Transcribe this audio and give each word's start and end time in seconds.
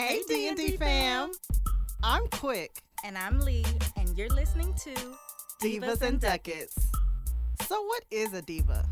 Hey 0.00 0.22
D&D 0.26 0.78
fam. 0.78 1.30
I'm 2.02 2.26
Quick. 2.28 2.70
And 3.04 3.18
I'm 3.18 3.38
Lee, 3.38 3.66
and 3.98 4.16
you're 4.16 4.30
listening 4.30 4.72
to 4.84 4.94
Divas 5.62 6.00
and 6.00 6.18
Ducats. 6.18 6.74
So 7.66 7.82
what 7.82 8.04
is 8.10 8.32
a 8.32 8.40
diva? 8.40 8.88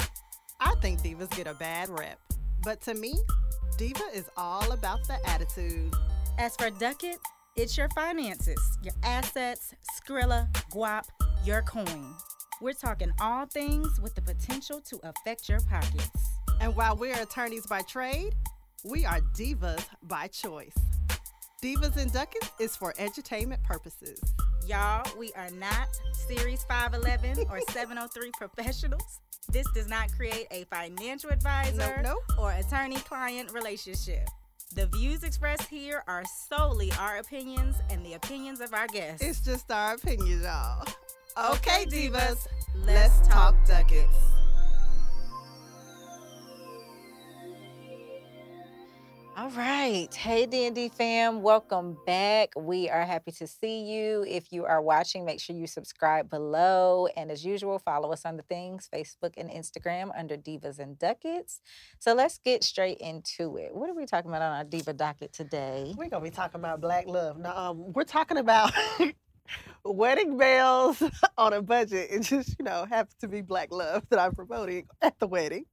I 0.61 0.75
think 0.82 1.00
divas 1.00 1.35
get 1.35 1.46
a 1.46 1.55
bad 1.55 1.89
rep. 1.89 2.18
But 2.63 2.82
to 2.82 2.95
me, 2.95 3.14
diva 3.79 4.05
is 4.14 4.29
all 4.36 4.71
about 4.71 4.99
the 5.09 5.17
attitude. 5.27 5.95
As 6.36 6.55
for 6.57 6.68
Ducat, 6.68 7.17
it's 7.57 7.79
your 7.79 7.89
finances, 7.95 8.61
your 8.82 8.95
assets, 9.03 9.75
Skrilla, 9.96 10.46
guap, 10.71 11.04
your 11.43 11.63
coin. 11.63 12.14
We're 12.61 12.75
talking 12.75 13.13
all 13.18 13.46
things 13.46 13.99
with 13.99 14.14
the 14.14 14.21
potential 14.21 14.82
to 14.82 15.00
affect 15.04 15.49
your 15.49 15.61
pockets. 15.61 16.11
And 16.61 16.77
while 16.77 16.96
we're 16.96 17.18
attorneys 17.18 17.67
by 17.67 17.81
trade, 17.81 18.35
we 18.85 19.07
are 19.07 19.21
divas 19.35 19.86
by 20.03 20.27
choice. 20.27 20.77
Divas 21.62 21.96
and 21.96 22.12
Ducats 22.12 22.53
is 22.61 22.76
for 22.76 22.94
entertainment 22.98 23.61
purposes. 23.64 24.21
Y'all, 24.64 25.04
we 25.18 25.32
are 25.32 25.50
not 25.50 25.89
Series 26.12 26.62
511 26.64 27.46
or 27.50 27.61
703 27.72 28.30
professionals. 28.39 29.18
This 29.50 29.66
does 29.75 29.89
not 29.89 30.13
create 30.13 30.46
a 30.52 30.64
financial 30.66 31.30
advisor 31.30 32.00
Nope, 32.05 32.19
or 32.39 32.52
attorney 32.52 32.98
client 32.98 33.50
relationship. 33.52 34.28
The 34.77 34.86
views 34.86 35.25
expressed 35.25 35.69
here 35.69 36.05
are 36.06 36.22
solely 36.48 36.92
our 36.92 37.16
opinions 37.16 37.75
and 37.91 38.06
the 38.06 38.12
opinions 38.14 38.61
of 38.61 38.72
our 38.72 38.86
guests. 38.86 39.25
It's 39.25 39.41
just 39.41 39.69
our 39.72 39.94
opinions, 39.94 40.44
y'all. 40.44 40.86
Okay, 41.36 41.83
Okay, 41.83 41.86
divas, 41.86 42.12
divas, 42.12 42.47
let's 42.77 43.19
let's 43.19 43.28
talk 43.28 43.56
talk 43.56 43.66
Ducats. 43.66 44.38
All 49.39 49.50
right. 49.50 50.12
Hey, 50.12 50.47
D&D 50.47 50.89
fam. 50.89 51.42
Welcome 51.42 51.97
back. 52.05 52.48
We 52.56 52.91
are 52.91 53.05
happy 53.05 53.31
to 53.31 53.47
see 53.47 53.83
you. 53.83 54.25
If 54.27 54.50
you 54.50 54.64
are 54.64 54.83
watching, 54.83 55.25
make 55.25 55.39
sure 55.39 55.55
you 55.55 55.69
subscribe 55.69 56.28
below. 56.28 57.06
And 57.17 57.30
as 57.30 57.45
usual, 57.45 57.78
follow 57.78 58.11
us 58.11 58.25
on 58.25 58.36
the 58.36 58.42
things, 58.42 58.89
Facebook 58.92 59.34
and 59.36 59.48
Instagram 59.48 60.11
under 60.19 60.36
Divas 60.36 60.80
and 60.80 60.98
Ducats. 60.98 61.61
So 62.00 62.14
let's 62.14 62.39
get 62.39 62.64
straight 62.64 62.98
into 62.98 63.58
it. 63.58 63.72
What 63.72 63.89
are 63.89 63.95
we 63.95 64.06
talking 64.06 64.28
about 64.28 64.42
on 64.42 64.56
our 64.56 64.64
Diva 64.64 64.92
docket 64.92 65.33
today? 65.33 65.95
We're 65.97 66.08
gonna 66.08 66.25
be 66.25 66.30
talking 66.30 66.58
about 66.58 66.80
black 66.80 67.06
love. 67.06 67.39
Now, 67.39 67.56
um, 67.56 67.92
we're 67.92 68.02
talking 68.02 68.39
about 68.39 68.73
wedding 69.84 70.36
bells 70.36 71.02
on 71.38 71.52
a 71.52 71.62
budget. 71.62 72.08
It 72.10 72.20
just, 72.22 72.56
you 72.58 72.64
know, 72.64 72.86
happens 72.88 73.14
to 73.20 73.28
be 73.28 73.41
black 73.41 73.70
love 73.72 74.05
that 74.10 74.18
I'm 74.18 74.34
promoting 74.34 74.86
at 75.02 75.18
the 75.18 75.27
wedding. 75.27 75.64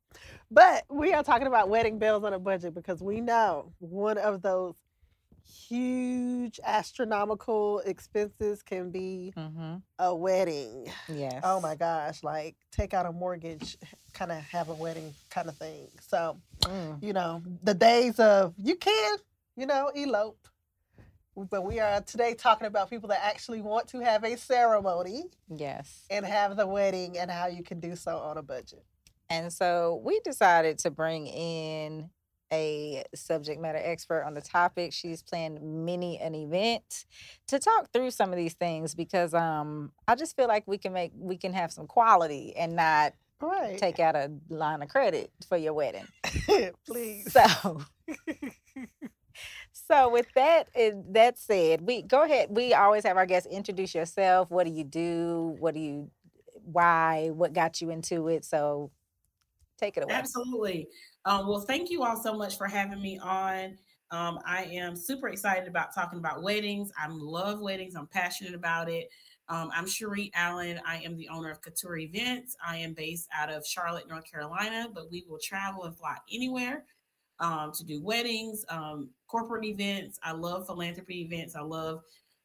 But 0.51 0.85
we 0.89 1.13
are 1.13 1.23
talking 1.23 1.47
about 1.47 1.69
wedding 1.69 1.99
bells 1.99 2.23
on 2.23 2.33
a 2.33 2.39
budget 2.39 2.73
because 2.73 3.01
we 3.01 3.19
know 3.21 3.73
one 3.79 4.17
of 4.17 4.41
those 4.41 4.75
huge 5.67 6.59
astronomical 6.63 7.79
expenses 7.79 8.61
can 8.63 8.91
be 8.91 9.33
Mm-hmm. 9.37 9.75
a 9.99 10.15
wedding. 10.15 10.91
Yes. 11.07 11.41
Oh 11.43 11.59
my 11.59 11.75
gosh, 11.75 12.23
like 12.23 12.55
take 12.71 12.93
out 12.93 13.05
a 13.05 13.11
mortgage, 13.11 13.77
kind 14.13 14.31
of 14.31 14.37
have 14.39 14.69
a 14.69 14.73
wedding 14.73 15.13
kind 15.29 15.47
of 15.49 15.55
thing. 15.57 15.87
So, 16.07 16.37
Mm. 16.61 17.03
you 17.03 17.13
know, 17.13 17.43
the 17.63 17.73
days 17.73 18.19
of 18.19 18.53
you 18.57 18.75
can, 18.75 19.17
you 19.55 19.65
know, 19.67 19.89
elope. 19.95 20.47
But 21.35 21.63
we 21.65 21.79
are 21.79 22.01
today 22.01 22.33
talking 22.33 22.65
about 22.67 22.89
people 22.89 23.09
that 23.09 23.19
actually 23.23 23.61
want 23.61 23.87
to 23.89 23.99
have 23.99 24.23
a 24.23 24.37
ceremony 24.37 25.25
Yes. 25.53 26.05
and 26.09 26.25
have 26.25 26.55
the 26.55 26.65
wedding 26.65 27.17
and 27.17 27.29
how 27.29 27.47
you 27.47 27.61
can 27.63 27.79
do 27.79 27.95
so 27.95 28.17
on 28.17 28.37
a 28.37 28.41
budget. 28.41 28.85
And 29.29 29.51
so 29.51 30.01
we 30.03 30.19
decided 30.21 30.77
to 30.79 30.91
bring 30.91 31.27
in 31.27 32.09
a 32.53 33.03
subject 33.15 33.59
matter 33.59 33.81
expert 33.83 34.23
on 34.23 34.33
the 34.33 34.41
topic. 34.41 34.93
She's 34.93 35.21
planned 35.23 35.59
many 35.61 36.19
an 36.19 36.35
event 36.35 37.05
to 37.47 37.59
talk 37.59 37.91
through 37.91 38.11
some 38.11 38.31
of 38.31 38.37
these 38.37 38.53
things 38.53 38.93
because 38.95 39.33
um 39.33 39.91
I 40.07 40.15
just 40.15 40.35
feel 40.37 40.47
like 40.47 40.63
we 40.67 40.77
can 40.77 40.93
make 40.93 41.11
we 41.17 41.37
can 41.37 41.53
have 41.53 41.71
some 41.73 41.87
quality 41.87 42.55
and 42.55 42.75
not 42.75 43.13
Right. 43.41 43.77
take 43.77 43.99
out 43.99 44.15
a 44.15 44.31
line 44.47 44.81
of 44.81 44.87
credit 44.89 45.31
for 45.49 45.57
your 45.57 45.73
wedding. 45.73 46.05
Please. 46.87 47.33
So 47.33 47.81
So 49.87 50.09
with 50.09 50.27
that 50.33 50.67
that 51.11 51.37
said, 51.37 51.81
we 51.81 52.01
go 52.01 52.23
ahead. 52.23 52.49
We 52.49 52.73
always 52.73 53.03
have 53.05 53.17
our 53.17 53.25
guests 53.25 53.47
introduce 53.47 53.93
yourself. 53.93 54.49
What 54.49 54.65
do 54.65 54.71
you 54.71 54.83
do? 54.83 55.55
What 55.59 55.73
do 55.75 55.79
you 55.79 56.09
why? 56.63 57.29
What 57.31 57.53
got 57.53 57.81
you 57.81 57.91
into 57.91 58.27
it? 58.27 58.45
So 58.45 58.91
take 59.77 59.97
it 59.97 60.03
away. 60.03 60.13
Absolutely. 60.13 60.87
Um, 61.25 61.47
well, 61.47 61.59
thank 61.59 61.91
you 61.91 62.03
all 62.03 62.17
so 62.17 62.33
much 62.33 62.57
for 62.57 62.67
having 62.67 63.01
me 63.01 63.19
on. 63.19 63.77
Um, 64.11 64.39
I 64.45 64.63
am 64.71 64.95
super 64.95 65.27
excited 65.27 65.67
about 65.67 65.93
talking 65.93 66.19
about 66.19 66.41
weddings. 66.41 66.91
I 66.97 67.07
love 67.09 67.59
weddings. 67.59 67.95
I'm 67.95 68.07
passionate 68.07 68.55
about 68.55 68.89
it. 68.89 69.09
Um, 69.49 69.69
I'm 69.75 69.85
Sharee 69.85 70.31
Allen. 70.33 70.79
I 70.85 70.97
am 70.97 71.15
the 71.17 71.29
owner 71.29 71.51
of 71.51 71.61
Couture 71.61 71.97
Events. 71.97 72.55
I 72.65 72.77
am 72.77 72.93
based 72.93 73.27
out 73.35 73.51
of 73.51 73.65
Charlotte, 73.65 74.07
North 74.09 74.29
Carolina, 74.29 74.87
but 74.91 75.11
we 75.11 75.25
will 75.29 75.39
travel 75.39 75.83
and 75.83 75.95
fly 75.95 76.15
anywhere 76.31 76.85
um, 77.39 77.71
to 77.73 77.83
do 77.83 78.01
weddings, 78.01 78.65
um, 78.69 79.09
corporate 79.27 79.65
events. 79.65 80.19
I 80.23 80.31
love 80.31 80.65
philanthropy 80.65 81.21
events. 81.21 81.55
I 81.55 81.61
love 81.61 82.01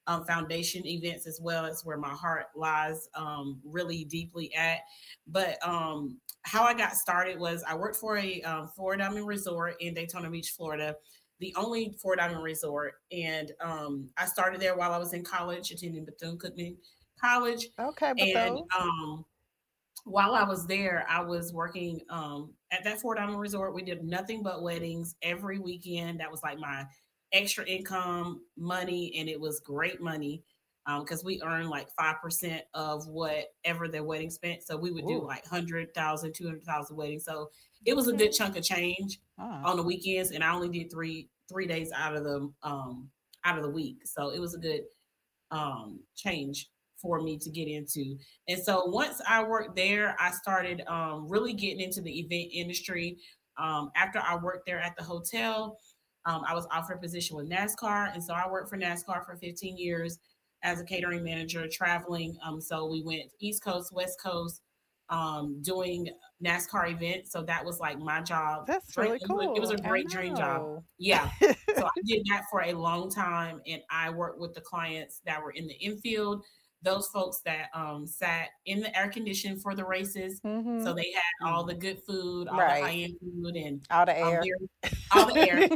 um, 0.06 0.24
foundation 0.24 0.86
events 0.86 1.26
as 1.26 1.40
well. 1.42 1.66
It's 1.66 1.84
where 1.84 1.96
my 1.96 2.10
heart 2.10 2.46
lies 2.56 3.08
um, 3.14 3.60
really 3.64 4.04
deeply 4.04 4.52
at. 4.54 4.80
But 5.26 5.58
um, 5.66 6.18
how 6.42 6.64
I 6.64 6.74
got 6.74 6.94
started 6.96 7.38
was 7.38 7.62
I 7.68 7.76
worked 7.76 7.96
for 7.96 8.16
a 8.18 8.42
um, 8.42 8.70
four 8.76 8.96
diamond 8.96 9.26
resort 9.26 9.76
in 9.80 9.94
Daytona 9.94 10.30
Beach, 10.30 10.50
Florida, 10.56 10.96
the 11.38 11.54
only 11.56 11.94
four 12.00 12.16
diamond 12.16 12.42
resort. 12.42 12.94
And 13.12 13.52
um, 13.60 14.08
I 14.16 14.26
started 14.26 14.60
there 14.60 14.76
while 14.76 14.92
I 14.92 14.98
was 14.98 15.12
in 15.12 15.22
college, 15.22 15.70
attending 15.70 16.04
Bethune 16.04 16.38
Cookman 16.38 16.76
College. 17.20 17.68
Okay, 17.78 18.12
but 18.16 18.22
And 18.22 18.58
um, 18.78 19.24
while 20.04 20.34
I 20.34 20.44
was 20.44 20.66
there, 20.66 21.06
I 21.08 21.22
was 21.22 21.52
working 21.52 22.00
um, 22.08 22.52
at 22.72 22.84
that 22.84 23.00
four 23.00 23.14
diamond 23.14 23.40
resort. 23.40 23.74
We 23.74 23.82
did 23.82 24.04
nothing 24.04 24.42
but 24.42 24.62
weddings 24.62 25.16
every 25.22 25.58
weekend. 25.58 26.20
That 26.20 26.30
was 26.30 26.42
like 26.42 26.58
my 26.58 26.86
extra 27.32 27.64
income 27.64 28.42
money, 28.56 29.14
and 29.18 29.28
it 29.28 29.40
was 29.40 29.60
great 29.60 30.00
money 30.00 30.42
because 30.98 31.22
we 31.22 31.40
earned 31.42 31.68
like 31.68 31.88
5% 31.94 32.60
of 32.74 33.06
whatever 33.06 33.86
their 33.86 34.02
wedding 34.02 34.30
spent. 34.30 34.62
So 34.62 34.76
we 34.76 34.90
would 34.90 35.06
do 35.06 35.24
like 35.24 35.44
100,000, 35.44 36.34
200,000 36.34 36.96
weddings. 36.96 37.24
So 37.24 37.50
it 37.84 37.94
was 37.94 38.08
a 38.08 38.12
good 38.12 38.32
chunk 38.32 38.56
of 38.56 38.64
change 38.64 39.20
Oh, 39.38 39.60
on 39.64 39.76
the 39.76 39.82
weekends, 39.82 40.32
and 40.32 40.42
I 40.44 40.52
only 40.52 40.68
did 40.68 40.90
three 40.90 41.28
three 41.48 41.66
days 41.66 41.90
out 41.92 42.14
of 42.16 42.24
the 42.24 42.52
um 42.62 43.10
out 43.44 43.56
of 43.56 43.64
the 43.64 43.70
week. 43.70 44.06
So 44.06 44.30
it 44.30 44.38
was 44.38 44.54
a 44.54 44.58
good 44.58 44.82
um 45.50 46.00
change 46.14 46.68
for 47.00 47.20
me 47.20 47.38
to 47.38 47.50
get 47.50 47.68
into. 47.68 48.16
And 48.48 48.62
so 48.62 48.84
once 48.86 49.20
I 49.28 49.42
worked 49.42 49.76
there, 49.76 50.16
I 50.20 50.30
started 50.30 50.82
um 50.86 51.28
really 51.28 51.52
getting 51.52 51.80
into 51.80 52.00
the 52.00 52.20
event 52.20 52.50
industry. 52.52 53.18
Um 53.58 53.90
after 53.96 54.18
I 54.20 54.36
worked 54.36 54.66
there 54.66 54.80
at 54.80 54.96
the 54.96 55.04
hotel, 55.04 55.76
um, 56.26 56.42
I 56.46 56.54
was 56.54 56.66
offered 56.70 56.98
a 56.98 57.00
position 57.00 57.36
with 57.36 57.48
NASCAR, 57.48 58.12
and 58.14 58.22
so 58.22 58.34
I 58.34 58.48
worked 58.48 58.68
for 58.68 58.76
NASCAR 58.76 59.24
for 59.24 59.36
15 59.40 59.76
years 59.78 60.18
as 60.62 60.78
a 60.80 60.84
catering 60.84 61.24
manager, 61.24 61.66
traveling. 61.66 62.36
Um, 62.44 62.60
so 62.60 62.86
we 62.86 63.02
went 63.02 63.22
East 63.40 63.64
Coast, 63.64 63.90
West 63.92 64.20
Coast, 64.22 64.60
um, 65.08 65.60
doing 65.62 66.06
NASCAR 66.44 66.92
events. 66.92 67.32
So 67.32 67.42
that 67.44 67.64
was 67.64 67.80
like 67.80 67.98
my 67.98 68.20
job. 68.20 68.66
That's 68.66 68.92
Dream- 68.92 69.12
really 69.12 69.46
was- 69.48 69.56
It 69.56 69.60
was 69.60 69.70
a 69.70 69.78
great 69.78 70.08
dream 70.08 70.36
job. 70.36 70.84
Yeah. 70.98 71.30
So 71.40 71.46
I 71.86 72.00
did 72.04 72.22
that 72.30 72.42
for 72.50 72.62
a 72.64 72.74
long 72.74 73.10
time, 73.10 73.62
and 73.66 73.80
I 73.90 74.10
worked 74.10 74.38
with 74.38 74.52
the 74.54 74.60
clients 74.60 75.20
that 75.24 75.42
were 75.42 75.52
in 75.52 75.66
the 75.66 75.74
infield, 75.74 76.44
those 76.82 77.08
folks 77.08 77.40
that 77.44 77.66
um, 77.74 78.06
sat 78.06 78.48
in 78.66 78.80
the 78.80 78.96
air 78.98 79.08
condition 79.08 79.58
for 79.58 79.74
the 79.74 79.84
races. 79.84 80.40
Mhm. 80.40 80.82
So 80.82 80.94
they 80.94 81.12
had 81.12 81.48
all 81.50 81.64
the 81.64 81.74
good 81.74 82.02
food, 82.06 82.48
all 82.48 82.58
Right. 82.58 82.80
the 82.80 82.86
high 82.86 82.94
end 82.94 83.14
food, 83.20 83.56
and 83.56 83.86
All 83.90 84.06
the 84.06 84.18
air. 84.18 84.42
all 85.12 85.26
the 85.26 85.38
air. 85.38 85.68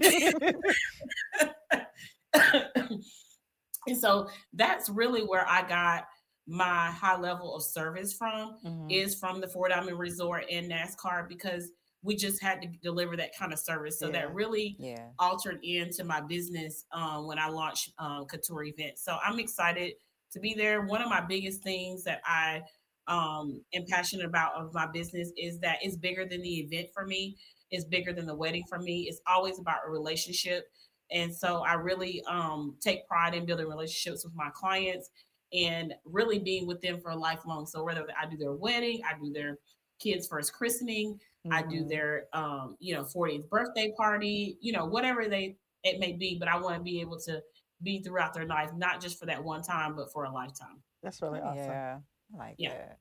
and 3.87 3.97
so 3.99 4.29
that's 4.55 4.89
really 4.89 5.23
where 5.23 5.47
I 5.49 5.67
got 5.69 6.07
my 6.47 6.91
high 6.91 7.19
level 7.19 7.55
of 7.55 7.63
service 7.63 8.13
from 8.15 8.59
Mhm. 8.65 8.91
is 8.93 9.15
from 9.19 9.41
the 9.41 9.49
Four 9.49 9.69
Diamond 9.69 9.99
Resort 9.99 10.45
and 10.51 10.71
NASCAR 10.71 11.29
because 11.29 11.71
we 12.03 12.15
just 12.17 12.43
had 12.43 12.61
to 12.61 12.69
deliver 12.83 13.17
that 13.17 13.35
kind 13.35 13.51
of 13.53 13.59
service. 13.59 13.99
So 13.99 14.07
Yeah. 14.07 14.13
that 14.13 14.35
really 14.35 14.77
Yeah. 14.79 15.09
altered 15.19 15.61
into 15.65 16.05
my 16.05 16.21
business 16.21 16.85
um, 16.93 17.27
when 17.27 17.39
I 17.39 17.49
launched 17.49 17.93
um, 17.99 18.27
Couture 18.27 18.65
Events. 18.65 19.03
So 19.05 19.17
I'm 19.23 19.39
excited 19.39 19.95
to 20.35 20.41
be 20.41 20.55
there. 20.55 20.83
One 20.83 21.03
of 21.03 21.09
my 21.09 21.21
biggest 21.23 21.63
things 21.63 22.05
that 22.05 22.21
I 22.27 22.63
um, 23.09 23.63
am 23.75 23.85
passionate 23.89 24.27
about 24.27 24.55
of 24.55 24.75
my 24.75 24.87
business 24.87 25.33
is 25.37 25.59
that 25.61 25.79
it's 25.83 25.97
bigger 25.97 26.27
than 26.27 26.43
the 26.43 26.61
event 26.61 26.89
for 26.95 27.07
me. 27.07 27.37
It's 27.71 27.85
bigger 27.85 28.13
than 28.13 28.27
the 28.27 28.37
wedding 28.37 28.65
for 28.69 28.79
me. 28.79 29.07
It's 29.09 29.21
always 29.27 29.59
about 29.59 29.81
a 29.87 29.91
relationship. 29.91 30.65
And 31.11 31.35
so 31.35 31.63
I 31.65 31.75
really 31.75 32.23
um, 32.29 32.77
take 32.81 33.07
pride 33.09 33.35
in 33.35 33.47
building 33.47 33.69
relationships 33.69 34.25
with 34.25 34.35
my 34.35 34.51
clients 34.55 35.11
and 35.53 35.95
really 36.05 36.39
being 36.39 36.67
with 36.67 36.81
them 36.81 37.01
for 37.01 37.11
a 37.11 37.17
lifelong. 37.17 37.67
So 37.67 37.85
whether 37.85 38.07
I 38.21 38.27
do 38.27 38.37
their 38.37 38.55
wedding, 38.55 39.03
I 39.09 39.19
do 39.19 39.33
their 39.33 39.59
kids' 40.01 40.27
first 40.27 40.53
christening, 40.53 41.19
I 41.51 41.63
do 41.63 41.85
Mhm. 41.85 41.89
their 41.89 42.27
um, 42.33 42.77
you 42.81 42.95
know, 42.95 43.05
40th 43.05 43.49
birthday 43.49 43.93
party, 43.97 44.59
you 44.61 44.73
know, 44.73 44.87
whatever 44.87 45.29
they 45.29 45.57
it 45.85 46.01
may 46.01 46.13
be, 46.13 46.39
but 46.39 46.49
I 46.49 46.59
want 46.59 46.77
to 46.79 46.83
be 46.83 47.01
able 47.03 47.19
to 47.21 47.43
be 47.85 48.03
throughout 48.03 48.35
their 48.35 48.47
life, 48.47 48.71
not 48.77 49.01
just 49.01 49.19
for 49.19 49.27
that 49.27 49.45
one 49.45 49.63
time, 49.63 49.95
but 49.95 50.13
for 50.13 50.25
a 50.25 50.33
lifetime. 50.33 50.83
That's 51.03 51.21
really 51.23 51.41
awesome. 51.41 51.59
Yeah, 51.59 51.99
I 52.35 52.39
like 52.39 52.55
Yeah. 52.59 52.71
that. 52.71 52.99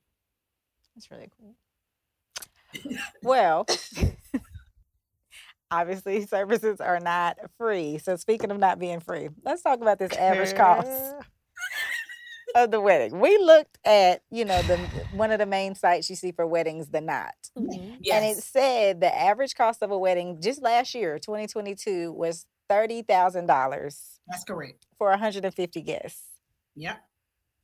That's 0.94 1.10
really 1.10 1.30
cool. 1.40 1.56
Well, 3.22 3.66
obviously 5.70 6.26
services 6.26 6.80
are 6.80 7.00
not 7.00 7.38
free. 7.58 7.98
So 7.98 8.16
speaking 8.16 8.50
of 8.50 8.58
not 8.58 8.78
being 8.78 9.00
free, 9.00 9.28
let's 9.44 9.62
talk 9.62 9.80
about 9.80 9.98
this 9.98 10.12
average 10.12 10.54
cost 10.54 11.14
of 12.54 12.70
the 12.70 12.80
wedding. 12.80 13.18
We 13.18 13.36
looked 13.38 13.78
at, 13.84 14.22
you 14.30 14.44
know, 14.44 14.60
the 14.62 14.76
one 15.12 15.30
of 15.30 15.38
the 15.38 15.46
main 15.46 15.74
sites 15.74 16.08
you 16.10 16.16
see 16.16 16.32
for 16.32 16.46
weddings, 16.46 16.88
the 16.88 17.00
knot. 17.00 17.34
Mhm. 17.56 17.98
Yes. 18.00 18.16
And 18.16 18.24
it 18.38 18.42
said 18.44 19.00
the 19.00 19.14
average 19.14 19.54
cost 19.54 19.82
of 19.82 19.90
a 19.90 19.98
wedding 19.98 20.40
just 20.40 20.62
last 20.62 20.94
year, 20.94 21.18
2022, 21.18 22.12
was 22.12 22.46
$30,000 22.74 23.46
That's 24.28 24.44
correct. 24.44 24.86
for 24.98 25.08
150 25.10 25.82
guests. 25.82 26.22
Yep. 26.76 27.00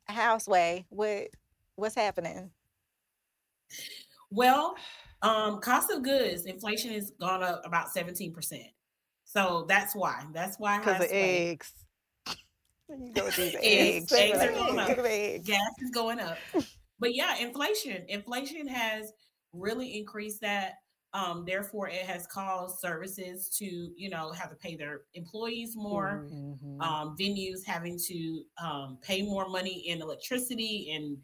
Houseway, 0.08 0.86
what 0.88 1.28
what's 1.76 1.94
happening? 1.94 2.50
Well, 4.30 4.76
um, 5.22 5.60
cost 5.60 5.90
of 5.90 6.02
goods, 6.02 6.44
inflation 6.46 6.92
has 6.92 7.10
gone 7.20 7.42
up 7.42 7.62
about 7.64 7.88
17%. 7.88 8.32
So 9.24 9.64
that's 9.68 9.94
why. 9.94 10.24
That's 10.32 10.56
why 10.58 10.78
Because 10.78 11.04
of 11.04 11.08
eggs. 11.10 11.72
You 12.88 13.12
go 13.14 13.24
with 13.26 13.36
these 13.36 13.54
Eggs. 13.62 14.12
eggs. 14.12 14.12
Eggs 14.12 14.38
are 14.42 14.52
going 14.52 14.78
up. 14.80 14.88
Eggs. 14.98 15.46
gas 15.46 15.60
is 15.80 15.90
going 15.92 16.18
up. 16.18 16.36
But 16.98 17.14
yeah, 17.14 17.36
inflation. 17.38 18.04
Inflation 18.08 18.66
has 18.66 19.12
really 19.52 19.96
increased 19.96 20.40
that. 20.40 20.74
Um, 21.12 21.44
therefore, 21.44 21.88
it 21.88 22.02
has 22.06 22.26
caused 22.28 22.78
services 22.78 23.48
to, 23.58 23.64
you 23.64 24.10
know, 24.10 24.30
have 24.32 24.50
to 24.50 24.56
pay 24.56 24.76
their 24.76 25.02
employees 25.14 25.76
more. 25.76 26.28
Mhm. 26.30 26.80
Um, 26.80 27.16
venues 27.18 27.64
having 27.64 27.98
to 28.06 28.44
um, 28.62 28.98
pay 29.02 29.22
more 29.22 29.48
money 29.48 29.88
in 29.88 30.00
electricity 30.02 30.92
and 30.92 31.18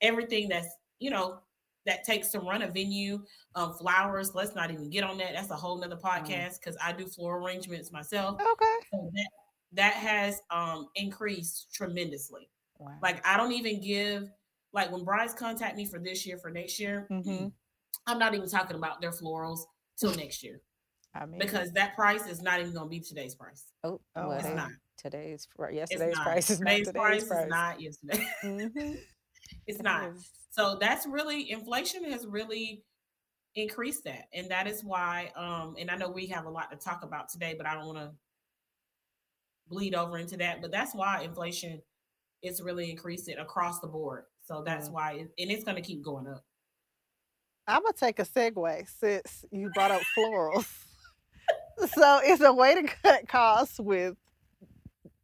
everything 0.00 0.48
that's, 0.48 0.68
you 0.98 1.10
know, 1.10 1.40
that 1.86 2.04
takes 2.04 2.28
to 2.30 2.40
run 2.40 2.62
a 2.62 2.68
venue. 2.68 3.24
Um, 3.54 3.74
flowers. 3.74 4.34
Let's 4.34 4.54
not 4.54 4.70
even 4.70 4.90
get 4.90 5.04
on 5.04 5.16
that. 5.18 5.32
That's 5.34 5.50
a 5.50 5.56
whole 5.56 5.78
nother 5.78 5.96
podcast 5.96 6.58
because 6.60 6.76
I 6.82 6.92
do 6.92 7.06
floral 7.06 7.46
arrangements 7.46 7.90
myself. 7.92 8.40
Okay. 8.40 8.76
So 8.92 9.10
that 9.14 9.28
that 9.72 9.94
has 9.94 10.40
um, 10.50 10.88
increased 10.96 11.72
tremendously. 11.72 12.50
Wow. 12.78 12.98
Like 13.00 13.24
I 13.26 13.36
don't 13.36 13.52
even 13.52 13.80
give 13.80 14.28
like 14.72 14.90
when 14.90 15.04
brides 15.04 15.34
contact 15.34 15.76
me 15.76 15.84
for 15.84 15.98
this 16.00 16.26
year, 16.26 16.36
for 16.38 16.50
next 16.50 16.78
year, 16.80 17.06
Mhm. 17.10 17.52
I'm 18.06 18.18
not 18.18 18.34
even 18.34 18.48
talking 18.48 18.76
about 18.76 19.00
their 19.00 19.12
florals 19.12 19.60
till 19.98 20.14
next 20.16 20.42
year 20.42 20.60
I 21.14 21.26
mean, 21.26 21.38
because 21.38 21.72
that 21.72 21.94
price 21.94 22.26
is 22.26 22.42
not 22.42 22.60
even 22.60 22.72
gonna 22.74 22.88
be 22.88 23.00
today's 23.00 23.34
price. 23.34 23.64
oh, 23.84 24.00
Oh, 24.16 24.28
well, 24.28 24.38
it's 24.38 24.48
hey, 24.48 24.54
not. 24.54 24.70
today's 24.96 25.46
yesterday's 25.72 26.18
price 26.18 26.50
is 26.50 26.58
today's 26.58 26.86
not 26.86 26.94
price 26.94 27.22
today's 27.22 27.28
price. 27.28 27.44
is 27.44 27.50
not 27.50 27.80
yesterday. 27.80 28.26
Mhm. 28.44 28.94
it's 29.66 29.78
It 29.80 29.82
not. 29.82 30.10
is. 30.10 30.30
So 30.50 30.76
that's 30.80 31.06
really 31.06 31.50
inflation 31.50 32.04
has 32.10 32.26
really 32.26 32.84
increased 33.54 34.04
that. 34.04 34.24
And 34.32 34.50
that 34.50 34.66
is 34.66 34.82
why 34.84 35.32
um 35.36 35.74
and 35.78 35.90
I 35.90 35.96
know 35.96 36.08
we 36.10 36.26
have 36.28 36.46
a 36.46 36.50
lot 36.50 36.70
to 36.70 36.76
talk 36.76 37.02
about 37.04 37.28
today, 37.28 37.54
but 37.56 37.66
I 37.66 37.74
don't 37.74 37.86
want 37.86 37.98
to 37.98 38.12
bleed 39.68 39.94
over 39.94 40.18
into 40.18 40.36
that. 40.38 40.60
But 40.60 40.70
that's 40.72 40.94
why 40.94 41.22
inflation 41.22 41.80
is 42.42 42.62
really 42.62 42.90
increasing 42.90 43.38
across 43.38 43.80
the 43.80 43.86
board. 43.86 44.24
So 44.44 44.62
that's 44.64 44.88
Mm. 44.88 44.92
why 44.92 45.12
it, 45.12 45.28
and 45.38 45.50
it's 45.50 45.64
gonna 45.64 45.82
keep 45.82 46.02
going 46.02 46.26
up. 46.26 46.44
I'm 47.70 47.82
gonna 47.82 47.92
take 47.92 48.18
a 48.18 48.24
segue 48.24 48.88
since 48.98 49.44
you 49.50 49.70
brought 49.74 49.90
up 49.90 50.02
florals. 50.16 50.66
so 51.94 52.20
it's 52.22 52.42
a 52.42 52.52
way 52.52 52.74
to 52.74 52.82
cut 53.02 53.28
costs 53.28 53.78
with 53.78 54.16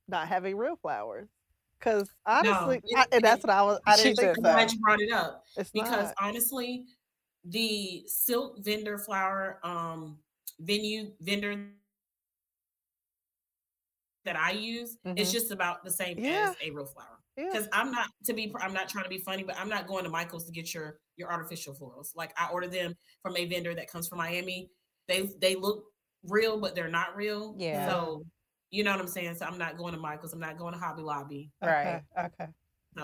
not 0.08 0.28
having 0.28 0.56
real 0.56 0.76
flowers. 0.76 1.28
Because 1.78 2.08
honestly, 2.24 2.80
it- 2.84 2.96
I, 2.98 3.04
and 3.12 3.22
that's 3.24 3.42
what 3.42 3.50
I 3.50 3.62
was. 3.62 3.80
I 3.86 3.96
didn't 3.96 4.16
think 4.16 4.36
I'm 4.38 4.42
glad 4.42 4.72
you 4.72 4.78
brought 4.80 5.00
it 5.00 5.12
up. 5.12 5.44
It's 5.56 5.70
because 5.70 6.06
not. 6.06 6.14
honestly, 6.20 6.86
the 7.44 8.04
silk 8.06 8.58
vendor 8.58 8.98
flower 8.98 9.60
um 9.62 10.18
venue 10.60 11.12
vendor 11.20 11.68
that 14.24 14.36
I 14.36 14.52
use 14.52 14.96
is 15.16 15.28
Mhm. 15.28 15.32
just 15.32 15.50
about 15.52 15.84
the 15.84 15.90
same 15.90 16.18
Yeah. 16.18 16.50
as 16.50 16.56
a 16.62 16.70
real 16.70 16.86
flower. 16.86 17.15
Yeah. 17.36 17.48
Because 17.52 17.68
I'm 17.72 17.90
not 17.90 18.08
to 18.24 18.32
be 18.32 18.52
I'm 18.60 18.72
not 18.72 18.88
trying 18.88 19.04
to 19.04 19.10
be 19.10 19.18
funny, 19.18 19.42
but 19.42 19.56
I'm 19.58 19.68
not 19.68 19.86
going 19.86 20.04
to 20.04 20.10
Michael's 20.10 20.46
to 20.46 20.52
get 20.52 20.72
your 20.72 20.98
your 21.16 21.30
artificial 21.30 21.74
florals. 21.74 22.10
Like 22.14 22.32
I 22.38 22.48
order 22.50 22.66
them 22.66 22.94
from 23.22 23.36
a 23.36 23.46
vendor 23.46 23.74
that 23.74 23.90
comes 23.90 24.08
from 24.08 24.18
Miami. 24.18 24.70
They 25.08 25.30
they 25.40 25.54
look 25.54 25.84
real, 26.24 26.58
but 26.58 26.74
they're 26.74 26.88
not 26.88 27.14
real. 27.16 27.54
Yeah. 27.58 27.88
So 27.88 28.24
you 28.70 28.84
know 28.84 28.92
what 28.92 29.00
I'm 29.00 29.08
saying? 29.08 29.36
So 29.36 29.46
I'm 29.46 29.58
not 29.58 29.76
going 29.76 29.94
to 29.94 30.00
Michael's. 30.00 30.32
I'm 30.32 30.40
not 30.40 30.58
going 30.58 30.72
to 30.72 30.78
Hobby 30.78 31.02
Lobby. 31.02 31.50
Right. 31.62 32.02
Okay. 32.18 32.26
okay. 32.26 32.52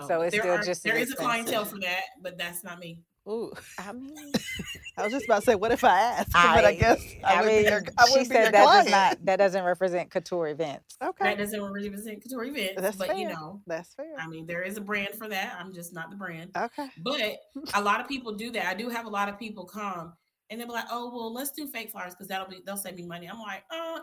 So 0.07 0.21
it's 0.21 0.31
there 0.31 0.41
still 0.41 0.53
are, 0.55 0.57
just 0.57 0.69
as 0.69 0.81
there 0.81 0.97
is 0.97 1.11
a 1.11 1.15
clientele 1.15 1.65
for 1.65 1.79
that, 1.79 2.01
but 2.21 2.37
that's 2.37 2.63
not 2.63 2.79
me. 2.79 2.99
Ooh, 3.27 3.53
I 3.77 3.93
mean, 3.93 4.33
I 4.97 5.03
was 5.03 5.13
just 5.13 5.25
about 5.25 5.39
to 5.39 5.45
say, 5.45 5.55
what 5.55 5.71
if 5.71 5.83
I 5.85 5.97
asked? 5.97 6.31
but 6.33 6.65
I 6.65 6.73
guess 6.73 7.01
I, 7.23 7.39
would 7.41 7.47
mean, 7.47 7.63
be 7.63 7.69
your, 7.69 7.83
I 7.97 8.05
she 8.07 8.19
would 8.19 8.29
be 8.29 8.35
your 8.35 8.43
said 8.43 8.53
that 8.53 8.83
does 8.83 8.91
not 8.91 9.25
that 9.25 9.37
doesn't 9.37 9.63
represent 9.63 10.09
couture 10.11 10.49
events. 10.49 10.97
Okay, 11.01 11.23
That 11.23 11.37
doesn't 11.37 11.61
represent 11.61 12.21
couture 12.21 12.43
events, 12.43 12.81
That's 12.81 12.97
but 12.97 13.17
you 13.17 13.27
fair. 13.27 13.35
know, 13.35 13.61
that's 13.65 13.93
fair. 13.93 14.13
I 14.19 14.27
mean, 14.27 14.45
there 14.45 14.61
is 14.61 14.75
a 14.75 14.81
brand 14.81 15.15
for 15.15 15.29
that. 15.29 15.55
I'm 15.57 15.73
just 15.73 15.93
not 15.93 16.09
the 16.09 16.17
brand. 16.17 16.51
Okay. 16.55 16.89
But 17.01 17.37
a 17.73 17.81
lot 17.81 18.01
of 18.01 18.09
people 18.09 18.33
do 18.33 18.51
that. 18.51 18.65
I 18.65 18.73
do 18.73 18.89
have 18.89 19.05
a 19.05 19.09
lot 19.09 19.29
of 19.29 19.39
people 19.39 19.63
come 19.65 20.13
and 20.49 20.59
they'll 20.59 20.67
be 20.67 20.73
like, 20.73 20.85
"Oh, 20.91 21.09
well, 21.15 21.33
let's 21.33 21.51
do 21.51 21.67
fake 21.67 21.91
flowers 21.91 22.13
because 22.13 22.27
that'll 22.27 22.49
be 22.49 22.61
they'll 22.65 22.75
save 22.75 22.95
me 22.95 23.05
money." 23.05 23.27
I'm 23.27 23.39
like, 23.39 23.63
"Uh, 23.71 23.99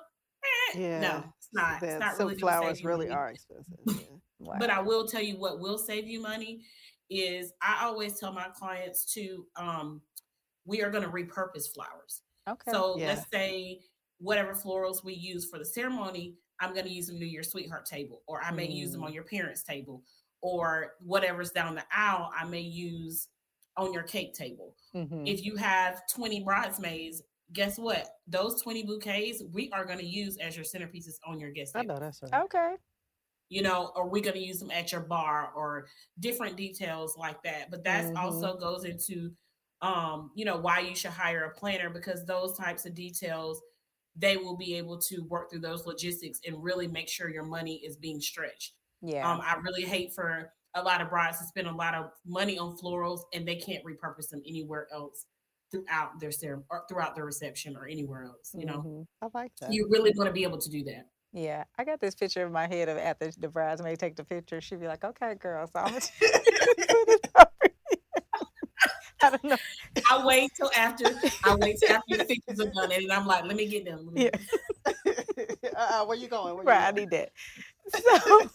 eh. 0.75 0.79
Yeah. 0.79 1.01
no, 1.01 1.25
it's 1.37 1.49
not. 1.53 1.83
It's 1.83 2.01
not 2.01 2.17
silk 2.17 2.31
really 2.31 2.41
gonna 2.41 2.59
flowers 2.61 2.85
really 2.85 3.09
money. 3.09 3.19
are 3.19 3.31
expensive. 3.31 3.77
yeah. 3.87 4.17
Wow. 4.39 4.57
But 4.59 4.71
I 4.71 4.81
will 4.81 5.07
tell 5.07 5.21
you 5.21 5.37
what 5.37 5.61
will 5.61 5.77
save 5.77 6.07
you 6.07 6.23
money 6.23 6.63
is 7.11 7.53
I 7.61 7.85
always 7.85 8.19
tell 8.19 8.33
my 8.33 8.49
clients 8.49 9.05
to 9.15 9.47
um 9.57 10.01
we 10.67 10.83
are 10.83 10.91
going 10.91 11.03
to 11.05 11.11
repurpose 11.11 11.73
flowers. 11.73 12.23
okay. 12.49 12.71
So 12.71 12.97
Yeah. 12.99 13.09
let's 13.09 13.29
say 13.33 13.81
whatever 14.19 14.55
florals 14.55 15.03
we 15.03 15.15
use 15.15 15.49
for 15.49 15.59
the 15.59 15.65
ceremony, 15.65 16.37
I'm 16.61 16.73
going 16.75 16.85
to 16.85 16.93
use 16.93 17.07
them 17.09 17.19
to 17.19 17.27
your 17.27 17.43
sweetheart 17.43 17.87
table, 17.87 18.23
or 18.27 18.43
I 18.43 18.51
may 18.51 18.67
use 18.69 18.93
them 18.93 19.01
Mm. 19.01 19.07
on 19.07 19.13
your 19.15 19.25
parents' 19.25 19.63
table, 19.65 20.05
or 20.43 20.95
whatever's 21.01 21.51
down 21.51 21.75
the 21.75 21.85
aisle, 21.91 22.31
I 22.37 22.45
may 22.45 22.61
use 22.61 23.29
on 23.79 23.93
your 23.95 24.03
cake 24.03 24.35
table. 24.35 24.77
Mhm. 24.95 25.27
If 25.27 25.45
you 25.45 25.57
have 25.57 26.07
20 26.07 26.41
bridesmaids, 26.45 27.23
guess 27.55 27.79
what? 27.79 28.21
Those 28.27 28.61
20 28.63 28.83
bouquets 28.85 29.43
we 29.53 29.71
are 29.73 29.87
going 29.87 29.99
to 29.99 30.05
use 30.07 30.37
as 30.37 30.55
your 30.55 30.65
centerpieces 30.67 31.19
on 31.25 31.41
your 31.41 31.51
guest 31.51 31.75
I 31.75 31.81
table 31.81 31.95
know 31.95 32.01
that's 32.01 32.23
right. 32.23 32.35
okay. 32.45 32.77
You 33.51 33.63
know, 33.63 33.93
are 33.97 34.09
we 34.09 34.23
going 34.23 34.35
to 34.37 34.41
use 34.45 34.61
them 34.61 34.71
at 34.73 34.93
your 34.93 35.03
bar 35.03 35.53
or 35.55 35.89
different 36.21 36.57
details 36.57 37.17
like 37.19 37.43
that? 37.45 37.71
But 37.71 37.85
that 37.85 38.13
Mhm. 38.13 38.17
also 38.17 38.57
goes 38.57 38.85
into, 38.85 39.37
um, 39.83 40.33
you 40.37 40.47
know, 40.47 40.57
why 40.59 40.81
you 40.81 40.95
should 40.97 41.11
hire 41.13 41.45
a 41.45 41.55
planner 41.55 41.91
because 41.91 42.25
those 42.27 42.57
types 42.57 42.87
of 42.87 42.95
details, 42.95 43.61
they 44.17 44.37
will 44.37 44.57
be 44.57 44.75
able 44.75 44.99
to 44.99 45.21
work 45.29 45.51
through 45.51 45.61
those 45.61 45.87
logistics 45.87 46.41
and 46.47 46.63
really 46.63 46.89
make 46.89 47.09
sure 47.09 47.29
your 47.31 47.45
money 47.45 47.77
is 47.85 47.97
being 47.97 48.21
stretched. 48.21 48.75
Yeah. 49.03 49.25
Um, 49.25 49.41
I 49.43 49.57
really 49.57 49.85
hate 49.85 50.13
for 50.15 50.53
a 50.75 50.83
lot 50.83 51.01
of 51.01 51.11
brides 51.11 51.39
to 51.39 51.45
spend 51.45 51.67
a 51.69 51.73
lot 51.75 51.95
of 51.95 52.13
money 52.25 52.59
on 52.59 52.77
florals 52.77 53.23
and 53.35 53.47
they 53.47 53.57
can't 53.57 53.85
repurpose 53.85 54.29
them 54.31 54.43
anywhere 54.47 54.89
else 54.93 55.27
throughout 55.71 56.19
their 56.21 56.33
ceremony 56.33 56.67
or 56.71 56.85
throughout 56.89 57.15
their 57.15 57.25
reception 57.25 57.77
or 57.77 57.87
anywhere 57.87 58.25
else. 58.25 58.55
You 58.57 58.67
know, 58.67 58.85
Mhm. 58.85 59.07
I 59.23 59.29
like 59.35 59.57
that. 59.61 59.71
you 59.73 59.89
really 59.91 60.13
want 60.17 60.29
to 60.29 60.33
be 60.33 60.45
able 60.45 60.59
to 60.59 60.71
do 60.71 60.85
that. 60.85 61.11
Yeah, 61.33 61.65
I 61.79 61.85
got 61.85 62.01
this 62.01 62.15
picture 62.17 62.45
in 62.45 62.53
my 62.53 62.67
head 62.67 62.89
of 62.89 62.99
after 62.99 63.31
the 63.39 63.49
bridesmaid 63.49 64.01
take 64.01 64.17
the 64.17 64.25
picture, 64.25 64.61
she'd 64.61 64.81
be 64.81 64.89
like, 64.89 65.05
"Okay, 65.05 65.35
girl, 65.37 65.67
so 65.69 65.79
I'm." 65.79 66.01
I 69.23 69.31
don't 69.31 69.45
know. 69.45 69.57
I 70.11 70.25
wait 70.25 70.51
till 70.57 70.71
after 70.77 71.21
I 71.45 71.55
wait 71.57 71.77
till 71.79 71.91
after 71.91 72.17
the 72.17 72.25
pictures 72.25 72.61
are 72.61 72.71
done, 72.89 72.93
and 72.93 73.13
I'm 73.13 73.27
like, 73.27 73.45
let 73.45 73.57
me 73.57 73.67
get 73.67 73.85
them. 73.85 74.05
let 74.07 74.15
me 74.15 74.23
Yeah, 74.23 74.31
get 74.33 75.75
uh, 75.77 76.05
where 76.07 76.17
you 76.17 76.29
going? 76.29 76.55
Where 76.57 76.65
you 76.65 76.71
right. 76.71 76.89
I 76.89 76.91
need 76.93 77.11
that. 77.11 77.31
So, 77.89 78.49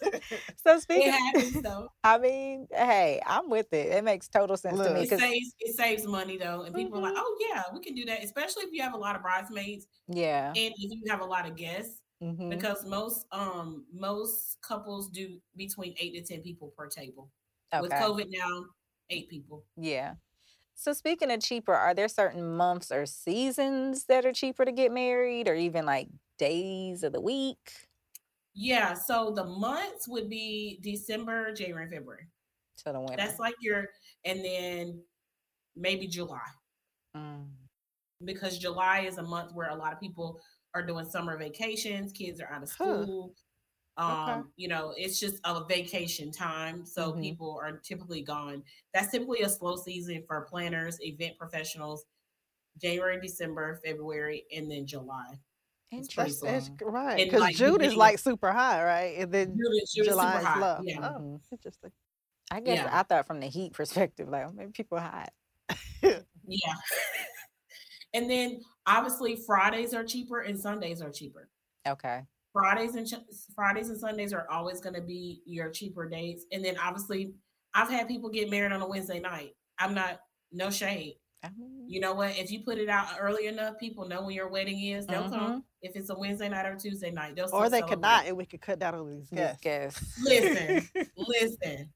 so 0.56 0.78
speaking, 0.80 1.08
It 1.08 1.12
happens 1.12 1.60
though. 1.62 1.88
I 2.04 2.18
mean, 2.18 2.68
hey, 2.70 3.20
I'm 3.26 3.50
with 3.50 3.72
it. 3.72 3.88
It 3.92 4.04
makes 4.04 4.28
total 4.28 4.56
sense 4.56 4.80
to 4.82 4.90
me 4.90 5.02
It 5.02 5.08
because 5.08 5.20
saves 5.20 5.54
it 5.60 5.76
saves 5.76 6.06
money 6.06 6.36
though, 6.36 6.62
and 6.62 6.74
people 6.74 6.98
are 6.98 7.02
like, 7.02 7.12
Mhm. 7.12 7.20
oh 7.20 7.36
yeah, 7.50 7.62
we 7.74 7.80
can 7.80 7.94
do 7.94 8.04
that, 8.06 8.22
especially 8.24 8.64
if 8.64 8.72
you 8.72 8.82
have 8.82 8.94
a 8.94 8.98
lot 8.98 9.16
of 9.16 9.22
bridesmaids 9.22 9.86
yeah, 10.08 10.50
and 10.54 10.74
if 10.78 10.90
you 10.92 11.10
have 11.10 11.20
a 11.20 11.24
lot 11.24 11.46
of 11.48 11.56
guests, 11.56 12.00
mhm, 12.22 12.50
because 12.50 12.84
most 12.86 13.26
um 13.32 13.84
most 13.92 14.58
couples 14.62 15.08
do 15.08 15.40
between 15.56 15.94
eight 15.98 16.14
to 16.14 16.22
ten 16.22 16.42
people 16.42 16.72
per 16.76 16.88
table. 16.88 17.30
With 17.80 17.92
COVID 17.92 18.26
now, 18.30 18.64
eight 19.10 19.28
people. 19.28 19.64
yeah. 19.76 20.14
So 20.78 20.92
speaking 20.92 21.30
of 21.30 21.40
cheaper, 21.40 21.74
are 21.74 21.94
there 21.94 22.06
certain 22.08 22.54
months 22.54 22.92
or 22.92 23.06
seasons 23.06 24.04
that 24.04 24.26
are 24.26 24.32
cheaper 24.32 24.64
to 24.64 24.72
get 24.72 24.92
married, 24.92 25.48
or 25.48 25.54
even 25.54 25.86
like 25.86 26.08
days 26.38 27.02
of 27.02 27.12
the 27.12 27.20
week? 27.20 27.72
Yeah, 28.54 28.94
so 28.94 29.32
the 29.34 29.44
months 29.44 30.06
would 30.08 30.28
be 30.30 30.78
December, 30.82 31.52
January, 31.52 31.84
and 31.84 31.92
February. 31.92 32.26
To 32.84 32.92
the 32.92 33.00
winter. 33.00 33.16
That's 33.16 33.38
like 33.38 33.54
your, 33.60 33.88
and 34.24 34.44
then 34.44 35.02
maybe 35.74 36.06
July. 36.06 36.40
Mm, 37.16 37.46
because 38.24 38.58
July 38.58 39.00
is 39.00 39.18
a 39.18 39.22
month 39.22 39.52
where 39.54 39.70
a 39.70 39.74
lot 39.74 39.92
of 39.92 40.00
people 40.00 40.40
are 40.76 40.82
doing 40.86 41.08
summer 41.08 41.36
vacations. 41.38 42.12
Kids 42.12 42.40
are 42.40 42.50
out 42.50 42.62
of 42.62 42.70
Huh. 42.70 43.02
school. 43.04 43.34
Okay. 43.98 44.32
Um, 44.32 44.52
you 44.56 44.68
know, 44.68 44.92
it's 44.96 45.18
just 45.18 45.36
a 45.44 45.64
vacation 45.64 46.30
time. 46.30 46.84
So 46.84 47.12
Mhm. 47.12 47.22
people 47.22 47.58
are 47.62 47.78
typically 47.78 48.20
gone. 48.20 48.62
That's 48.92 49.10
typically 49.10 49.40
a 49.40 49.48
slow 49.48 49.76
season 49.76 50.22
for 50.26 50.42
planners, 50.42 50.98
event 51.00 51.38
professionals, 51.38 52.04
January, 52.80 53.18
December, 53.20 53.80
February, 53.82 54.44
and 54.54 54.70
then 54.70 54.86
July. 54.86 55.40
It's 55.92 56.12
pretty 56.12 56.32
That's, 56.32 56.68
that's 56.68 56.70
right. 56.82 57.16
Because 57.16 57.40
like, 57.40 57.56
June 57.56 57.80
is 57.80 57.94
like 57.96 58.18
super 58.18 58.52
high, 58.52 58.84
right? 58.84 59.16
And 59.18 59.32
then 59.32 59.56
June 59.56 59.72
is- 59.82 59.92
June 59.92 60.04
is 60.04 60.08
July 60.10 60.38
is 60.40 60.44
hot, 60.44 60.60
low. 60.60 60.80
yeah. 60.84 61.08
Oh, 61.16 61.40
interesting. 61.50 61.92
I 62.50 62.60
guess 62.60 62.78
Yeah. 62.78 62.90
I 62.92 63.02
thought 63.02 63.26
from 63.26 63.40
the 63.40 63.46
heat 63.46 63.72
perspective, 63.72 64.28
like 64.28 64.52
maybe 64.52 64.72
people 64.72 64.98
hot. 65.00 65.32
Yeah. 66.02 66.74
and 68.16 68.30
then 68.30 68.60
obviously 68.86 69.36
Fridays 69.36 69.92
are 69.92 70.02
cheaper 70.02 70.40
and 70.40 70.58
Sundays 70.58 71.02
are 71.02 71.10
cheaper. 71.10 71.50
Okay. 71.86 72.22
Fridays 72.52 72.94
and 72.94 73.06
Ch- 73.06 73.22
Fridays 73.54 73.90
and 73.90 74.00
Sundays 74.00 74.32
are 74.32 74.46
always 74.50 74.80
going 74.80 74.94
to 74.94 75.02
be 75.02 75.42
your 75.44 75.68
cheaper 75.68 76.08
dates. 76.08 76.46
And 76.50 76.64
then 76.64 76.78
obviously, 76.78 77.34
I've 77.74 77.90
had 77.90 78.08
people 78.08 78.30
get 78.30 78.50
married 78.50 78.72
on 78.72 78.80
a 78.80 78.88
Wednesday 78.88 79.20
night. 79.20 79.50
I'm 79.78 79.92
not 79.92 80.20
no 80.50 80.70
shade. 80.70 81.16
Oh. 81.44 81.50
You 81.86 82.00
know 82.00 82.14
what? 82.14 82.38
If 82.38 82.50
you 82.50 82.60
put 82.60 82.78
it 82.78 82.88
out 82.88 83.08
early 83.20 83.48
enough, 83.48 83.78
people 83.78 84.08
know 84.08 84.22
when 84.22 84.34
your 84.34 84.48
wedding 84.48 84.80
is. 84.80 85.06
They'll 85.06 85.28
come. 85.28 85.50
Mm-hmm. 85.50 85.58
If 85.82 85.94
it's 85.94 86.08
a 86.08 86.18
Wednesday 86.18 86.48
night 86.48 86.64
or 86.64 86.76
Tuesday 86.76 87.10
night, 87.10 87.36
they'll. 87.36 87.44
Or 87.52 87.66
still 87.66 87.70
they 87.70 87.82
could 87.82 88.00
not, 88.00 88.26
and 88.26 88.38
we 88.38 88.46
could 88.46 88.62
cut 88.62 88.78
down 88.78 88.94
on 88.94 89.10
these 89.10 89.28
just 89.28 89.60
guests. 89.60 90.18
Listen, 90.24 90.88
listen, 91.18 91.90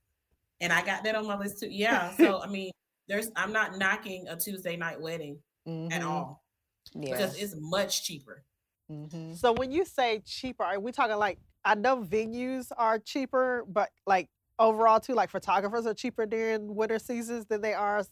and 0.61 0.73
I 0.73 0.85
got 0.85 1.03
that 1.05 1.15
on 1.15 1.27
my 1.27 1.39
list 1.39 1.61
too. 1.61 1.69
Yeah. 1.71 2.15
So 2.19 2.43
I 2.43 2.47
mean, 2.47 2.71
there's. 3.09 3.31
I'm 3.35 3.55
not 3.55 3.79
knocking 3.79 4.29
a 4.29 4.37
Tuesday 4.37 4.77
night 4.77 5.01
wedding 5.01 5.39
at 5.67 6.03
Mhm. 6.03 6.07
all 6.07 6.45
Yeah. 6.95 7.11
because 7.13 7.37
it's 7.41 7.55
much 7.57 8.05
cheaper. 8.05 8.45
Mhm. 8.91 9.37
So 9.37 9.53
when 9.53 9.71
you 9.71 9.85
say 9.85 10.21
cheaper, 10.21 10.65
are 10.65 10.81
we 10.81 10.93
talking 10.93 11.17
like 11.17 11.39
I 11.65 11.75
know 11.75 12.03
venues 12.03 12.73
are 12.77 12.99
cheaper, 12.99 13.65
but 13.69 13.91
like 14.07 14.31
overall 14.59 14.99
too, 14.99 15.15
like 15.15 15.29
photographers 15.31 15.87
are 15.87 15.95
cheaper 15.95 16.25
during 16.27 16.75
winter 16.75 16.99
seasons 16.99 17.47
than 17.47 17.61
they 17.61 17.75
are. 17.75 18.03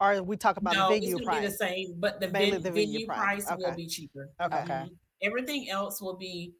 Are 0.00 0.22
we 0.22 0.36
talking 0.36 0.62
about 0.62 0.74
no, 0.74 0.88
venue 0.88 1.16
it's 1.16 1.24
gonna 1.26 1.40
be 1.40 1.46
the 1.46 1.52
same, 1.52 2.00
but 2.00 2.20
the, 2.20 2.28
ven- 2.28 2.50
the 2.50 2.58
venue 2.70 2.72
venue 3.00 3.06
price. 3.06 3.44
price, 3.46 3.58
will 3.58 3.74
be 3.74 3.86
cheaper. 3.86 4.30
Okay. 4.40 4.56
Okay. 4.62 4.72
Mhm. 4.72 4.98
Everything 5.22 5.68
else 5.70 6.00
will 6.02 6.16
be 6.16 6.54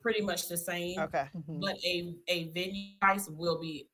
pretty 0.00 0.20
much 0.22 0.48
the 0.48 0.56
same, 0.56 0.98
Okay. 0.98 1.28
Mhm. 1.34 1.60
but 1.60 1.76
a 1.84 2.14
a 2.28 2.48
venue 2.52 2.96
price 3.00 3.28
will 3.28 3.58
be 3.60 3.88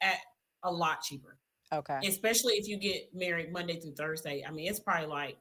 at 0.00 0.18
a 0.64 0.70
lot 0.72 1.00
cheaper. 1.02 1.38
Okay. 1.72 1.98
Especially 2.06 2.54
if 2.54 2.68
you 2.68 2.76
get 2.78 3.14
married 3.14 3.52
Monday 3.52 3.80
through 3.80 3.94
Thursday. 3.94 4.44
I 4.46 4.50
mean, 4.50 4.68
it's 4.70 4.80
probably 4.80 5.08
like 5.08 5.36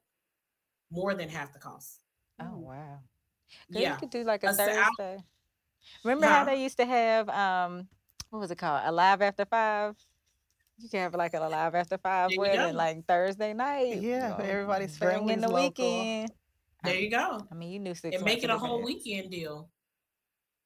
more 0.91 1.13
than 1.13 1.29
half 1.29 1.53
the 1.53 1.59
cost. 1.59 1.99
Oh 2.39 2.57
wow. 2.57 2.99
Yeah. 3.69 3.93
You 3.93 3.99
could 3.99 4.09
do 4.09 4.23
like 4.23 4.43
a 4.43 4.47
A 4.47 4.53
sa- 4.53 4.63
I'll- 4.63 4.89
Thursday. 4.97 5.23
Remember 6.03 6.25
how 6.25 6.43
they 6.45 6.63
used 6.63 6.77
to 6.77 6.85
have 6.85 7.29
um 7.29 7.87
what 8.31 8.39
was 8.39 8.51
it 8.51 8.57
called? 8.57 8.81
Alive 8.85 9.21
after 9.21 9.45
five? 9.45 9.95
You 10.77 10.89
can 10.89 11.01
have 11.01 11.13
like 11.15 11.33
an 11.33 11.41
alive 11.43 11.73
after 11.75 11.97
five 11.97 12.31
There 12.31 12.39
wedding 12.39 12.75
like 12.75 13.05
Thursday 13.05 13.53
night. 13.53 14.01
Yeah, 14.01 14.31
you 14.33 14.37
know, 14.37 14.49
everybody's 14.49 14.97
bring 14.97 15.29
in 15.29 15.39
the 15.41 15.47
local. 15.47 15.85
weekend. 15.85 16.31
There 16.83 16.95
you 16.95 17.09
go. 17.09 17.39
I 17.49 17.55
mean, 17.55 17.71
you 17.71 17.79
knew 17.79 17.95
six 17.95 18.15
and 18.15 18.25
make 18.25 18.43
it 18.43 18.49
a 18.49 18.57
whole 18.57 18.79
advance. 18.79 19.03
weekend 19.05 19.31
deal. 19.31 19.69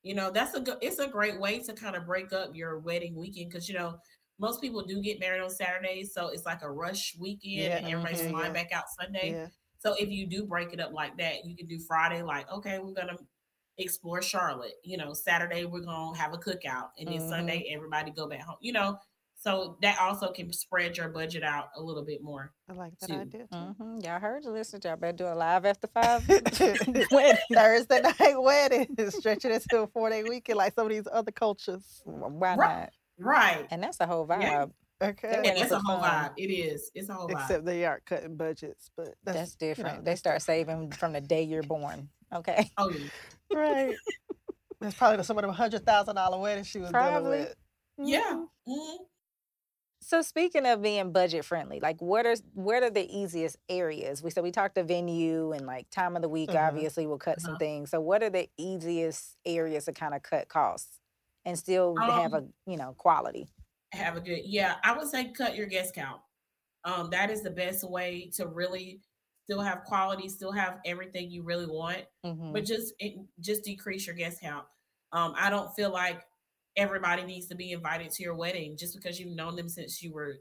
You 0.02 0.16
know, 0.16 0.32
that's 0.32 0.54
a 0.56 0.62
good 0.62 0.78
it's 0.82 1.00
a 1.00 1.08
great 1.08 1.40
way 1.40 1.60
to 1.60 1.74
kind 1.74 1.96
of 1.96 2.06
break 2.08 2.32
up 2.34 2.56
your 2.56 2.80
wedding 2.80 3.16
weekend 3.16 3.50
because 3.52 3.68
you 3.70 3.76
know 3.76 4.00
most 4.40 4.62
people 4.62 4.84
do 4.84 5.02
get 5.02 5.20
married 5.20 5.42
on 5.42 5.50
Saturdays, 5.50 6.14
so 6.14 6.30
it's 6.30 6.46
like 6.46 6.62
a 6.62 6.72
rush 6.72 7.16
weekend 7.20 7.64
Yeah, 7.64 7.78
and 7.78 7.88
everybody's 7.88 8.22
mhm, 8.22 8.32
flying 8.32 8.56
yeah. 8.56 8.64
back 8.64 8.72
out 8.72 8.86
Sunday. 9.00 9.32
Yeah. 9.34 9.48
So 9.80 9.96
if 10.00 10.10
you 10.10 10.28
do 10.28 10.46
break 10.46 10.74
it 10.74 10.80
up 10.80 10.92
like 10.94 11.18
that, 11.18 11.46
you 11.46 11.56
can 11.56 11.68
do 11.68 11.80
Friday, 11.88 12.22
like, 12.22 12.52
okay, 12.52 12.80
we're 12.80 12.94
gonna 12.94 13.18
explore 13.78 14.22
Charlotte. 14.22 14.74
You 14.84 14.98
know, 14.98 15.14
Saturday 15.14 15.66
we're 15.66 15.82
gonna 15.86 16.18
have 16.18 16.34
a 16.34 16.38
cookout, 16.38 16.90
and 16.98 17.08
then 17.08 17.20
Mhm. 17.20 17.30
Sunday 17.30 17.72
everybody 17.74 18.12
go 18.12 18.28
back 18.28 18.42
home. 18.42 18.58
You 18.62 18.74
know, 18.74 19.00
so 19.38 19.78
that 19.82 19.98
also 20.02 20.34
can 20.34 20.52
spread 20.52 20.98
your 20.98 21.08
budget 21.08 21.44
out 21.44 21.70
a 21.78 21.82
little 21.82 22.04
bit 22.04 22.22
more. 22.22 22.54
I 22.70 22.74
like 22.74 23.00
that 23.00 23.08
Too. 23.08 23.16
idea. 23.16 23.48
too. 23.48 23.56
Mhm. 23.56 24.04
Y'all 24.04 24.20
heard 24.20 24.44
the 24.44 24.52
listeners. 24.52 24.84
Y'all 24.84 24.98
better 24.98 25.16
do 25.16 25.28
a 25.28 25.34
live 25.34 25.66
after 25.66 25.88
five 25.88 26.28
wedding. 27.12 27.38
Thursday 27.54 28.02
night 28.02 28.36
wedding, 28.42 28.96
stretching 29.12 29.52
it 29.52 29.64
to 29.70 29.84
a 29.84 29.88
four 29.88 30.10
day 30.10 30.24
weekend 30.24 30.58
like 30.58 30.74
some 30.74 30.88
of 30.88 30.92
these 30.92 31.08
other 31.10 31.32
cultures. 31.32 32.02
Why 32.04 32.56
Right. 32.56 32.80
not? 32.82 32.90
Right. 33.20 33.68
And 33.72 33.84
that's 33.84 33.98
the 33.98 34.08
whole 34.08 34.26
vibe. 34.26 34.42
Yeah. 34.42 34.66
Okay. 35.02 35.28
wedding 35.30 35.52
And 35.52 35.58
it's 35.60 35.72
a 35.72 35.80
whole 35.80 36.00
fun. 36.00 36.10
vibe. 36.10 36.34
It 36.38 36.52
is. 36.52 36.92
It's 36.94 37.10
a 37.10 37.14
whole 37.14 37.28
vibe. 37.30 37.42
Except 37.42 37.66
they 37.66 37.86
aren't 37.86 38.06
cutting 38.06 38.36
budgets, 38.36 38.90
but 38.98 39.16
that's, 39.24 39.56
That's, 39.56 39.56
you 39.62 39.68
know, 39.68 39.74
different. 39.76 40.06
they 40.06 40.12
that's 40.12 40.20
start 40.20 40.42
saving 40.42 40.92
from 40.92 41.14
the 41.14 41.22
day 41.22 41.44
you're 41.44 41.64
born. 41.64 42.10
Okay. 42.34 42.70
oh 42.78 42.90
yeah. 42.92 43.08
right. 43.58 43.96
That's 44.82 44.96
probably 44.96 45.24
some 45.24 45.38
of 45.38 45.42
them 45.44 45.52
hundred 45.54 45.86
thousand 45.86 46.16
dollar 46.16 46.40
weddings 46.40 46.68
she 46.68 46.80
was 46.80 46.92
Probably. 46.92 47.38
dealing 47.38 47.46
with. 47.98 48.08
Yeah. 48.10 48.44
Mhm. 48.68 48.98
So 50.02 50.22
speaking 50.22 50.66
of 50.66 50.82
being 50.82 51.12
budget 51.12 51.44
friendly, 51.46 51.80
like 51.82 52.02
what 52.02 52.26
are 52.26 52.36
what 52.54 52.84
are 52.84 52.90
the 52.90 53.06
easiest 53.10 53.58
areas? 53.68 54.24
We 54.24 54.32
so 54.32 54.42
we 54.42 54.52
talked 54.52 54.76
the 54.76 54.84
venue 54.84 55.52
and 55.52 55.66
like 55.66 55.90
time 55.90 56.16
of 56.16 56.22
the 56.22 56.30
week. 56.30 56.50
Mhm. 56.52 56.68
Obviously, 56.68 57.06
we'll 57.08 57.18
cut 57.18 57.42
some 57.42 57.52
Uh-huh. 57.52 57.60
things. 57.60 57.90
So 57.92 58.00
what 58.00 58.24
are 58.24 58.30
the 58.30 58.50
easiest 58.58 59.38
areas 59.46 59.86
to 59.86 59.92
kind 59.94 60.14
of 60.14 60.24
cut 60.24 60.48
costs 60.48 61.00
and 61.46 61.58
still 61.58 61.96
have 61.98 62.34
a 62.34 62.38
Um, 62.38 62.54
you 62.66 62.78
know 62.78 62.94
quality? 62.98 63.48
Have 63.94 64.18
a 64.18 64.22
good. 64.22 64.42
Yeah, 64.46 64.76
I 64.84 64.98
would 64.98 65.08
say 65.08 65.32
cut 65.32 65.56
your 65.56 65.66
guest 65.68 65.96
count. 65.96 66.22
Um, 66.84 67.10
that 67.10 67.30
is 67.30 67.42
the 67.44 67.52
best 67.52 67.84
way 67.90 68.30
to 68.36 68.48
really 68.48 69.02
still 69.44 69.62
have 69.62 69.84
quality, 69.84 70.30
still 70.30 70.52
have 70.52 70.80
everything 70.86 71.30
you 71.32 71.44
really 71.44 71.66
want, 71.66 72.06
Mhm. 72.26 72.54
but 72.54 72.66
just 72.66 72.94
it, 73.00 73.16
just 73.40 73.64
decrease 73.64 74.06
your 74.06 74.16
guest 74.16 74.40
count. 74.42 74.66
Um, 75.12 75.34
I 75.36 75.50
don't 75.50 75.74
feel 75.76 75.90
like 75.90 76.22
everybody 76.76 77.24
needs 77.24 77.48
to 77.48 77.56
be 77.56 77.72
invited 77.72 78.12
to 78.12 78.24
your 78.24 78.36
wedding 78.36 78.78
just 78.78 78.96
because 78.96 79.20
you've 79.20 79.36
known 79.36 79.56
them 79.56 79.68
since 79.68 80.02
you 80.04 80.14
were 80.14 80.38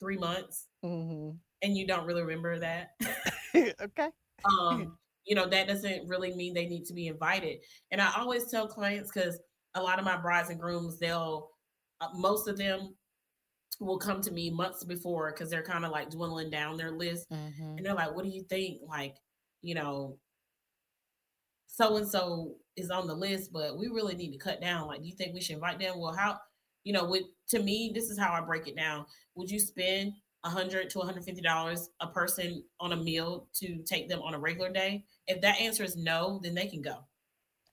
three 0.00 0.16
months 0.16 0.68
Mhm. 0.82 1.38
and 1.62 1.76
you 1.76 1.86
don't 1.86 2.06
really 2.06 2.22
remember 2.22 2.58
that. 2.58 2.98
okay. 3.80 4.10
um, 4.44 4.98
you 5.24 5.34
know, 5.34 5.46
that 5.48 5.66
doesn't 5.68 6.06
really 6.08 6.34
mean 6.34 6.54
they 6.54 6.66
need 6.66 6.86
to 6.86 6.94
be 6.94 7.08
invited. 7.08 7.58
And 7.90 8.00
I 8.00 8.12
always 8.16 8.50
tell 8.50 8.66
clients 8.68 9.10
because 9.12 9.38
a 9.76 9.82
lot 9.82 9.98
of 9.98 10.04
my 10.04 10.16
brides 10.16 10.50
and 10.50 10.60
grooms, 10.60 10.98
they'll, 10.98 11.50
uh, 12.00 12.08
most 12.14 12.48
of 12.48 12.58
them 12.58 12.96
will 13.78 13.98
come 13.98 14.20
to 14.22 14.30
me 14.32 14.50
months 14.50 14.82
before 14.84 15.30
because 15.30 15.50
they're 15.50 15.62
kind 15.62 15.84
of 15.84 15.92
like 15.92 16.10
dwindling 16.10 16.50
down 16.50 16.76
their 16.76 16.90
list. 16.90 17.28
Mhm. 17.30 17.76
And 17.76 17.86
they're 17.86 17.94
like, 17.94 18.14
what 18.14 18.24
do 18.24 18.30
you 18.30 18.42
think? 18.44 18.80
Like, 18.88 19.16
you 19.62 19.74
know, 19.74 20.18
so 21.66 21.96
and 21.96 22.08
so 22.08 22.56
is 22.76 22.90
on 22.90 23.06
the 23.06 23.14
list, 23.14 23.52
but 23.52 23.78
we 23.78 23.88
really 23.88 24.14
need 24.14 24.32
to 24.32 24.38
cut 24.38 24.60
down. 24.60 24.86
Like, 24.86 25.02
do 25.02 25.08
you 25.08 25.14
think 25.14 25.34
we 25.34 25.40
should 25.42 25.56
invite 25.56 25.78
them? 25.78 25.98
Well, 25.98 26.14
how, 26.14 26.38
you 26.84 26.92
know, 26.92 27.04
with 27.04 27.24
to 27.48 27.58
me, 27.62 27.92
this 27.94 28.08
is 28.08 28.18
how 28.18 28.32
I 28.32 28.40
break 28.40 28.66
it 28.66 28.76
down. 28.76 29.04
Would 29.34 29.50
you 29.50 29.60
spend 29.60 30.14
a 30.44 30.48
hundred 30.48 30.88
to 30.90 30.98
one 30.98 31.06
hundred 31.06 31.24
fifty 31.24 31.42
dollars 31.42 31.90
a 32.00 32.06
person 32.06 32.64
on 32.80 32.92
a 32.92 32.96
meal 32.96 33.48
to 33.56 33.82
take 33.82 34.08
them 34.08 34.22
on 34.22 34.32
a 34.32 34.38
regular 34.38 34.72
day? 34.72 35.04
If 35.26 35.42
that 35.42 35.60
answer 35.60 35.84
is 35.84 35.96
no, 35.96 36.40
then 36.42 36.54
they 36.54 36.66
can 36.66 36.80
go. 36.80 37.04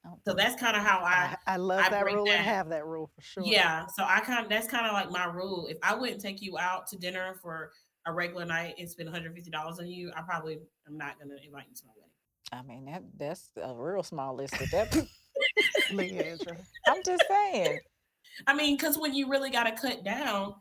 Oh, 0.05 0.19
So 0.27 0.33
that's 0.33 0.59
kind 0.59 0.75
of 0.75 0.83
how 0.83 0.99
I 0.99 1.35
I, 1.47 1.53
I 1.53 1.57
love 1.57 1.81
I 1.85 1.89
that 1.89 2.05
rule 2.05 2.25
that- 2.25 2.33
and 2.35 2.43
have 2.45 2.69
that 2.69 2.85
rule 2.85 3.09
for 3.15 3.21
sure. 3.21 3.43
yeah, 3.45 3.85
so 3.95 4.03
I 4.03 4.19
kind 4.19 4.43
of 4.43 4.49
that's 4.49 4.67
kind 4.67 4.85
of 4.85 4.93
like 4.93 5.09
my 5.11 5.25
rule. 5.25 5.67
If 5.69 5.77
I 5.81 5.95
wouldn't 5.95 6.19
take 6.21 6.41
you 6.41 6.57
out 6.57 6.87
to 6.87 6.97
dinner 6.97 7.35
for 7.41 7.71
a 8.05 8.11
regular 8.13 8.43
night 8.45 8.75
and 8.77 8.89
spend 8.89 9.07
$150 9.09 9.79
on 9.79 9.87
you, 9.87 10.11
I 10.15 10.21
probably 10.21 10.59
am 10.87 10.97
not 10.97 11.17
gonna 11.19 11.35
invite 11.45 11.65
you 11.69 11.75
to 11.75 11.83
my 11.87 11.93
wedding. 11.95 12.09
I 12.51 12.61
mean 12.67 12.85
that 12.91 13.03
that's 13.17 13.49
a 13.61 13.73
real 13.73 14.03
small 14.03 14.35
list 14.35 14.61
at 14.61 14.71
that. 14.71 14.91
point. 14.91 15.07
I'm 16.87 17.03
just 17.03 17.23
saying. 17.27 17.79
I 18.47 18.53
mean, 18.55 18.75
because 18.77 18.97
when 18.97 19.13
you 19.13 19.29
really 19.29 19.49
got 19.51 19.63
to 19.63 19.71
cut 19.71 20.03
down, 20.03 20.55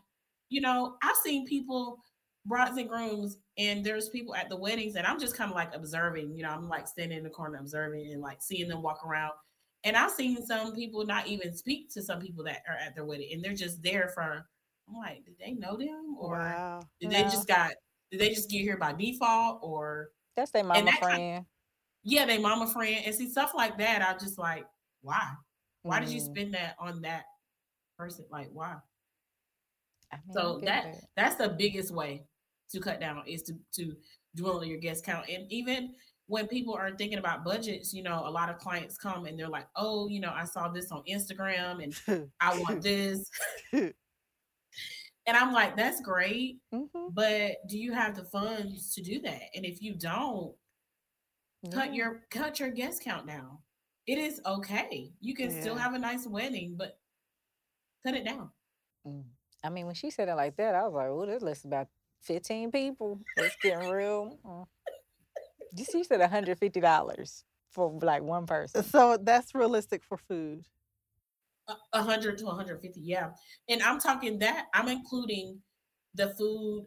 you 0.50 0.60
know, 0.60 0.96
I've 1.02 1.16
seen 1.16 1.46
people, 1.46 1.98
brides 2.46 2.76
and 2.76 2.88
grooms, 2.88 3.38
and 3.58 3.84
there's 3.84 4.08
people 4.08 4.34
at 4.34 4.48
the 4.48 4.56
weddings, 4.56 4.96
and 4.96 5.06
I'm 5.06 5.18
just 5.20 5.36
kind 5.36 5.50
of 5.50 5.54
like 5.54 5.74
observing. 5.74 6.34
You 6.36 6.42
know, 6.42 6.50
I'm 6.50 6.68
like 6.68 6.88
standing 6.88 7.18
in 7.18 7.24
the 7.24 7.30
corner 7.30 7.58
observing 7.58 8.10
and 8.12 8.20
like 8.20 8.42
seeing 8.42 8.68
them 8.68 8.82
walk 8.82 9.04
around. 9.06 9.32
And 9.84 9.96
I've 9.96 10.10
seen 10.12 10.44
some 10.46 10.74
people 10.74 11.04
not 11.04 11.26
even 11.26 11.56
speak 11.56 11.90
to 11.94 12.02
some 12.02 12.20
people 12.20 12.44
that 12.44 12.62
are 12.68 12.76
at 12.76 12.94
their 12.94 13.04
wedding, 13.04 13.30
and 13.32 13.42
they're 13.44 13.54
just 13.54 13.82
there 13.82 14.10
for. 14.14 14.46
I'm 14.88 14.96
like, 14.96 15.24
did 15.24 15.34
they 15.38 15.52
know 15.52 15.76
them, 15.76 16.16
or 16.18 16.38
Wow. 16.38 16.80
did 17.00 17.10
they 17.10 17.22
No. 17.22 17.28
just 17.28 17.46
got? 17.46 17.72
Did 18.10 18.20
they 18.20 18.30
just 18.30 18.50
get 18.50 18.60
here 18.62 18.76
by 18.76 18.92
default, 18.92 19.60
or 19.62 20.10
That's 20.36 20.50
their 20.50 20.64
mama 20.64 20.84
that 20.84 21.00
kind- 21.00 21.02
friend. 21.02 21.46
yeah, 22.02 22.26
they 22.26 22.38
mama 22.38 22.66
friend, 22.66 23.04
and 23.06 23.14
see 23.14 23.28
stuff 23.30 23.54
like 23.54 23.78
that. 23.78 24.02
I 24.02 24.12
just 24.18 24.38
like, 24.38 24.66
why? 25.00 25.34
Why 25.82 26.00
did 26.00 26.10
you 26.10 26.20
Mm, 26.20 26.24
spend 26.24 26.54
that 26.54 26.76
on 26.78 27.00
that 27.02 27.24
person? 27.96 28.24
Like, 28.30 28.48
why? 28.52 28.76
So 30.32 30.58
that 30.64 30.96
that's 31.16 31.36
the 31.36 31.48
biggest 31.48 31.90
way 31.90 32.26
to 32.72 32.80
cut 32.80 33.00
down 33.00 33.22
is 33.26 33.42
to 33.44 33.54
to 33.74 33.96
dwindle 34.34 34.64
your 34.64 34.78
guest 34.78 35.04
count. 35.04 35.28
And 35.28 35.50
even 35.52 35.94
when 36.26 36.46
people 36.46 36.74
are 36.74 36.90
thinking 36.96 37.18
about 37.18 37.44
budgets, 37.44 37.92
you 37.92 38.02
know, 38.02 38.22
a 38.26 38.30
lot 38.30 38.48
of 38.48 38.58
clients 38.58 38.96
come 38.96 39.26
and 39.26 39.38
they're 39.38 39.48
like, 39.48 39.66
"Oh, 39.76 40.08
you 40.08 40.20
know, 40.20 40.32
I 40.34 40.44
saw 40.44 40.68
this 40.68 40.90
on 40.90 41.02
Instagram 41.08 41.82
and 42.08 42.30
I 42.40 42.58
want 42.60 42.82
this." 42.82 43.28
and 43.72 43.92
I'm 45.26 45.52
like, 45.52 45.76
"That's 45.76 46.00
great, 46.00 46.58
Mhm. 46.72 47.14
but 47.14 47.66
do 47.68 47.78
you 47.78 47.92
have 47.92 48.16
the 48.16 48.24
funds 48.24 48.94
to 48.94 49.02
do 49.02 49.20
that? 49.20 49.42
And 49.54 49.64
if 49.64 49.82
you 49.82 49.94
don't, 49.94 50.54
cut 51.70 51.94
your 51.94 52.22
cut 52.30 52.58
your 52.58 52.70
guest 52.70 53.02
count 53.04 53.26
down. 53.26 53.58
It 54.06 54.18
is 54.18 54.40
okay. 54.46 55.12
You 55.20 55.34
can 55.34 55.50
still 55.60 55.76
have 55.76 55.94
a 55.94 55.98
nice 55.98 56.26
wedding, 56.26 56.74
but 56.76 56.98
cut 58.04 58.14
it 58.16 58.24
down. 58.24 58.50
Mm. 59.06 59.24
I 59.62 59.68
mean, 59.68 59.86
when 59.86 59.94
she 59.94 60.10
said 60.10 60.28
it 60.28 60.34
like 60.34 60.56
that, 60.56 60.74
I 60.74 60.82
was 60.82 60.92
like, 60.92 61.06
"Oh, 61.08 61.24
this 61.26 61.42
list 61.42 61.64
about 61.66 61.88
fifteen 62.22 62.70
people. 62.70 63.20
It's 63.36 63.56
getting 63.62 63.88
real." 63.88 64.38
Mm. 64.44 64.66
You 65.76 65.84
see, 65.84 65.98
she 65.98 66.04
said 66.04 66.20
one 66.20 66.30
hundred 66.30 66.58
fifty 66.58 66.80
dollars 66.80 67.44
for 67.70 67.98
like 68.02 68.22
one 68.22 68.46
person. 68.46 68.82
So 68.84 69.16
that's 69.16 69.54
realistic 69.54 70.04
for 70.04 70.16
food. 70.18 70.64
A- 71.68 71.76
A 71.94 72.02
hundred 72.02 72.38
to 72.38 72.44
150, 72.46 73.00
yeah. 73.00 73.32
And 73.68 73.82
I'm 73.82 73.98
talking 74.00 74.38
that 74.40 74.66
I'm 74.74 74.88
including 74.88 75.62
the 76.14 76.34
food, 76.34 76.86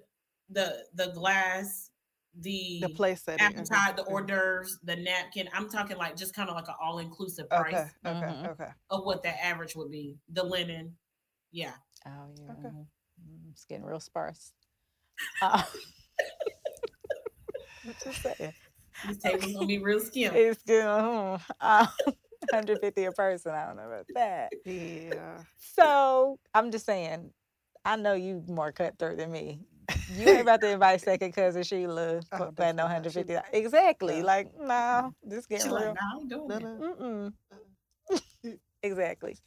the 0.50 0.86
the 0.94 1.08
glass, 1.13 1.92
the 2.36 2.80
The 2.82 2.89
place 2.89 3.24
setting. 3.24 3.46
okay, 3.48 3.56
appetite, 3.58 3.96
the 3.96 4.04
okay. 4.04 4.12
hors 4.13 4.22
d'oeuvres, 4.25 4.80
the 4.84 4.96
napkin. 4.98 5.50
I'm 5.54 5.70
talking 5.70 5.98
like 5.98 6.15
just 6.18 6.36
kind 6.36 6.50
of 6.50 6.56
like 6.56 6.68
an 6.68 6.75
all 6.80 7.00
inclusive 7.00 7.48
Okay, 7.51 7.62
price 7.72 7.92
okay, 8.06 8.27
Mhm. 8.27 8.50
okay. 8.51 8.72
of 8.92 9.06
what 9.06 9.24
that 9.24 9.44
average 9.44 9.75
would 9.75 9.89
be. 9.92 10.18
The 10.30 10.44
linen, 10.44 10.98
yeah. 11.51 11.75
Oh 12.06 12.30
yeah, 12.38 12.51
Okay. 12.51 12.68
mhm. 12.70 12.88
Mm, 13.25 13.51
it's 13.51 13.65
getting 13.65 13.86
real 13.86 14.01
sparse. 14.01 14.54
Uh, 15.41 15.63
what 17.84 17.95
you 18.05 18.12
saying? 18.13 18.53
These 19.07 19.17
tables 19.17 19.53
gonna 19.53 19.65
be 19.67 19.77
real 19.79 20.00
skim. 20.00 20.34
It's 20.36 20.62
good. 20.63 20.86
Uh, 20.86 21.39
150 22.51 23.05
a 23.05 23.12
person. 23.12 23.51
I 23.53 23.65
don't 23.67 23.77
know 23.77 23.88
about 23.88 24.05
that. 24.13 24.51
Yeah. 24.65 25.39
So 25.57 26.39
I'm 26.53 26.69
just 26.72 26.86
saying, 26.86 27.31
I 27.84 27.95
know 27.98 28.13
you 28.13 28.43
more 28.48 28.72
cutthroat 28.72 29.17
than 29.17 29.31
me. 29.31 29.60
You 30.17 30.29
ain't 30.29 30.41
about 30.41 30.62
to 30.62 30.69
invite 30.69 31.01
second 31.01 31.31
cousin 31.34 31.63
Sheila 31.63 32.22
Oh, 32.31 32.38
for 32.38 32.51
paying 32.51 32.75
no 32.75 32.88
definitely 32.88 33.34
not. 33.34 33.45
150. 33.45 33.57
Exactly. 33.57 34.19
No. 34.22 34.25
Like, 34.25 34.48
no, 34.60 35.13
this 35.24 35.39
She's 35.39 35.45
getting 35.48 35.72
like, 35.72 35.86
real. 35.86 35.93
nah, 35.93 36.01
I 36.01 36.17
ain't 36.19 36.29
doing 36.29 36.48
No, 36.48 36.55
it. 36.57 36.63
no. 36.63 37.31
Mm-mm. 38.43 38.60
exactly. 38.84 39.38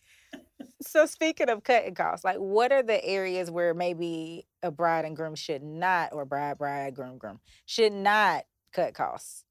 So 0.80 1.06
speaking 1.06 1.48
of 1.48 1.64
cutting 1.64 1.94
costs, 1.94 2.24
like 2.24 2.38
what 2.38 2.72
are 2.72 2.82
the 2.82 3.04
areas 3.04 3.50
where 3.50 3.74
maybe 3.74 4.46
a 4.62 4.70
bride 4.70 5.04
and 5.04 5.16
groom 5.16 5.34
should 5.34 5.62
not, 5.62 6.12
or 6.12 6.24
bride, 6.24 6.58
bride, 6.58 6.94
groom, 6.94 7.18
groom, 7.18 7.40
should 7.66 7.92
not 7.92 8.44
cut 8.72 8.94
costs? 8.94 9.44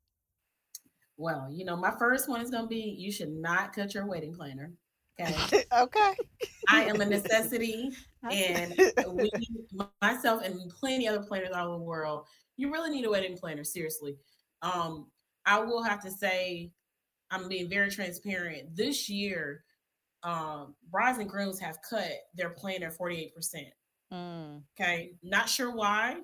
Well, 1.17 1.47
you 1.51 1.65
know, 1.65 1.75
my 1.75 1.93
first 1.97 2.29
one 2.29 2.41
is 2.41 2.51
gonna 2.51 2.67
be 2.67 2.95
you 2.97 3.11
should 3.11 3.31
not 3.31 3.73
cut 3.73 3.93
your 3.93 4.05
wedding 4.05 4.33
planner. 4.33 4.73
Okay. 5.19 5.63
okay. 5.77 6.13
I 6.69 6.83
am 6.83 7.01
a 7.01 7.05
necessity 7.05 7.91
and 8.31 8.75
we 9.13 9.31
myself 10.01 10.43
and 10.43 10.69
plenty 10.69 11.07
other 11.07 11.23
planners 11.23 11.51
all 11.53 11.69
over 11.69 11.77
the 11.77 11.83
world, 11.83 12.25
you 12.55 12.71
really 12.71 12.89
need 12.89 13.05
a 13.05 13.09
wedding 13.09 13.37
planner, 13.37 13.63
seriously. 13.63 14.15
Um, 14.61 15.07
I 15.45 15.59
will 15.59 15.83
have 15.83 16.01
to 16.03 16.11
say 16.11 16.71
I'm 17.31 17.47
being 17.47 17.69
very 17.69 17.89
transparent. 17.89 18.75
This 18.75 19.09
year, 19.09 19.63
um, 20.24 20.75
brides 20.89 21.19
and 21.19 21.29
grooms 21.29 21.59
have 21.59 21.77
cut 21.88 22.12
their 22.36 22.50
planner 22.51 22.91
48%. 22.91 23.31
Mm, 24.13 24.63
Okay. 24.79 25.12
Not 25.24 25.50
sure 25.50 25.71
why. 25.71 26.17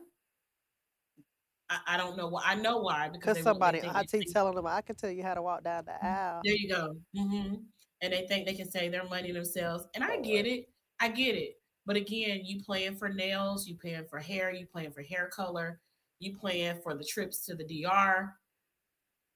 I, 1.69 1.79
I 1.88 1.97
don't 1.97 2.17
know 2.17 2.27
why. 2.27 2.43
I 2.45 2.55
know 2.55 2.77
why 2.77 3.09
because 3.09 3.41
somebody 3.41 3.79
IT 3.79 4.31
telling 4.31 4.55
them 4.55 4.67
I 4.67 4.81
can 4.81 4.95
tell 4.95 5.09
you 5.09 5.23
how 5.23 5.33
to 5.33 5.41
walk 5.41 5.63
down 5.63 5.85
the 5.85 6.03
aisle. 6.03 6.41
There 6.43 6.55
you 6.55 6.69
go. 6.69 6.95
hmm 7.15 7.55
And 8.01 8.13
they 8.13 8.25
think 8.27 8.45
they 8.45 8.53
can 8.53 8.69
save 8.69 8.91
their 8.91 9.07
money 9.07 9.31
themselves. 9.31 9.85
And 9.95 10.03
I 10.03 10.17
get 10.17 10.45
it. 10.45 10.65
I 11.00 11.09
get 11.09 11.35
it. 11.35 11.55
But 11.85 11.95
again, 11.97 12.41
you 12.45 12.62
paying 12.69 12.95
for 12.95 13.09
nails, 13.09 13.67
you 13.67 13.75
paying 13.75 14.05
for 14.09 14.19
hair, 14.19 14.51
you 14.51 14.65
paying 14.73 14.91
for 14.91 15.01
hair 15.01 15.29
color, 15.33 15.81
you 16.19 16.38
paying 16.38 16.79
for 16.81 16.95
the 16.95 17.03
trips 17.03 17.45
to 17.45 17.55
the 17.55 17.65
DR. 17.65 18.33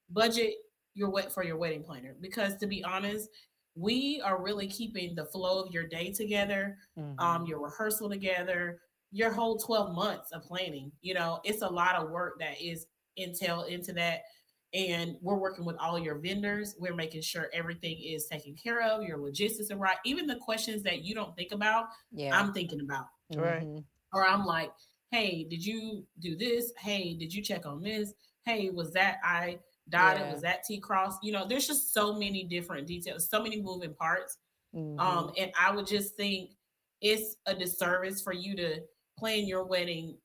Budget 0.10 0.54
your 0.94 1.10
wet 1.10 1.32
for 1.32 1.44
your 1.44 1.58
wedding 1.58 1.84
planner. 1.84 2.16
Because 2.20 2.56
to 2.58 2.68
be 2.68 2.84
honest, 2.84 3.30
we 3.78 4.22
are 4.26 4.42
really 4.42 4.68
keeping 4.68 5.14
the 5.14 5.26
flow 5.26 5.62
of 5.64 5.72
your 5.72 5.86
day 5.88 6.12
together, 6.12 6.78
mhm. 6.98 7.20
um, 7.20 7.46
your 7.46 7.60
rehearsal 7.60 8.10
together, 8.10 8.80
your 9.12 9.32
whole 9.32 9.58
12 9.58 9.94
months 9.94 10.32
of 10.32 10.44
planning. 10.44 10.92
You 11.02 11.14
know, 11.14 11.40
it's 11.44 11.62
a 11.62 11.70
lot 11.70 11.96
of 11.96 12.10
work 12.10 12.40
that 12.40 12.62
is 12.62 12.88
entailed 13.16 13.68
into 13.68 13.94
that 13.94 14.22
and 14.74 15.16
we're 15.22 15.38
working 15.38 15.66
with 15.66 15.78
all 15.78 15.98
your 15.98 16.16
vendors. 16.16 16.76
We're 16.78 16.96
making 16.96 17.22
sure 17.22 17.48
everything 17.54 17.98
is 18.04 18.28
taken 18.28 18.56
care 18.56 18.82
of. 18.82 19.04
Your 19.04 19.18
logistics 19.18 19.72
are 19.72 19.78
right. 19.78 19.98
Even 20.06 20.28
the 20.28 20.36
questions 20.36 20.84
that 20.84 21.04
you 21.04 21.16
don't 21.16 21.36
think 21.36 21.52
about, 21.52 21.86
yeah. 22.12 22.38
I'm 22.38 22.54
thinking 22.54 22.82
about. 22.82 23.06
Right. 23.36 23.64
mhm. 23.64 23.84
Or 24.14 24.26
I'm 24.28 24.46
like, 24.46 24.72
hey, 25.12 25.46
did 25.50 25.66
you 25.66 26.06
do 26.20 26.36
this? 26.36 26.74
Hey, 26.78 27.14
did 27.14 27.34
you 27.34 27.42
check 27.42 27.66
on 27.66 27.82
this? 27.82 28.14
Hey, 28.46 28.70
was 28.70 28.92
that 28.92 29.18
I 29.24 29.60
dotted? 29.90 30.22
Yeah. 30.22 30.34
Was 30.34 30.42
that 30.42 30.64
T 30.64 30.80
cross? 30.80 31.16
You 31.22 31.32
know, 31.32 31.46
there's 31.48 31.68
just 31.68 31.94
so 31.94 32.14
many 32.14 32.44
different 32.44 32.88
details, 32.88 33.30
so 33.30 33.42
many 33.42 33.62
moving 33.62 33.94
parts. 33.94 34.38
Mhm. 34.76 35.00
Um, 35.00 35.32
and 35.38 35.52
I 35.60 35.72
would 35.72 35.88
just 35.88 36.16
think 36.16 36.52
it's 37.02 37.36
a 37.46 37.54
disservice 37.54 38.22
for 38.22 38.34
you 38.34 38.56
to 38.58 38.82
plan 39.18 39.48
your 39.48 39.64
wedding, 39.64 40.18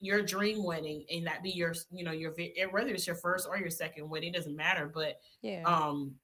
your 0.00 0.22
dream 0.22 0.64
wedding, 0.64 1.04
and 1.10 1.26
that 1.26 1.42
be 1.42 1.50
your, 1.50 1.74
you 1.90 2.04
know, 2.04 2.12
your 2.12 2.34
whether 2.70 2.90
it's 2.90 3.06
your 3.06 3.16
first 3.16 3.46
or 3.48 3.58
your 3.58 3.70
second 3.70 4.08
wedding, 4.08 4.32
doesn't 4.32 4.56
matter. 4.56 4.90
But 4.92 5.20
yeah. 5.42 5.62
um, 5.64 6.14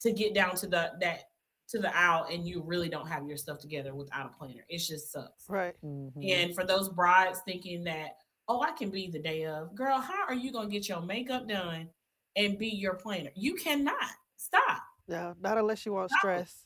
to 0.00 0.12
get 0.12 0.34
down 0.34 0.56
to 0.56 0.66
the 0.66 0.92
that 1.00 1.24
to 1.68 1.78
the 1.78 1.96
aisle 1.96 2.26
and 2.28 2.46
you 2.46 2.62
really 2.62 2.88
don't 2.88 3.06
have 3.06 3.26
your 3.28 3.36
stuff 3.36 3.58
together 3.58 3.94
without 3.94 4.26
a 4.26 4.36
planner, 4.36 4.64
it 4.68 4.78
just 4.78 5.12
sucks. 5.12 5.48
Right. 5.48 5.74
Mhm. 5.84 6.28
And 6.28 6.54
for 6.54 6.64
those 6.64 6.88
brides 6.88 7.40
thinking 7.44 7.84
that, 7.84 8.18
oh, 8.48 8.60
I 8.60 8.72
can 8.72 8.90
be 8.90 9.08
the 9.08 9.20
day 9.20 9.46
of, 9.46 9.74
girl, 9.76 10.00
how 10.00 10.24
are 10.26 10.34
you 10.34 10.50
gonna 10.50 10.68
get 10.68 10.88
your 10.88 11.00
makeup 11.00 11.46
done 11.48 11.88
and 12.46 12.58
be 12.58 12.68
your 12.68 12.94
planner? 12.94 13.30
You 13.34 13.54
cannot 13.54 13.94
stop. 14.36 14.82
No, 15.08 15.34
not 15.40 15.58
unless 15.58 15.84
you 15.84 15.92
want 15.92 16.10
No. 16.10 16.16
stress. 16.18 16.64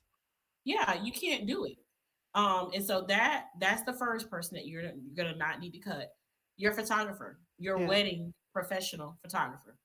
yeah 0.64 0.94
you 1.02 1.12
can't 1.12 1.46
do 1.46 1.64
it 1.66 1.76
um 2.34 2.70
and 2.74 2.82
so 2.84 3.04
that 3.06 3.46
that's 3.60 3.82
the 3.84 3.92
first 3.92 4.30
person 4.30 4.54
that 4.56 4.66
you're, 4.66 4.82
you're 4.82 5.14
gonna 5.16 5.36
not 5.36 5.60
need 5.60 5.72
to 5.72 5.78
cut 5.78 6.08
your 6.56 6.72
photographer 6.72 7.38
your 7.58 7.78
Yeah. 7.78 7.86
wedding 7.88 8.32
professional 8.52 9.18
photographer 9.22 9.76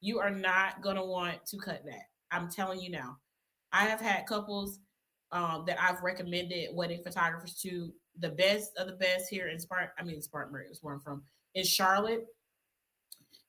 you 0.00 0.18
are 0.20 0.30
not 0.30 0.82
gonna 0.82 1.04
want 1.04 1.44
to 1.46 1.56
cut 1.58 1.82
that 1.86 2.02
i'm 2.30 2.50
telling 2.50 2.78
you 2.80 2.90
now 2.90 3.16
i 3.72 3.84
have 3.86 4.00
had 4.02 4.26
couples 4.26 4.80
um, 5.32 5.64
that 5.66 5.80
i've 5.80 6.02
recommended 6.02 6.74
wedding 6.74 7.02
photographers 7.02 7.54
to 7.62 7.90
the 8.20 8.30
best 8.30 8.72
of 8.76 8.86
the 8.86 8.96
best 8.96 9.28
here 9.30 9.48
in 9.48 9.58
spark 9.58 9.90
i 9.98 10.02
mean 10.02 10.20
spartanburg 10.20 10.66
is 10.70 10.80
where 10.82 10.94
i'm 10.94 11.00
from 11.00 11.22
in 11.54 11.64
charlotte 11.64 12.26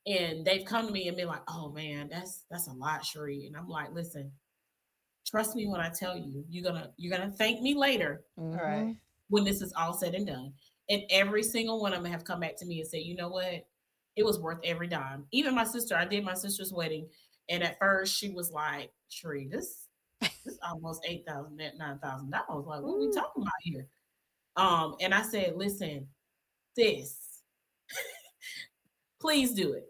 and 0.07 0.45
they've 0.45 0.65
come 0.65 0.87
to 0.87 0.93
me 0.93 1.07
and 1.07 1.17
been 1.17 1.27
like 1.27 1.41
oh 1.49 1.71
man 1.71 2.07
that's 2.09 2.45
that's 2.49 2.67
a 2.67 2.73
lot 2.73 3.03
Sharee. 3.03 3.47
and 3.47 3.55
i'm 3.57 3.67
like 3.67 3.93
listen 3.93 4.31
trust 5.27 5.55
me 5.55 5.67
when 5.67 5.79
I 5.79 5.89
tell 5.89 6.17
you, 6.17 6.43
you're 6.49 6.63
gonna 6.63 6.91
you're 6.97 7.15
gonna 7.15 7.31
thank 7.31 7.61
me 7.61 7.75
later 7.75 8.23
Mhm. 8.39 8.57
Right. 8.59 8.95
when 9.27 9.43
this 9.43 9.61
is 9.61 9.71
all 9.77 9.93
said 9.93 10.15
and 10.15 10.25
done. 10.25 10.53
And 10.89 11.03
every 11.11 11.43
single 11.43 11.79
one 11.79 11.93
of 11.93 12.01
them 12.01 12.11
have 12.11 12.23
come 12.23 12.39
back 12.39 12.55
to 12.57 12.65
me 12.65 12.79
and 12.79 12.89
said, 12.89 13.01
you 13.03 13.15
know 13.15 13.29
what, 13.29 13.67
it 14.15 14.25
was 14.25 14.39
worth 14.39 14.57
every 14.63 14.87
dime. 14.87 15.27
Even 15.31 15.53
my 15.53 15.65
sister, 15.65 15.95
I 15.95 16.05
did 16.05 16.23
my 16.25 16.33
sister's 16.33 16.73
wedding, 16.73 17.07
and 17.47 17.61
at 17.61 17.77
first 17.77 18.15
she 18.17 18.29
was 18.31 18.51
like, 18.51 18.91
"Tree, 19.11 19.47
this 19.51 19.85
this 20.21 20.57
almost 20.67 21.05
eight 21.07 21.25
thousand, 21.27 21.57
nine 21.77 21.99
thousand 21.99 22.31
dollars. 22.31 22.65
Like, 22.65 22.81
what 22.81 22.95
are 22.95 22.99
we 22.99 23.11
talking 23.11 23.43
about 23.43 23.53
here?" 23.61 23.87
Um, 24.55 24.95
and 24.99 25.13
I 25.13 25.21
said, 25.21 25.55
"Listen, 25.57 26.07
this, 26.75 27.41
please 29.19 29.53
do 29.53 29.73
it, 29.73 29.85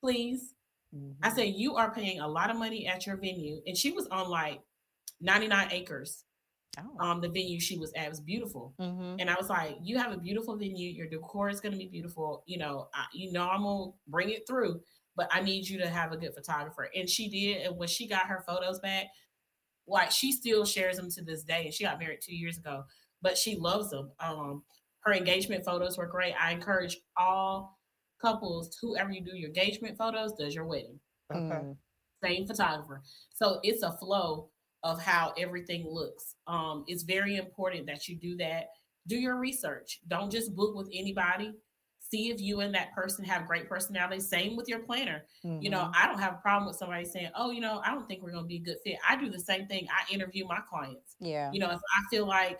please." 0.00 0.54
I 0.92 0.96
Mhm. 1.30 1.34
said, 1.34 1.54
you 1.54 1.76
are 1.76 1.94
paying 1.94 2.18
a 2.20 2.26
lot 2.26 2.50
of 2.50 2.56
money 2.56 2.86
at 2.86 3.06
your 3.06 3.16
venue. 3.16 3.62
And 3.66 3.76
she 3.76 3.92
was 3.92 4.08
on 4.08 4.28
like 4.28 4.60
99 5.20 5.68
acres. 5.70 6.24
Oh. 6.78 6.96
Um, 6.98 7.20
the 7.20 7.28
venue 7.28 7.60
she 7.60 7.78
was 7.78 7.92
at 7.92 8.08
was 8.08 8.20
beautiful. 8.20 8.74
Mhm. 8.80 9.20
And 9.20 9.30
I 9.30 9.36
was 9.36 9.48
like, 9.48 9.76
you 9.82 9.98
have 9.98 10.12
a 10.12 10.18
beautiful 10.18 10.56
venue. 10.56 10.90
Your 10.90 11.06
decor 11.08 11.48
is 11.48 11.60
going 11.60 11.72
to 11.72 11.78
be 11.78 11.86
beautiful. 11.86 12.42
You 12.46 12.58
know, 12.58 12.88
I, 12.94 13.06
you 13.12 13.30
know, 13.32 13.48
I'm 13.48 13.62
going 13.62 13.92
to 13.92 13.98
bring 14.08 14.30
it 14.30 14.46
through, 14.48 14.82
but 15.14 15.28
I 15.32 15.40
need 15.42 15.68
you 15.68 15.78
to 15.78 15.88
have 15.88 16.12
a 16.12 16.16
good 16.16 16.34
photographer. 16.34 16.90
And 16.94 17.08
she 17.08 17.28
did. 17.28 17.66
And 17.66 17.76
when 17.76 17.88
she 17.88 18.08
got 18.08 18.26
her 18.26 18.42
photos 18.46 18.80
back, 18.80 19.06
like 19.86 20.10
she 20.10 20.32
still 20.32 20.64
shares 20.64 20.96
them 20.96 21.10
to 21.10 21.22
this 21.22 21.42
day. 21.44 21.64
And 21.66 21.74
she 21.74 21.84
got 21.84 21.98
married 21.98 22.20
two 22.20 22.34
years 22.36 22.58
ago, 22.58 22.84
but 23.22 23.36
she 23.38 23.56
loves 23.56 23.90
them. 23.90 24.12
Um, 24.20 24.64
her 25.00 25.12
engagement 25.12 25.64
photos 25.64 25.96
were 25.98 26.06
great. 26.06 26.34
I 26.34 26.52
encourage 26.52 26.96
all 27.16 27.79
couples, 28.20 28.76
whoever 28.80 29.10
you 29.10 29.22
do 29.22 29.36
your 29.36 29.48
engagement 29.48 29.96
photos, 29.98 30.32
does 30.34 30.54
your 30.54 30.64
wedding 30.66 30.98
Okay. 31.32 31.40
Mm. 31.40 31.76
same 32.22 32.46
photographer. 32.46 33.02
So 33.34 33.60
it's 33.62 33.82
a 33.82 33.92
flow 33.98 34.50
of 34.82 35.00
how 35.00 35.32
everything 35.38 35.86
looks. 35.88 36.34
Um, 36.46 36.84
it's 36.86 37.02
very 37.04 37.36
important 37.36 37.86
that 37.86 38.08
you 38.08 38.16
do 38.16 38.36
that. 38.38 38.66
Do 39.06 39.16
your 39.16 39.36
research. 39.36 40.00
Don't 40.08 40.30
just 40.30 40.54
book 40.56 40.74
with 40.74 40.88
anybody. 40.92 41.52
See 42.00 42.30
if 42.30 42.40
you 42.40 42.60
and 42.60 42.74
that 42.74 42.92
person 42.92 43.24
have 43.24 43.46
great 43.46 43.68
personality. 43.68 44.20
Same 44.20 44.56
with 44.56 44.68
your 44.68 44.80
planner. 44.80 45.24
You 45.44 45.70
know, 45.70 45.78
Mhm. 45.84 45.92
I 45.94 46.06
don't 46.08 46.18
have 46.18 46.34
a 46.34 46.38
problem 46.38 46.66
with 46.66 46.76
somebody 46.76 47.04
saying, 47.04 47.30
"Oh, 47.36 47.50
you 47.52 47.60
know, 47.60 47.80
I 47.84 47.90
don't 47.94 48.06
think 48.08 48.22
we're 48.22 48.32
going 48.32 48.44
to 48.44 48.48
be 48.48 48.56
a 48.56 48.60
good 48.60 48.78
fit." 48.82 48.98
I 49.08 49.16
do 49.16 49.30
the 49.30 49.38
same 49.38 49.66
thing. 49.68 49.86
I 49.90 50.12
interview 50.12 50.44
my 50.46 50.60
clients. 50.68 51.14
yeah. 51.20 51.50
You 51.52 51.60
know, 51.60 51.70
if 51.70 51.78
I 51.96 52.02
feel 52.10 52.26
like 52.26 52.58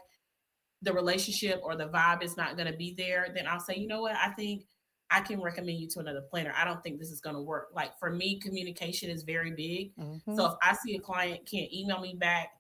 the 0.83 0.93
relationship 0.93 1.61
or 1.65 1.75
the 1.77 1.89
vibe 1.89 2.23
is 2.23 2.37
not 2.37 2.57
going 2.57 2.71
to 2.71 2.77
be 2.79 2.95
there, 2.95 3.33
then 3.35 3.47
I'll 3.47 3.61
say, 3.61 3.75
"You 3.77 3.87
know 3.89 4.03
what? 4.03 4.15
I 4.17 4.31
think 4.35 4.67
I 5.11 5.21
can 5.21 5.41
recommend 5.43 5.79
you 5.79 5.89
to 5.89 6.01
another 6.01 6.23
planner. 6.23 6.53
I 6.57 6.65
don't 6.65 6.83
think 6.83 6.99
this 6.99 7.11
is 7.11 7.21
going 7.21 7.37
to 7.37 7.43
work. 7.43 7.71
Like 7.75 7.99
for 7.99 8.11
me, 8.11 8.39
communication 8.41 9.11
is 9.11 9.23
very 9.25 9.53
big. 9.53 9.95
Mhm. 9.97 10.37
So 10.37 10.47
if 10.47 10.55
I 10.63 10.75
see 10.75 10.97
a 10.97 11.01
client 11.01 11.47
can't 11.47 11.73
email 11.73 12.01
me 12.01 12.15
back 12.15 12.51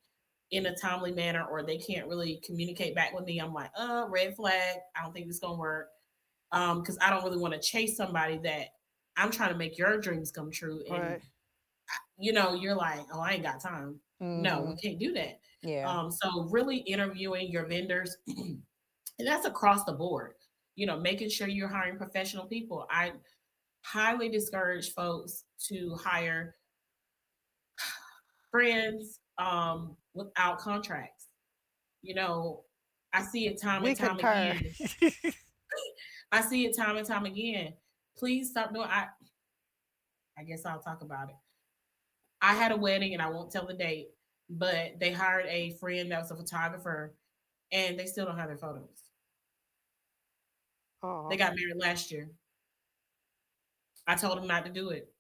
in 0.51 0.67
a 0.67 0.77
timely 0.77 1.13
manner 1.13 1.45
or 1.47 1.63
they 1.63 1.79
can't 1.79 2.09
really 2.09 2.39
communicate 2.45 2.95
back 2.95 3.15
with 3.15 3.25
me, 3.25 3.39
I'm 3.41 3.55
like, 3.55 3.71
uh, 3.77 4.07
red 4.09 4.37
flag. 4.37 4.79
I 4.97 5.03
don't 5.03 5.13
think 5.13 5.27
this 5.27 5.37
is 5.37 5.41
gonna 5.41 5.59
work. 5.59 5.91
Um, 6.53 6.81
because 6.83 6.99
I 7.01 7.11
don't 7.11 7.25
really 7.25 7.39
want 7.39 7.55
to 7.55 7.61
chase 7.61 7.97
somebody 7.97 8.39
that 8.39 8.69
I'm 9.17 9.31
trying 9.31 9.53
to 9.53 9.59
make 9.59 9.79
your 9.79 9.99
dreams 9.99 10.33
come 10.33 10.51
true. 10.51 10.83
And 10.89 10.93
Right. 10.93 11.23
you 12.19 12.33
know, 12.33 12.55
you're 12.55 12.75
like, 12.75 13.07
oh, 13.13 13.21
I 13.21 13.33
ain't 13.33 13.43
got 13.43 13.61
time. 13.61 14.01
No, 14.21 14.63
we 14.63 14.77
can't 14.77 14.99
do 14.99 15.13
that. 15.15 15.41
Yeah. 15.63 15.89
Um, 15.89 16.11
so 16.11 16.45
really 16.51 16.79
interviewing 16.79 17.51
your 17.51 17.67
vendors, 17.67 18.17
and 18.27 18.63
that's 19.19 19.47
across 19.47 19.85
the 19.85 19.93
board. 19.93 20.35
You 20.81 20.87
know, 20.87 20.99
making 20.99 21.29
sure 21.29 21.47
you're 21.47 21.69
hiring 21.69 21.99
professional 21.99 22.47
people. 22.47 22.87
I 22.91 23.13
highly 23.85 24.31
discourage 24.31 24.95
folks 24.95 25.45
to 25.69 25.95
hire 26.03 26.57
friends 28.51 29.21
um, 29.37 29.95
without 30.15 30.59
contracts. 30.59 31.27
You 32.01 32.15
know, 32.15 32.65
I 33.13 33.21
see 33.21 33.47
it 33.47 33.61
time 33.61 33.83
We 33.83 33.91
and 33.91 33.99
time 33.99 34.17
concur. 34.17 34.57
again. 35.03 35.13
I 36.33 36.41
see 36.41 36.65
it 36.65 36.75
time 36.75 36.97
and 36.97 37.07
time 37.07 37.27
again. 37.27 37.75
Please 38.17 38.49
stop 38.49 38.73
doing. 38.73 38.89
I. 38.89 39.09
I 40.39 40.45
guess 40.45 40.65
I'll 40.65 40.81
talk 40.81 41.03
about 41.03 41.29
it. 41.29 41.37
I 42.41 42.55
had 42.55 42.73
a 42.73 42.77
wedding, 42.77 43.13
and 43.13 43.21
I 43.21 43.29
won't 43.29 43.53
tell 43.53 43.67
the 43.67 43.75
date, 43.75 44.09
but 44.49 44.99
they 44.99 45.13
hired 45.13 45.45
a 45.45 45.73
friend 45.73 46.11
that 46.11 46.23
was 46.23 46.31
a 46.31 46.37
photographer, 46.37 47.15
and 47.71 48.01
they 48.01 48.07
still 48.07 48.25
don't 48.25 48.39
have 48.39 48.49
their 48.49 48.57
photos. 48.57 49.00
Aw, 51.03 51.29
They 51.29 51.37
got 51.37 51.55
married 51.55 51.77
last 51.77 52.11
year. 52.11 52.29
I 54.07 54.15
told 54.17 54.39
them 54.39 54.47
not 54.47 54.65
to 54.67 54.73
do 54.73 54.91
it. 54.91 55.13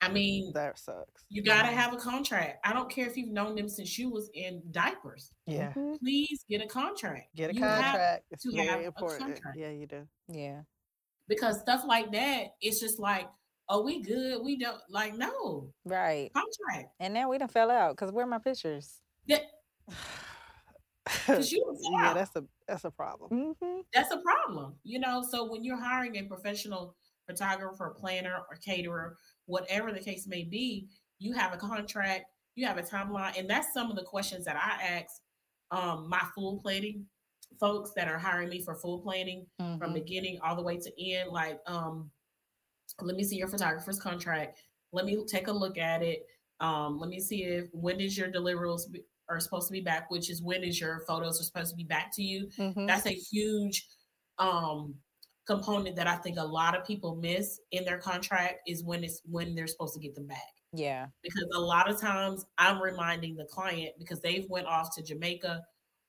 I 0.00 0.08
mean, 0.08 0.52
that 0.52 0.78
sucks. 0.78 1.24
you 1.30 1.42
got 1.42 1.62
to 1.62 1.68
have 1.68 1.92
a 1.92 1.96
contract. 1.96 2.58
I 2.64 2.72
don't 2.72 2.88
care 2.88 3.06
if 3.06 3.16
you've 3.16 3.30
known 3.30 3.56
them 3.56 3.68
since 3.68 3.98
you 3.98 4.08
was 4.10 4.30
in 4.34 4.62
diapers. 4.70 5.32
Yeah. 5.46 5.72
Mhm. 5.72 5.98
Please 5.98 6.44
get 6.48 6.62
a 6.62 6.66
contract. 6.68 7.34
Get 7.34 7.50
a 7.50 7.54
You 7.54 7.62
have- 7.64 7.82
contract. 7.84 8.24
It's 8.30 8.42
to 8.44 8.52
very 8.52 8.66
have 8.68 8.80
a 8.80 8.84
important. 8.84 9.20
contract. 9.20 9.56
Yeah, 9.58 9.70
you 9.70 9.86
do. 9.86 10.06
Yeah. 10.28 10.62
because 11.28 11.58
stuff 11.58 11.82
like 11.84 12.12
that, 12.12 12.50
it's 12.60 12.78
just 12.78 13.00
like, 13.00 13.28
oh, 13.68 13.82
we 13.82 14.00
good. 14.00 14.40
We 14.44 14.56
don't 14.58 14.80
like 14.88 15.14
no 15.14 15.72
Right. 15.84 16.30
contract. 16.32 16.94
And 17.00 17.12
now 17.12 17.28
we 17.28 17.36
done 17.38 17.48
fell 17.48 17.68
out 17.68 17.96
because 17.96 18.12
where 18.12 18.24
are 18.24 18.28
my 18.28 18.38
pictures? 18.38 19.00
That 19.26 19.42
because 21.06 21.52
you 21.52 21.60
don't 21.64 21.76
fall 21.82 21.92
yeah, 21.92 22.12
that's 22.14 22.34
a 22.36 22.44
that's 22.68 22.84
a 22.84 22.90
problem. 22.90 23.30
Mm-hmm. 23.62 23.80
that's 23.94 24.12
a 24.12 24.18
problem 24.18 24.74
you 24.84 24.98
know 24.98 25.22
so 25.28 25.50
when 25.50 25.62
you're 25.64 25.80
hiring 25.80 26.16
a 26.16 26.22
professional 26.24 26.96
photographer 27.26 27.94
planner 27.98 28.38
or 28.50 28.56
caterer 28.56 29.16
whatever 29.46 29.92
the 29.92 30.00
case 30.00 30.26
may 30.26 30.42
be 30.44 30.88
you 31.18 31.32
have 31.32 31.52
a 31.52 31.56
contract 31.56 32.26
you 32.56 32.66
have 32.66 32.78
a 32.78 32.82
timeline 32.82 33.38
and 33.38 33.48
that's 33.48 33.72
some 33.72 33.90
of 33.90 33.96
the 33.96 34.02
questions 34.02 34.44
that 34.44 34.56
i 34.56 34.82
ask 34.82 35.20
um, 35.70 36.08
my 36.08 36.22
full 36.34 36.58
planning 36.60 37.04
folks 37.60 37.92
that 37.96 38.08
are 38.08 38.18
hiring 38.18 38.48
me 38.48 38.60
for 38.62 38.74
full 38.74 39.00
planning 39.00 39.46
Mm-hmm. 39.60 39.78
from 39.78 39.92
beginning 39.94 40.38
all 40.44 40.54
the 40.56 40.62
way 40.62 40.76
to 40.76 40.90
end 41.12 41.30
like 41.30 41.58
um 41.66 42.10
let 43.02 43.16
me 43.16 43.24
see 43.24 43.36
your 43.36 43.48
photographer's 43.48 43.98
contract 43.98 44.58
let 44.92 45.04
me 45.04 45.24
take 45.26 45.48
a 45.48 45.52
look 45.52 45.78
at 45.78 46.02
it 46.02 46.26
um 46.60 46.98
let 46.98 47.08
me 47.10 47.20
see 47.20 47.44
if 47.44 47.66
when 47.72 48.00
is 48.00 48.16
your 48.16 48.28
deliverables 48.30 48.90
be- 48.90 49.02
are 49.28 49.40
supposed 49.40 49.66
to 49.68 49.72
be 49.72 49.80
back 49.80 50.10
which 50.10 50.30
is 50.30 50.42
when 50.42 50.62
is 50.64 50.80
your 50.80 51.02
photos 51.06 51.40
are 51.40 51.44
supposed 51.44 51.70
to 51.70 51.76
be 51.76 51.84
back 51.84 52.10
to 52.14 52.22
you 52.22 52.48
Mm-hmm. 52.58 52.86
that's 52.86 53.06
a 53.06 53.10
huge 53.10 53.86
um 54.38 54.94
component 55.46 55.94
that 55.94 56.08
I 56.08 56.16
think 56.16 56.38
a 56.38 56.44
lot 56.44 56.76
of 56.76 56.84
people 56.84 57.14
miss 57.14 57.60
in 57.70 57.84
their 57.84 57.98
contract 57.98 58.56
is 58.66 58.82
when 58.82 59.04
it's 59.04 59.22
when 59.24 59.54
they're 59.54 59.68
supposed 59.68 59.94
to 59.94 60.00
get 60.00 60.16
them 60.16 60.26
back. 60.26 60.40
Yeah. 60.72 61.06
Because 61.22 61.46
a 61.54 61.60
lot 61.60 61.88
of 61.88 62.00
times 62.00 62.44
I'm 62.58 62.82
reminding 62.82 63.36
the 63.36 63.44
client 63.44 63.92
because 63.96 64.20
they've 64.20 64.46
went 64.50 64.66
off 64.66 64.92
to 64.96 65.04
Jamaica 65.04 65.62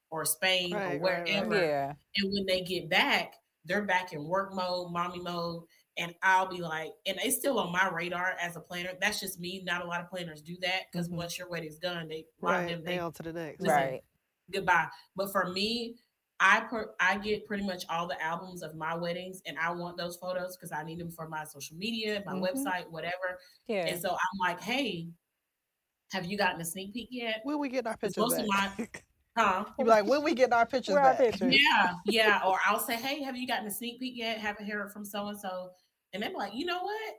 or 0.10 0.26
Spain 0.26 0.74
Right, 0.74 0.82
or 0.82 0.88
right, 0.88 0.92
right. 0.92 1.28
wherever. 1.48 1.56
Yeah. 1.56 1.94
And 2.16 2.34
when 2.34 2.48
they 2.48 2.62
get 2.62 2.90
back, 2.90 3.36
they're 3.66 3.86
back 3.86 4.12
in 4.12 4.28
work 4.28 4.56
mode, 4.56 4.92
mommy 4.92 5.20
mode. 5.20 5.66
And 5.98 6.16
I'll 6.22 6.48
be 6.48 6.62
like, 6.62 6.94
and 7.06 7.18
it's 7.22 7.38
still 7.38 7.60
on 7.60 7.72
my 7.72 7.90
radar 7.90 8.36
as 8.40 8.56
a 8.56 8.62
planner. 8.62 8.94
That's 9.02 9.20
just 9.20 9.40
me. 9.40 9.64
Not 9.64 9.84
a 9.84 9.88
lot 9.88 10.02
of 10.02 10.10
planners 10.10 10.42
do 10.42 10.58
that 10.62 10.84
because 10.92 11.10
Mhm. 11.10 11.18
once 11.18 11.38
your 11.38 11.50
wedding's 11.50 11.80
done, 11.80 12.08
they 12.08 12.26
a 12.46 12.46
Right. 12.46 12.68
them, 12.68 12.84
They 12.84 12.98
they 12.98 13.00
on 13.00 13.14
to 13.14 13.24
the 13.24 13.34
next. 13.34 13.60
Listen, 13.62 13.74
Right. 13.74 14.04
goodbye. 14.52 14.90
But 15.16 15.32
for 15.32 15.50
me, 15.50 15.98
I 16.40 16.62
per, 16.62 16.96
I 17.00 17.18
get 17.18 17.48
pretty 17.48 17.64
much 17.66 17.86
all 17.90 18.08
the 18.08 18.22
albums 18.24 18.62
of 18.62 18.76
my 18.76 18.94
weddings, 18.96 19.42
and 19.48 19.58
I 19.58 19.72
want 19.72 19.98
those 19.98 20.18
photos 20.18 20.56
because 20.56 20.72
I 20.72 20.84
need 20.84 21.00
them 21.00 21.10
for 21.12 21.28
my 21.28 21.44
social 21.46 21.78
media, 21.78 22.22
my 22.26 22.34
Mhm. 22.34 22.44
website, 22.44 22.90
whatever. 22.92 23.40
Yeah. 23.68 23.88
And 23.88 24.00
so 24.00 24.12
I'm 24.12 24.40
like, 24.40 24.62
hey, 24.62 25.10
have 26.12 26.26
you 26.26 26.38
gotten 26.38 26.62
a 26.62 26.66
sneak 26.66 26.94
peek 26.94 27.10
yet? 27.12 27.42
When 27.44 27.60
we 27.60 27.70
getting 27.70 27.88
our 27.88 27.98
pictures 27.98 28.18
most 28.18 28.40
of 28.40 28.48
back? 28.48 29.06
Huh? 29.38 29.66
you 29.78 29.84
be 29.86 29.90
like, 29.90 30.06
when 30.06 30.24
we 30.24 30.34
getting 30.34 30.54
our 30.54 30.66
pictures 30.66 30.96
Where 30.96 31.04
our 31.04 31.16
pictures? 31.16 31.54
Yeah, 31.54 31.94
yeah. 32.06 32.42
Or 32.46 32.60
I'll 32.66 32.80
say, 32.80 32.96
hey, 32.96 33.22
have 33.22 33.38
you 33.38 33.46
gotten 33.48 33.68
a 33.68 33.72
sneak 33.72 34.00
peek 34.00 34.18
yet? 34.18 34.40
Haven't 34.40 34.68
heard 34.70 34.92
from 34.92 35.06
so 35.06 35.28
and 35.28 35.40
so, 35.40 35.72
and 36.13 36.22
they're 36.24 36.32
like, 36.32 36.54
you 36.56 36.65
know 36.65 36.82
what? 36.84 37.13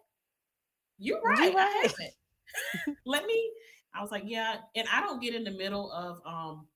You're 0.98 1.20
right. 1.20 1.54
right. 1.54 1.56
I 1.56 1.86
haven't. 1.88 2.96
Let 3.06 3.26
me. 3.26 3.52
I 3.94 4.02
was 4.02 4.10
like, 4.10 4.24
yeah, 4.26 4.56
and 4.76 4.86
I 4.92 5.00
don't 5.00 5.20
get 5.22 5.34
in 5.34 5.44
the 5.44 5.50
middle 5.52 5.90
of 5.92 6.20
um 6.26 6.66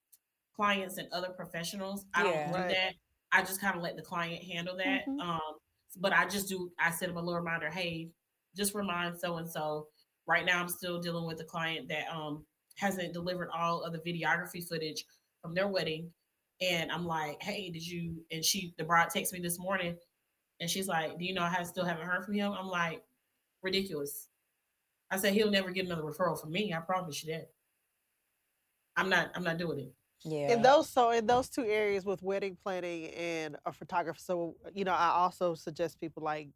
clients 0.54 0.98
and 0.98 1.08
other 1.12 1.30
professionals. 1.30 2.04
I 2.14 2.24
Yeah. 2.24 2.30
don't 2.30 2.46
do 2.48 2.58
Right. 2.60 2.68
that. 2.70 2.94
I 3.32 3.40
just 3.42 3.60
kind 3.60 3.76
of 3.76 3.82
let 3.82 3.96
the 3.96 4.02
client 4.02 4.42
handle 4.44 4.76
that. 4.76 5.06
Mhm. 5.08 5.20
Um, 5.20 5.58
but 5.98 6.12
I 6.12 6.26
just 6.26 6.48
do. 6.48 6.70
I 6.78 6.90
send 6.90 7.10
them 7.10 7.16
a 7.16 7.22
little 7.22 7.40
reminder. 7.40 7.70
Hey, 7.70 8.10
just 8.56 8.74
remind 8.74 9.18
so 9.18 9.36
and 9.38 9.50
so. 9.50 9.88
Right 10.26 10.44
now, 10.44 10.60
I'm 10.60 10.68
still 10.68 11.00
dealing 11.00 11.26
with 11.26 11.40
a 11.40 11.44
client 11.44 11.88
that 11.88 12.08
um 12.14 12.44
hasn't 12.76 13.12
delivered 13.12 13.48
all 13.52 13.82
of 13.82 13.92
the 13.92 13.98
videography 13.98 14.66
footage 14.66 15.04
from 15.40 15.54
their 15.54 15.68
wedding, 15.68 16.12
and 16.60 16.92
I'm 16.92 17.04
like, 17.06 17.42
hey, 17.42 17.70
did 17.70 17.86
you? 17.86 18.24
And 18.30 18.44
she, 18.44 18.74
the 18.78 18.84
bride, 18.84 19.08
texted 19.08 19.32
me 19.34 19.40
this 19.40 19.58
morning, 19.58 19.96
and 20.62 20.70
she's 20.70 20.86
like, 20.86 21.18
do 21.18 21.24
you 21.24 21.34
know 21.34 21.42
I 21.42 21.48
have, 21.48 21.66
still 21.66 21.84
haven't 21.84 22.06
heard 22.06 22.24
from 22.24 22.34
him? 22.34 22.52
I'm 22.52 22.68
like, 22.68 23.02
ridiculous. 23.62 24.28
I 25.10 25.16
said 25.16 25.32
he'll 25.34 25.50
never 25.50 25.72
get 25.72 25.86
another 25.86 26.02
referral 26.02 26.40
from 26.40 26.52
me. 26.52 26.72
I 26.72 26.78
promise 26.78 27.24
you 27.24 27.32
that. 27.32 27.50
I'm 28.96 29.08
not. 29.08 29.32
I'm 29.34 29.42
not 29.42 29.58
doing 29.58 29.80
it. 29.80 29.92
Yeah. 30.24 30.52
In 30.52 30.62
those 30.62 30.88
so 30.88 31.10
in 31.10 31.26
those 31.26 31.48
two 31.48 31.64
areas 31.64 32.04
with 32.04 32.22
wedding 32.22 32.56
planning 32.62 33.06
and 33.06 33.56
a 33.66 33.72
photographer, 33.72 34.20
so 34.20 34.54
you 34.72 34.84
know, 34.84 34.92
I 34.92 35.08
also 35.08 35.54
suggest 35.54 35.98
people 36.00 36.22
like 36.22 36.48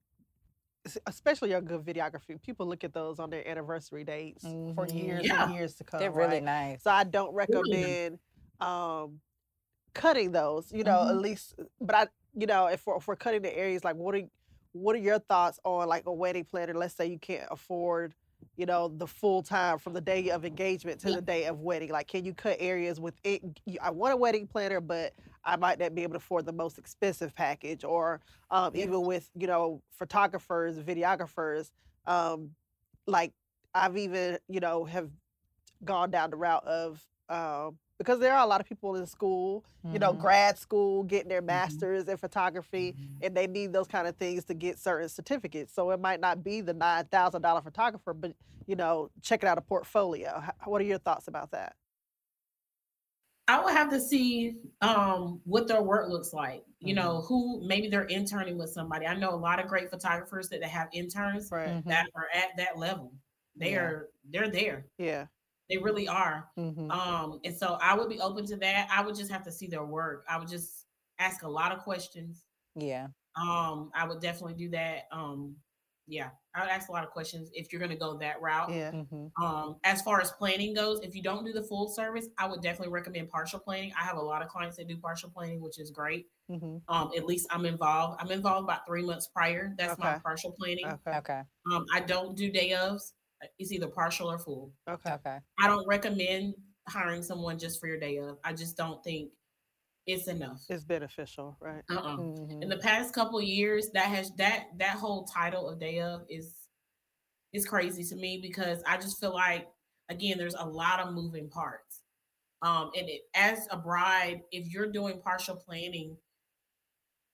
especially 1.07 1.51
your 1.51 1.61
good 1.61 1.81
videography, 1.85 2.41
people 2.41 2.65
look 2.65 2.85
at 2.85 2.93
those 2.95 3.19
on 3.19 3.29
their 3.29 3.47
anniversary 3.49 4.05
dates 4.05 4.45
for 4.45 4.87
Mhm. 4.87 4.95
years 4.97 5.27
Yeah. 5.27 5.47
and 5.47 5.55
years 5.55 5.75
to 5.75 5.85
come. 5.85 5.99
They're 5.99 6.13
really 6.13 6.35
right? 6.35 6.45
nice. 6.45 6.85
So 6.85 6.93
I 6.93 7.03
don't 7.03 7.35
Really 7.35 7.49
recommend 7.49 8.21
um 8.61 9.21
cutting 9.95 10.31
those, 10.31 10.71
you 10.71 10.85
know, 10.85 11.09
at 11.09 11.15
Mhm. 11.17 11.23
least 11.23 11.55
but 11.81 11.97
I 11.97 12.07
you 12.37 12.47
know, 12.47 12.67
if 12.67 12.87
we're, 12.87 12.97
if 12.97 13.09
we're 13.09 13.17
cutting 13.17 13.43
the 13.43 13.57
areas 13.57 13.83
like 13.85 13.97
what 13.97 14.15
are 14.15 14.23
what 14.73 14.95
are 14.95 15.01
your 15.01 15.19
thoughts 15.19 15.59
on 15.65 15.89
like 15.89 16.05
a 16.07 16.13
wedding 16.13 16.45
planner? 16.45 16.75
Let's 16.75 16.95
say 16.95 17.07
you 17.07 17.19
can't 17.19 17.49
afford, 17.51 18.15
you 18.59 18.67
know, 18.67 18.89
the 18.89 19.07
full 19.07 19.43
time 19.43 19.79
from 19.79 19.95
the 19.95 20.03
day 20.03 20.29
of 20.31 20.45
engagement 20.45 21.01
to 21.01 21.09
Yeah. 21.09 21.17
the 21.17 21.23
day 21.23 21.45
of 21.47 21.61
wedding. 21.61 21.91
Like 21.91 22.09
can 22.09 22.25
you 22.27 22.35
cut 22.35 22.59
areas 22.61 23.01
with 23.01 23.15
it? 23.25 23.43
I 23.81 23.91
want 23.91 24.13
a 24.13 24.17
wedding 24.19 24.47
planner, 24.47 24.81
but 24.81 25.15
I 25.45 25.57
might 25.57 25.79
not 25.79 25.95
be 25.95 26.03
able 26.03 26.13
to 26.13 26.19
afford 26.19 26.45
the 26.45 26.53
most 26.53 26.77
expensive 26.79 27.35
package 27.35 27.85
or 27.85 28.21
um, 28.51 28.73
Yeah. 28.75 28.85
even 28.85 29.03
with, 29.03 29.31
you 29.35 29.47
know, 29.47 29.81
photographers, 29.93 30.79
videographers, 30.79 31.71
um, 32.07 32.51
like 33.07 33.33
I've 33.75 33.97
even, 33.97 34.39
you 34.49 34.61
know, 34.61 34.85
have 34.85 35.11
gone 35.85 36.11
down 36.11 36.31
the 36.31 36.37
route 36.37 36.67
of 36.67 37.03
um, 37.29 37.79
because 37.99 38.19
there 38.21 38.35
are 38.35 38.45
a 38.45 38.47
lot 38.47 38.61
of 38.61 38.67
people 38.67 38.97
in 38.97 39.07
school, 39.07 39.65
you 39.91 39.99
know, 39.99 40.13
Mhm. 40.13 40.15
grad 40.15 40.59
school, 40.59 41.03
getting 41.05 41.29
their 41.29 41.43
Mhm. 41.49 41.83
masters 41.83 42.09
in 42.09 42.17
photography, 42.17 42.97
and 43.21 43.37
they 43.37 43.47
need 43.47 43.73
those 43.73 43.89
kind 43.89 44.07
of 44.09 44.17
things 44.17 44.45
to 44.47 44.55
get 44.55 44.79
certain 44.79 45.09
certificates. 45.09 45.73
So 45.75 45.91
it 45.91 46.01
might 46.01 46.21
not 46.21 46.43
be 46.45 46.61
the 46.61 46.75
nine 46.75 47.07
thousand 47.07 47.43
dollar 47.43 47.63
photographer, 47.63 48.15
but 48.15 48.37
you 48.67 48.77
know, 48.77 49.11
checking 49.23 49.49
out 49.49 49.59
a 49.59 49.63
portfolio. 49.63 50.43
What 50.65 50.81
are 50.83 50.85
your 50.85 50.99
thoughts 50.99 51.29
about 51.29 51.53
that? 51.53 51.77
I 53.49 53.63
would 53.63 53.75
have 53.75 53.91
to 53.91 54.01
see 54.01 54.61
um, 54.81 55.41
what 55.45 55.69
their 55.69 55.83
work 55.83 56.09
looks 56.09 56.33
like. 56.33 56.65
You 56.81 56.95
Mm-hmm. 56.95 56.95
know, 56.95 57.23
who 57.23 57.65
maybe 57.67 57.89
they're 57.89 58.05
interning 58.05 58.59
with 58.59 58.71
somebody. 58.71 59.07
I 59.07 59.15
know 59.15 59.31
a 59.31 59.37
lot 59.37 59.61
of 59.61 59.69
great 59.69 59.91
photographers 59.91 60.49
that 60.49 60.63
have 60.65 60.89
interns 60.93 61.53
Right. 61.53 61.85
That 61.87 62.07
are 62.15 62.29
at 62.35 62.57
that 62.57 62.77
level. 62.79 63.15
They 63.57 63.75
Yeah. 63.75 63.77
are 63.77 64.11
they're 64.25 64.51
there. 64.51 64.89
Yeah. 64.99 65.29
They 65.69 65.79
really 65.79 66.07
are. 66.09 66.51
Mhm. 66.57 66.91
Um, 66.91 67.41
and 67.45 67.57
so 67.57 67.75
I 67.81 67.95
would 67.95 68.09
be 68.09 68.21
open 68.21 68.47
to 68.47 68.57
that. 68.59 68.89
I 68.91 69.05
would 69.05 69.17
just 69.17 69.31
have 69.31 69.43
to 69.45 69.53
see 69.53 69.67
their 69.67 69.85
work. 69.85 70.25
I 70.29 70.39
would 70.39 70.49
just 70.49 70.87
ask 71.19 71.43
a 71.43 71.49
lot 71.49 71.73
of 71.73 71.81
questions. 71.81 72.45
Yeah. 72.75 73.09
Um, 73.37 73.91
I 73.95 74.07
would 74.07 74.21
definitely 74.21 74.55
do 74.55 74.71
that. 74.71 75.05
Um, 75.13 75.57
yeah, 76.07 76.31
I 76.55 76.61
would 76.61 76.71
ask 76.71 76.89
a 76.89 76.93
lot 76.93 77.05
of 77.05 77.11
questions 77.11 77.51
if 77.53 77.73
you're 77.73 77.81
going 77.81 77.91
to 77.91 77.97
go 77.97 78.17
that 78.19 78.41
route. 78.41 78.71
Yeah. 78.71 78.93
Mhm. 78.93 79.33
Um, 79.43 79.81
as 79.85 80.03
far 80.03 80.21
as 80.21 80.31
planning 80.33 80.73
goes, 80.73 81.01
if 81.01 81.15
you 81.17 81.23
don't 81.23 81.45
do 81.45 81.53
the 81.53 81.65
full 81.65 81.89
service, 81.89 82.29
I 82.39 82.47
would 82.47 82.63
definitely 82.63 82.93
recommend 82.93 83.29
partial 83.29 83.59
planning. 83.59 83.93
I 83.99 84.05
have 84.05 84.17
a 84.17 84.23
lot 84.23 84.41
of 84.43 84.49
clients 84.49 84.77
that 84.77 84.87
do 84.87 84.97
partial 84.99 85.31
planning, 85.31 85.61
which 85.61 85.79
is 85.81 85.91
great. 85.91 86.29
Mm-hmm. 86.49 86.79
Um, 86.89 87.11
at 87.17 87.27
least 87.27 87.49
I'm 87.51 87.67
involved. 87.67 88.23
I'm 88.23 88.31
involved 88.31 88.65
about 88.65 88.87
three 88.87 89.03
months 89.03 89.27
prior. 89.27 89.75
That's 89.77 89.99
my 89.99 90.15
partial 90.25 90.53
planning. 90.53 90.87
Okay. 90.87 91.17
Okay. 91.19 91.43
Um, 91.73 91.85
I 91.93 92.01
don't 92.01 92.37
do 92.37 92.51
day 92.53 92.71
ofs. 92.71 93.13
It's 93.59 93.73
either 93.73 93.89
partial 93.89 94.31
or 94.31 94.39
full. 94.39 94.73
Okay. 94.89 95.13
Okay. 95.13 95.39
I 95.61 95.67
don't 95.67 95.87
recommend 95.87 96.55
hiring 96.89 97.23
someone 97.23 97.59
just 97.59 97.81
for 97.81 97.87
your 97.87 97.99
day 97.99 98.19
of. 98.19 98.39
I 98.45 98.53
just 98.53 98.77
don't 98.77 99.03
think 99.05 99.31
it's 100.07 100.29
enough. 100.29 100.63
It's 100.69 100.85
beneficial, 100.85 101.57
right? 101.61 101.83
Uh-uh. 101.91 102.17
Mhm. 102.17 102.63
In 102.63 102.69
the 102.69 102.79
past 102.79 103.13
couple 103.13 103.39
of 103.39 103.45
years, 103.45 103.91
that 103.91 104.07
has 104.07 104.31
that 104.37 104.69
that 104.79 104.97
whole 104.97 105.25
title 105.25 105.69
of 105.69 105.79
day 105.81 106.01
of 106.01 106.25
is 106.29 106.69
is 107.53 107.67
crazy 107.67 108.05
to 108.05 108.17
me 108.17 108.39
because 108.41 108.83
I 108.87 108.97
just 108.99 109.19
feel 109.21 109.33
like 109.35 109.69
again, 110.09 110.39
there's 110.39 110.55
a 110.55 110.65
lot 110.65 111.01
of 111.01 111.13
moving 111.13 111.49
parts. 111.51 112.03
Um, 112.63 112.91
and 112.97 113.09
it, 113.09 113.23
as 113.35 113.67
a 113.71 113.77
bride, 113.77 114.43
if 114.53 114.73
you're 114.73 114.91
doing 114.91 115.21
partial 115.21 115.57
planning, 115.57 116.17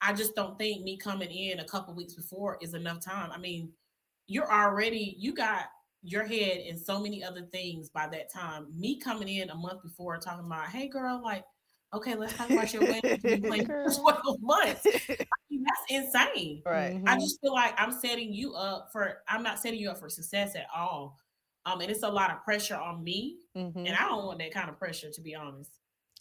I 0.00 0.12
just 0.14 0.34
don't 0.34 0.58
think 0.58 0.82
me 0.82 0.96
coming 0.96 1.30
in 1.30 1.60
a 1.60 1.64
couple 1.64 1.94
weeks 1.94 2.14
before 2.14 2.58
is 2.60 2.74
enough 2.74 3.00
time. 3.04 3.30
I 3.30 3.38
mean, 3.38 3.72
you're 4.26 4.50
already 4.50 5.14
you 5.18 5.34
got 5.34 5.66
your 6.02 6.24
head 6.24 6.58
in 6.58 6.78
so 6.78 7.00
many 7.00 7.22
other 7.24 7.42
things 7.52 7.88
by 7.90 8.06
that 8.08 8.30
time. 8.32 8.66
Me 8.78 8.98
coming 8.98 9.28
in 9.28 9.50
a 9.50 9.54
month 9.54 9.82
before 9.82 10.18
talking 10.18 10.46
about, 10.46 10.68
hey 10.68 10.88
girl, 10.88 11.22
like, 11.22 11.44
okay, 11.94 12.14
let's 12.14 12.34
talk 12.34 12.50
about 12.50 12.72
your 12.72 12.84
wedding. 12.84 13.22
You've 13.26 13.42
been 13.42 13.64
for 13.66 13.88
12 13.90 14.36
months. 14.40 14.88
I 15.08 15.36
mean, 15.50 15.64
that's 15.64 15.82
insane. 16.06 16.64
right. 16.64 16.96
Mhm. 16.96 17.04
I 17.06 17.16
just 17.16 17.40
feel 17.40 17.52
like 17.52 17.74
I'm 17.78 17.92
setting 17.92 18.32
you 18.32 18.54
up 18.54 18.90
for 18.92 19.22
I'm 19.28 19.42
not 19.42 19.58
setting 19.58 19.80
you 19.80 19.90
up 19.90 19.98
for 19.98 20.08
success 20.08 20.54
at 20.56 20.66
all. 20.74 21.18
Um, 21.64 21.80
and 21.80 21.90
it's 21.90 22.02
a 22.02 22.08
lot 22.08 22.30
of 22.32 22.42
pressure 22.42 22.74
on 22.76 23.04
me, 23.04 23.38
Mhm. 23.56 23.76
and 23.86 23.90
I 23.96 24.08
don't 24.08 24.26
want 24.26 24.40
that 24.40 24.52
kind 24.52 24.68
of 24.68 24.78
pressure 24.78 25.10
to 25.10 25.20
be 25.20 25.34
honest. 25.34 25.70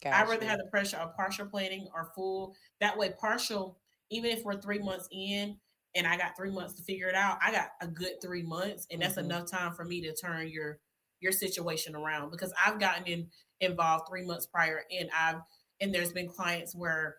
I'd 0.04 0.28
rather 0.28 0.46
have 0.46 0.58
the 0.58 0.66
pressure 0.70 0.96
of 0.98 1.14
partial 1.16 1.46
planning 1.46 1.88
or 1.94 2.12
full. 2.14 2.54
That 2.80 2.96
way, 2.98 3.12
partial, 3.18 3.80
even 4.10 4.30
if 4.30 4.44
we're 4.44 4.60
three 4.60 4.78
months 4.78 5.08
in 5.12 5.58
and 5.94 6.06
I 6.06 6.16
got 6.16 6.36
three 6.36 6.50
months 6.50 6.74
to 6.76 6.82
figure 6.84 7.08
it 7.08 7.14
out, 7.14 7.38
I 7.42 7.52
got 7.52 7.70
a 7.80 7.88
good 7.88 8.20
three 8.22 8.42
months, 8.42 8.86
and 8.90 9.02
that's 9.02 9.16
Mhm. 9.16 9.18
enough 9.18 9.50
time 9.50 9.74
for 9.74 9.84
me 9.84 10.00
to 10.02 10.14
turn 10.14 10.48
your 10.48 10.80
your 11.20 11.32
situation 11.32 11.94
around. 11.96 12.30
Because 12.30 12.52
I've 12.64 12.80
gotten 12.80 13.06
in 13.06 13.30
involved 13.60 14.08
three 14.08 14.24
months 14.24 14.46
prior, 14.46 14.84
and 14.90 15.10
I've 15.12 15.42
and 15.80 15.94
there's 15.94 16.12
been 16.12 16.28
clients 16.28 16.74
where 16.74 17.18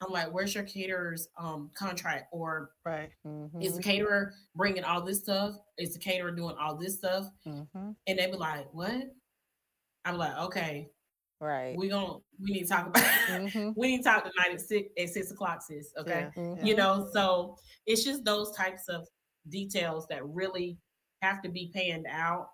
I'm 0.00 0.10
like, 0.12 0.32
"Where's 0.32 0.54
your 0.54 0.64
caterer's 0.64 1.28
um 1.38 1.70
contract?" 1.76 2.28
Or 2.32 2.72
Right. 2.84 3.12
is 3.60 3.76
the 3.76 3.82
Mhm. 3.82 3.82
caterer 3.82 4.34
bringing 4.54 4.84
all 4.84 5.02
this 5.02 5.20
stuff? 5.20 5.56
Is 5.78 5.94
the 5.94 6.00
caterer 6.00 6.32
doing 6.32 6.56
all 6.58 6.76
this 6.76 6.96
stuff? 6.98 7.28
Mhm. 7.44 7.96
And 8.06 8.18
they 8.18 8.26
be 8.28 8.36
like, 8.36 8.72
"What?" 8.74 9.14
I'm 10.06 10.18
like, 10.18 10.36
"Okay, 10.38 10.92
Right. 11.40 11.76
we 11.76 11.88
gon' 11.88 12.22
we 12.40 12.52
need 12.52 12.62
to 12.62 12.68
talk 12.68 12.86
about 12.86 13.02
Mhm. 13.28 13.74
we 13.76 13.88
need 13.88 13.98
to 13.98 14.04
talk 14.04 14.22
tonight 14.24 14.54
at 14.54 14.60
six 14.60 14.88
at 14.98 15.08
six 15.10 15.30
o'clock, 15.30 15.62
sis. 15.62 15.92
Okay. 15.98 16.30
Yeah. 16.36 16.42
Mhm. 16.42 16.64
You 16.66 16.76
know, 16.76 17.08
so 17.12 17.56
it's 17.86 18.04
just 18.04 18.24
those 18.24 18.54
types 18.56 18.88
of 18.88 19.06
details 19.48 20.06
that 20.08 20.24
really 20.26 20.78
have 21.22 21.42
to 21.42 21.48
be 21.48 21.70
panned 21.74 22.06
out 22.08 22.48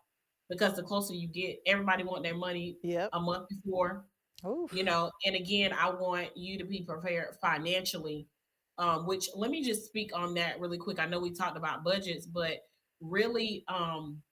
because 0.48 0.74
the 0.74 0.82
closer 0.82 1.14
you 1.14 1.28
get, 1.28 1.58
everybody 1.66 2.02
want 2.04 2.24
their 2.24 2.34
money 2.36 2.78
Yep. 2.82 3.10
a 3.12 3.20
month 3.20 3.48
before, 3.48 4.06
Oof. 4.46 4.72
you 4.72 4.82
know. 4.82 5.10
And 5.26 5.36
again, 5.36 5.72
I 5.72 5.90
want 5.90 6.36
you 6.36 6.58
to 6.58 6.64
be 6.64 6.82
prepared 6.82 7.36
financially. 7.40 8.28
Um, 8.78 9.06
which 9.06 9.28
let 9.36 9.50
me 9.50 9.62
just 9.62 9.84
speak 9.84 10.10
on 10.16 10.32
that 10.34 10.58
really 10.58 10.78
quick. 10.78 10.98
I 10.98 11.04
know 11.06 11.20
we 11.20 11.32
talked 11.32 11.58
about 11.58 11.84
budgets, 11.84 12.26
but 12.26 12.60
really, 13.00 13.62
um, 13.68 14.22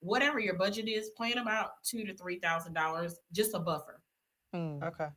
whatever 0.00 0.38
your 0.38 0.54
budget 0.54 0.88
is, 0.88 1.10
plan 1.10 1.38
about 1.38 1.82
two 1.84 2.04
to 2.04 2.14
three 2.16 2.38
thousand 2.38 2.74
dollars, 2.74 3.18
just 3.32 3.54
a 3.54 3.58
buffer, 3.58 4.00
Mm. 4.54 4.82
Okay. 4.82 5.08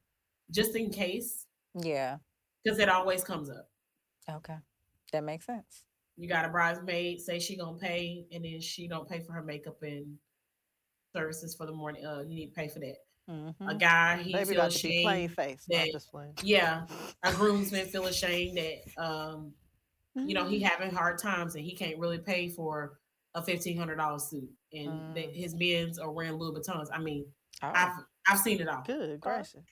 just 0.51 0.75
in 0.75 0.89
case, 0.89 1.45
Yeah. 1.75 2.17
because 2.63 2.79
it 2.79 2.89
always 2.89 3.23
comes 3.23 3.49
up. 3.49 3.69
Okay. 4.29 4.57
That 5.11 5.23
makes 5.23 5.45
sense. 5.45 5.83
You 6.17 6.27
got 6.27 6.45
a 6.45 6.49
bridesmaid, 6.49 7.21
say 7.21 7.39
she 7.39 7.55
gonna 7.55 7.77
pay, 7.77 8.27
and 8.31 8.43
then 8.43 8.59
she 8.61 8.87
don't 8.87 9.07
pay 9.07 9.21
for 9.21 9.31
her 9.33 9.41
makeup 9.43 9.81
and 9.83 10.17
services 11.13 11.55
for 11.55 11.65
the 11.65 11.71
morning. 11.71 12.05
Uh, 12.05 12.19
you 12.21 12.35
need 12.35 12.47
to 12.47 12.53
pay 12.53 12.67
for 12.67 12.79
that. 12.79 12.97
A 13.27 13.31
Mhm. 13.31 13.79
guy, 13.79 14.23
he 14.23 14.33
Maybe 14.33 14.55
feels 14.55 14.83
not 14.83 14.91
plain 15.03 15.29
face. 15.29 15.65
No, 15.69 15.77
I'm 15.77 15.85
that- 15.85 15.91
just 15.91 16.09
playing. 16.09 16.33
Yeah, 16.43 16.87
a 17.23 17.31
groomsman 17.33 17.87
feel 17.87 18.07
ashamed 18.07 18.57
that 18.57 19.01
um, 19.01 19.53
you 20.15 20.33
know, 20.33 20.43
Mm. 20.45 20.49
he 20.49 20.59
having 20.59 20.89
hard 20.91 21.19
times 21.19 21.55
and 21.55 21.63
he 21.63 21.75
can't 21.75 21.97
really 21.99 22.17
pay 22.17 22.49
for 22.49 22.99
a 23.35 23.43
fifteen 23.43 23.77
hundred 23.77 23.95
dollar 23.97 24.17
suit, 24.19 24.49
and 24.73 25.15
that 25.15 25.29
Mm. 25.29 25.35
his 25.35 25.55
men's 25.55 25.97
are 25.99 26.11
wearing 26.11 26.33
Louboutins. 26.39 26.87
I 26.93 26.99
mean, 26.99 27.25
Oh, 27.61 27.71
I've 27.73 27.93
I've 28.27 28.39
seen 28.39 28.61
it 28.61 28.67
all. 28.67 28.83
Good 28.85 29.19
gracious. 29.19 29.63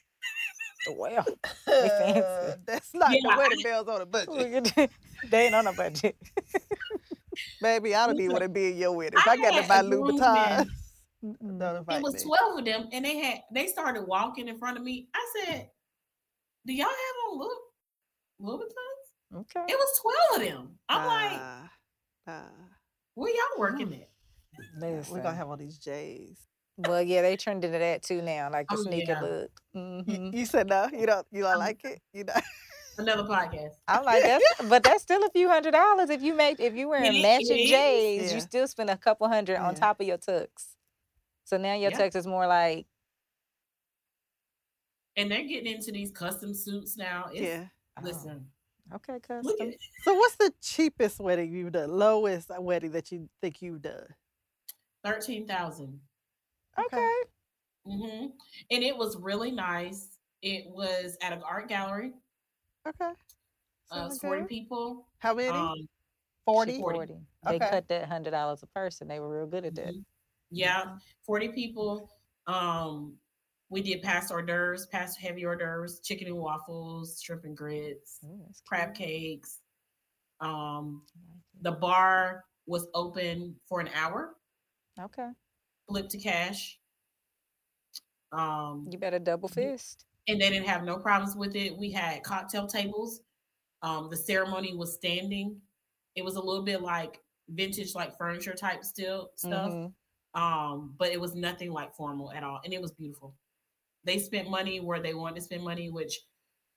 well. 0.98 1.26
Uh, 1.68 2.56
that's 2.66 2.94
not 2.94 3.12
Yeah, 3.12 3.20
the 3.24 3.30
I- 3.34 3.38
wedding 3.38 3.62
bells 3.64 3.88
on 3.88 4.00
the 4.00 4.06
budget. 4.06 4.30
Look 4.30 4.52
at 4.54 4.64
that. 4.76 4.90
they 5.30 5.46
ain't 5.46 5.56
on 5.56 5.68
a 5.68 5.74
budget. 5.74 6.16
Baby, 7.62 7.94
I 7.96 8.08
don't 8.08 8.16
even 8.16 8.30
Listen, 8.30 8.34
want 8.34 8.44
to 8.44 8.50
be 8.50 8.72
in 8.72 8.78
your 8.78 8.92
wedding. 8.94 9.20
If 9.20 9.28
I 9.28 9.34
I 9.34 9.38
got 9.38 9.62
to 9.62 9.68
buy 9.68 9.80
a 9.80 9.84
Louboutins, 9.84 10.68
Mm-mm. 11.24 11.92
It 11.92 12.02
was 12.04 12.14
me. 12.16 12.20
twelve 12.22 12.60
of 12.60 12.66
them, 12.66 12.90
and 12.92 13.04
they 13.06 13.18
had 13.18 13.42
they 13.52 13.68
started 13.68 14.04
walking 14.08 14.48
in 14.48 14.58
front 14.58 14.78
of 14.78 14.84
me. 14.84 15.08
I 15.14 15.34
said, 15.46 15.70
"Do 16.66 16.74
y'all 16.74 16.86
have 16.88 17.32
on 17.32 17.40
Louis 17.40 17.56
Louboutins?" 18.42 19.40
Okay. 19.42 19.64
It 19.68 19.76
was 19.78 20.00
twelve 20.02 20.42
of 20.42 20.48
them. 20.48 20.80
I'm 20.90 21.06
like, 21.08 21.32
Nah, 21.40 21.62
nah. 22.28 22.50
"Where 23.16 23.32
y'all 23.34 23.60
working 23.60 23.94
at?" 23.94 24.10
We're 24.80 25.02
gonna 25.22 25.36
have 25.36 25.50
all 25.50 25.58
these 25.58 25.78
J's. 25.78 26.38
Well, 26.78 27.02
yeah, 27.02 27.22
they 27.24 27.36
turned 27.38 27.66
into 27.66 27.80
that 27.80 28.04
too 28.04 28.22
now, 28.22 28.50
like 28.52 28.68
the 28.70 28.76
Oh, 28.78 28.84
sneaker 28.84 29.14
yeah. 29.14 29.22
look. 29.22 29.52
You, 29.74 29.82
Mhm. 29.82 30.34
you 30.34 30.46
said 30.46 30.68
no. 30.68 30.88
You 30.94 31.08
don't. 31.08 31.26
You 31.32 31.42
don't 31.44 31.54
Um, 31.54 31.60
like 31.60 31.84
it. 31.84 32.02
You 32.14 32.24
know. 32.26 32.34
Another 33.00 33.24
podcast. 33.24 33.72
I'm 33.88 34.04
like, 34.06 34.24
that's, 34.24 34.46
but 34.70 34.84
that's 34.84 35.04
still 35.04 35.24
a 35.24 35.30
few 35.32 35.50
hundred 35.50 35.72
dollars 35.72 36.10
if 36.10 36.22
you 36.22 36.34
make 36.36 36.60
if 36.60 36.76
you 36.76 36.88
wearing 36.90 37.22
matching 37.22 37.58
it 37.58 37.62
is. 37.62 37.70
J's, 37.70 38.30
Yeah. 38.30 38.36
you 38.36 38.42
still 38.42 38.68
spend 38.68 38.90
a 38.90 38.98
couple 38.98 39.28
hundred 39.28 39.58
on 39.58 39.74
top 39.76 40.00
of 40.02 40.08
your 40.08 40.18
tux. 40.18 40.48
So 41.46 41.58
now 41.58 41.74
your 41.76 41.92
Yeah. 41.92 41.98
tux 42.00 42.16
is 42.16 42.28
more 42.28 42.46
like, 42.48 42.86
And 45.16 45.32
they're 45.32 45.44
getting 45.48 45.74
into 45.74 45.92
these 45.92 46.12
custom 46.12 46.54
suits 46.54 46.96
now. 46.96 47.26
It's, 47.32 47.42
Yeah. 47.42 47.66
oh, 47.98 48.02
Listen, 48.04 48.52
okay, 48.94 49.20
custom. 49.20 49.74
So, 50.04 50.14
what's 50.14 50.36
the 50.36 50.54
cheapest 50.62 51.20
wedding 51.20 51.52
you've 51.52 51.72
done? 51.72 51.90
Lowest 51.90 52.50
wedding 52.60 52.92
that 52.92 53.12
you 53.12 53.28
think 53.42 53.62
you've 53.62 53.82
done? 53.82 54.14
Thirteen 55.12 55.48
thousand. 55.48 56.00
Okay. 56.80 57.12
Mm-hmm. 57.88 58.26
And 58.72 58.84
it 58.84 58.96
was 58.96 59.18
really 59.18 59.52
nice. 59.52 60.20
It 60.42 60.66
was 60.70 61.18
at 61.22 61.34
an 61.34 61.42
art 61.44 61.70
gallery. 61.70 62.12
Okay. 62.88 63.12
Uh, 63.92 64.10
Sound 64.10 64.20
forty 64.22 64.42
good. 64.42 64.50
people. 64.50 65.08
How 65.20 65.34
many? 65.34 65.50
Um, 65.50 65.76
40? 66.46 66.80
40. 66.80 67.14
They 67.44 67.56
Okay. 67.56 67.70
cut 67.70 67.88
that 67.90 68.08
hundred 68.08 68.32
dollars 68.32 68.64
a 68.64 68.68
person. 68.68 69.08
They 69.08 69.20
were 69.20 69.30
real 69.40 69.48
good 69.48 69.66
at 69.66 69.76
that. 69.76 69.94
mhm. 69.94 70.04
Yeah, 70.52 70.96
forty 71.26 71.50
people. 71.50 72.10
Um, 72.48 73.18
we 73.70 73.82
did 73.82 74.02
past 74.02 74.32
hors 74.32 74.44
d'oeuvres, 74.46 74.86
past 74.88 75.20
heavy 75.20 75.44
hors 75.46 75.58
d'oeuvres, 75.58 76.00
chicken 76.02 76.28
and 76.28 76.38
waffles, 76.38 77.20
shrimp 77.22 77.44
and 77.44 77.58
grits, 77.58 78.20
Ooh, 78.24 78.46
crab 78.66 78.94
cakes. 78.96 79.60
Um, 80.40 81.04
I 81.14 81.20
like 81.20 81.38
it. 81.58 81.64
the 81.64 81.72
bar 81.74 82.46
was 82.66 82.88
open 82.94 83.56
for 83.68 83.82
an 83.82 83.90
hour. 83.94 84.37
Okay. 85.00 85.30
flip 85.88 86.10
to 86.10 86.18
cash. 86.18 86.80
Um, 88.32 88.88
You 88.92 88.98
better 88.98 89.20
double 89.20 89.48
fist. 89.50 90.06
and 90.28 90.42
they 90.42 90.50
didn't 90.50 90.68
have 90.68 90.84
no 90.84 90.98
problems 90.98 91.36
with 91.36 91.56
it. 91.56 91.78
We 91.78 91.92
had 91.92 92.24
cocktail 92.24 92.68
tables. 92.68 93.22
Um, 93.82 94.10
the 94.10 94.18
ceremony 94.18 94.76
was 94.76 94.94
standing. 94.96 95.62
It 96.16 96.24
was 96.26 96.36
a 96.36 96.42
little 96.42 96.64
bit 96.64 96.82
like 96.82 97.22
vintage, 97.50 97.96
like 97.96 98.18
furniture 98.18 98.54
type 98.54 98.84
still 98.84 99.32
stuff. 99.36 99.72
Mhm. 99.72 99.94
Um, 100.34 100.96
but 100.98 101.10
it 101.12 101.22
was 101.22 101.36
nothing 101.36 101.72
like 101.72 101.96
formal 101.96 102.32
at 102.32 102.44
all, 102.44 102.60
and 102.64 102.74
it 102.74 102.82
was 102.82 102.92
beautiful. 102.92 103.36
They 104.04 104.20
spent 104.20 104.50
money 104.50 104.80
where 104.82 105.02
they 105.02 105.14
wanted 105.14 105.36
to 105.38 105.42
spend 105.42 105.64
money, 105.64 105.90
which 105.90 106.20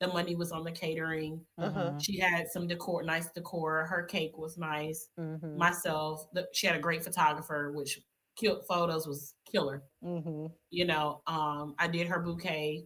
the 0.00 0.08
money 0.08 0.34
was 0.36 0.52
on 0.52 0.64
the 0.64 0.72
catering. 0.72 1.46
Uh-huh. 1.58 1.90
Mhm. 1.92 2.04
She 2.04 2.18
had 2.18 2.48
some 2.50 2.66
decor, 2.68 3.02
nice 3.02 3.30
decor. 3.32 3.86
Her 3.86 4.04
cake 4.04 4.36
was 4.38 4.56
nice. 4.58 5.08
Mhm. 5.18 5.56
Myself, 5.56 6.30
the, 6.32 6.48
she 6.52 6.66
had 6.66 6.76
a 6.76 6.80
great 6.80 7.04
photographer, 7.04 7.72
which 7.72 8.00
killed 8.40 8.64
photos 8.66 9.06
was 9.06 9.34
killer. 9.50 9.82
Mhm. 10.02 10.50
you 10.70 10.84
know, 10.86 11.22
um, 11.26 11.74
I 11.78 11.86
did 11.88 12.06
her 12.08 12.20
bouquet. 12.20 12.84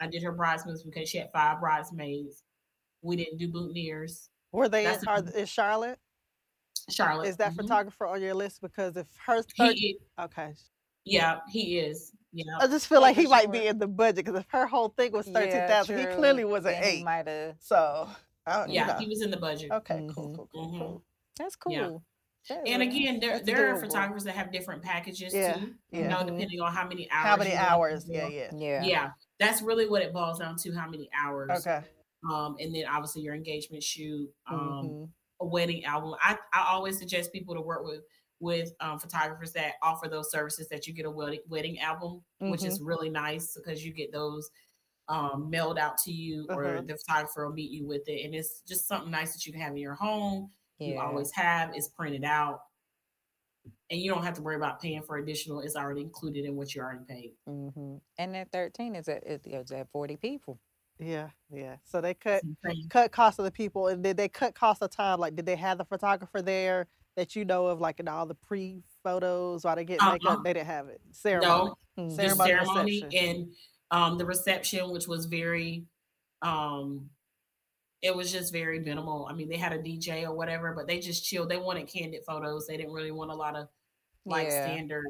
I 0.00 0.06
did 0.06 0.22
her 0.22 0.32
bridesmaids 0.32 0.82
bouquet. 0.82 1.04
She 1.04 1.18
had 1.18 1.30
five 1.32 1.60
bridesmaids. 1.60 2.42
We 3.02 3.16
didn't 3.16 3.38
do 3.38 3.50
boutonnieres. 3.52 4.28
Were 4.52 4.68
they 4.68 4.86
in, 4.86 4.98
are, 5.06 5.16
a- 5.18 5.38
in 5.40 5.46
Charlotte? 5.46 5.98
Charlotte. 6.88 7.28
Is 7.28 7.36
that 7.36 7.52
mhm. 7.52 7.56
photographer 7.56 8.06
on 8.06 8.20
your 8.20 8.34
list? 8.34 8.60
Because 8.62 8.96
if 8.96 9.06
her, 9.26 9.42
thir- 9.42 9.72
He, 9.72 9.98
i- 10.18 10.24
okay, 10.24 10.54
yeah, 11.04 11.40
he 11.50 11.78
is. 11.78 12.12
Yeah. 12.32 12.44
I 12.60 12.66
just 12.66 12.86
feel 12.86 13.00
like 13.00 13.16
he 13.16 13.24
for 13.24 13.30
might 13.30 13.52
be 13.52 13.66
in 13.66 13.78
the 13.78 13.86
budget. 13.88 14.24
Because 14.24 14.40
if 14.40 14.46
her 14.50 14.66
whole 14.66 14.88
thing 14.88 15.12
was 15.12 15.26
thirteen 15.26 15.50
Yeah, 15.50 15.66
thousand, 15.68 15.98
he 15.98 16.06
clearly 16.06 16.44
was 16.44 16.64
an 16.64 16.72
Then 16.72 16.84
eight. 16.84 17.04
might 17.04 17.26
have. 17.28 17.56
So, 17.60 18.08
I 18.46 18.56
don't. 18.60 18.70
Yeah, 18.70 18.82
you 18.86 18.92
know. 18.92 18.98
he 18.98 19.06
was 19.08 19.22
in 19.22 19.30
the 19.30 19.36
budget. 19.36 19.70
okay, 19.70 20.06
cool, 20.14 20.28
Mhm. 20.28 20.36
cool, 20.36 20.48
cool, 20.52 20.66
Mhm. 20.66 20.78
cool. 20.78 21.04
That's 21.36 21.56
cool. 21.56 21.72
Yeah. 21.72 21.90
That 22.48 22.66
And 22.66 22.82
again, 22.82 23.20
there 23.20 23.32
That's 23.34 23.46
there 23.46 23.74
are 23.74 23.76
photographers 23.80 24.24
that 24.24 24.34
have 24.34 24.50
different 24.50 24.82
packages 24.82 25.32
Yeah, 25.34 25.54
too. 25.54 25.74
yeah. 25.92 26.00
You 26.02 26.08
know, 26.08 26.24
depending 26.26 26.60
on 26.60 26.72
how 26.72 26.86
many 26.88 27.08
hours. 27.10 27.26
How 27.26 27.36
many 27.36 27.54
hours? 27.54 28.04
Yeah, 28.08 28.26
yeah. 28.28 28.50
yeah. 28.56 28.82
Yeah, 28.84 29.10
that's 29.38 29.62
really 29.62 29.88
what 29.88 30.02
it 30.02 30.12
boils 30.12 30.38
down 30.38 30.56
to. 30.56 30.72
How 30.72 30.88
many 30.88 31.08
hours? 31.16 31.50
Okay. 31.66 31.84
Um, 32.30 32.56
and 32.58 32.74
then 32.74 32.86
obviously 32.86 33.22
your 33.22 33.34
engagement 33.34 33.82
shoot, 33.82 34.30
um, 34.46 34.56
Mhm. 34.58 35.10
a 35.40 35.46
wedding 35.46 35.84
album. 35.84 36.14
I, 36.20 36.38
I 36.52 36.64
always 36.68 36.98
suggest 36.98 37.32
people 37.32 37.54
to 37.54 37.60
work 37.62 37.84
with 37.84 38.02
with 38.40 38.72
um, 38.80 38.98
photographers 38.98 39.52
that 39.52 39.74
offer 39.82 40.08
those 40.08 40.30
services 40.30 40.66
that 40.70 40.86
you 40.86 40.94
get 40.94 41.04
a 41.04 41.10
wedding 41.10 41.40
wedding 41.48 41.78
album, 41.80 42.22
which 42.38 42.64
is 42.64 42.80
really 42.80 43.10
nice 43.10 43.54
because 43.54 43.84
you 43.84 43.92
get 43.92 44.12
those 44.12 44.50
um, 45.08 45.50
mailed 45.50 45.78
out 45.78 45.98
to 45.98 46.12
you, 46.12 46.46
or 46.50 46.64
Uh-huh. 46.76 46.82
the 46.86 46.96
photographer 46.96 47.46
will 47.46 47.54
meet 47.54 47.70
you 47.70 47.86
with 47.86 48.08
it, 48.08 48.24
and 48.24 48.34
it's 48.34 48.62
just 48.66 48.86
something 48.88 49.10
nice 49.10 49.32
that 49.34 49.44
you 49.46 49.52
can 49.52 49.60
have 49.60 49.72
in 49.72 49.78
your 49.78 49.94
home. 49.94 50.50
You 50.80 50.98
always 50.98 51.30
have. 51.32 51.72
It's 51.74 51.88
printed 51.88 52.24
out, 52.24 52.62
and 53.90 54.00
you 54.00 54.10
don't 54.10 54.22
have 54.22 54.34
to 54.34 54.42
worry 54.42 54.56
about 54.56 54.80
paying 54.80 55.02
for 55.02 55.18
additional. 55.18 55.60
It's 55.60 55.76
already 55.76 56.00
included 56.00 56.44
in 56.44 56.56
what 56.56 56.74
you 56.74 56.80
already 56.80 57.04
paid. 57.08 57.32
hmm 57.46 57.96
And 58.18 58.34
that 58.34 58.50
13 58.52 58.94
is 58.94 59.08
at, 59.08 59.22
it- 59.24 59.42
it's 59.44 59.72
at 59.72 59.90
40 59.90 60.16
people. 60.16 60.58
Yeah, 60.98 61.30
yeah. 61.50 61.76
So 61.84 62.00
they 62.00 62.14
cut 62.14 62.42
cut 62.90 63.10
cost 63.12 63.38
of 63.38 63.44
the 63.44 63.50
people, 63.50 63.88
and 63.88 64.02
did 64.02 64.16
they 64.16 64.28
cut 64.28 64.54
cost 64.54 64.82
of 64.82 64.90
time? 64.90 65.18
Like, 65.18 65.34
did 65.36 65.46
they 65.46 65.56
have 65.56 65.78
the 65.78 65.84
photographer 65.84 66.42
there 66.42 66.88
that 67.16 67.34
you 67.34 67.44
know 67.44 67.66
of, 67.66 67.80
like 67.80 68.00
in 68.00 68.08
all 68.08 68.26
the 68.26 68.34
pre 68.34 68.82
photos 69.02 69.64
while 69.64 69.76
they 69.76 69.84
get 69.84 70.00
Uh-uh. 70.00 70.12
makeup? 70.12 70.42
They 70.44 70.52
didn't 70.52 70.66
have 70.66 70.88
it. 70.88 71.00
Ceremony. 71.12 71.70
No, 71.96 72.04
Mhm. 72.04 72.16
the 72.16 72.16
Ceremony, 72.16 73.00
ceremony 73.00 73.16
and 73.16 73.56
um 73.92 74.18
the 74.18 74.24
reception 74.26 74.90
which 74.90 75.08
was 75.08 75.24
very 75.26 75.84
um 76.42 77.10
it 78.02 78.14
was 78.14 78.32
just 78.32 78.52
very 78.52 78.80
minimal 78.80 79.26
i 79.28 79.32
mean 79.34 79.48
they 79.48 79.56
had 79.56 79.72
a 79.72 79.78
dj 79.78 80.24
or 80.24 80.32
whatever 80.34 80.74
but 80.74 80.86
they 80.86 80.98
just 81.00 81.24
chilled 81.24 81.48
they 81.48 81.56
wanted 81.56 81.86
candid 81.88 82.24
photos 82.24 82.66
they 82.66 82.76
didn't 82.76 82.92
really 82.92 83.10
want 83.12 83.30
a 83.30 83.34
lot 83.34 83.56
of 83.56 83.68
like 84.26 84.50
Yeah. 84.50 84.52
standard 84.52 85.06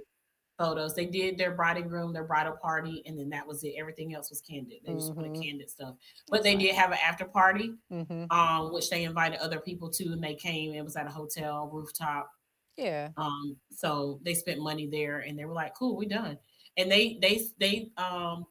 photos 0.58 0.94
they 0.94 1.06
did 1.06 1.38
their 1.38 1.52
bride 1.54 1.78
and 1.78 1.88
groom 1.90 2.12
their 2.12 2.24
bridal 2.24 2.56
party 2.62 3.02
and 3.06 3.18
then 3.18 3.30
that 3.30 3.46
was 3.46 3.64
it 3.64 3.74
everything 3.78 4.14
else 4.14 4.30
was 4.30 4.40
candid 4.42 4.78
they 4.84 4.94
just 4.94 5.14
wanted 5.16 5.32
Mhm. 5.32 5.40
candid 5.40 5.70
stuff 5.70 5.96
but 6.30 6.42
they 6.42 6.56
did 6.56 6.74
have 6.74 6.92
an 6.92 6.98
after 7.04 7.24
party 7.26 7.74
Mhm. 7.90 8.30
um 8.30 8.72
which 8.72 8.90
they 8.90 9.04
invited 9.04 9.38
other 9.40 9.60
people 9.60 9.90
to 9.90 10.12
and 10.12 10.22
they 10.22 10.34
came 10.34 10.74
it 10.74 10.82
was 10.82 10.96
at 10.96 11.06
a 11.06 11.10
hotel 11.10 11.68
rooftop 11.68 12.30
Yeah. 12.76 13.12
um, 13.16 13.60
so 13.70 14.20
they 14.24 14.34
spent 14.34 14.60
money 14.60 14.86
there 14.86 15.20
and 15.20 15.38
they 15.38 15.44
were 15.44 15.54
like, 15.54 15.74
cool, 15.74 15.96
we 15.96 16.06
done. 16.06 16.38
And 16.76 16.90
they 16.90 17.18
they 17.20 17.40
they 17.58 17.92
um 17.96 18.46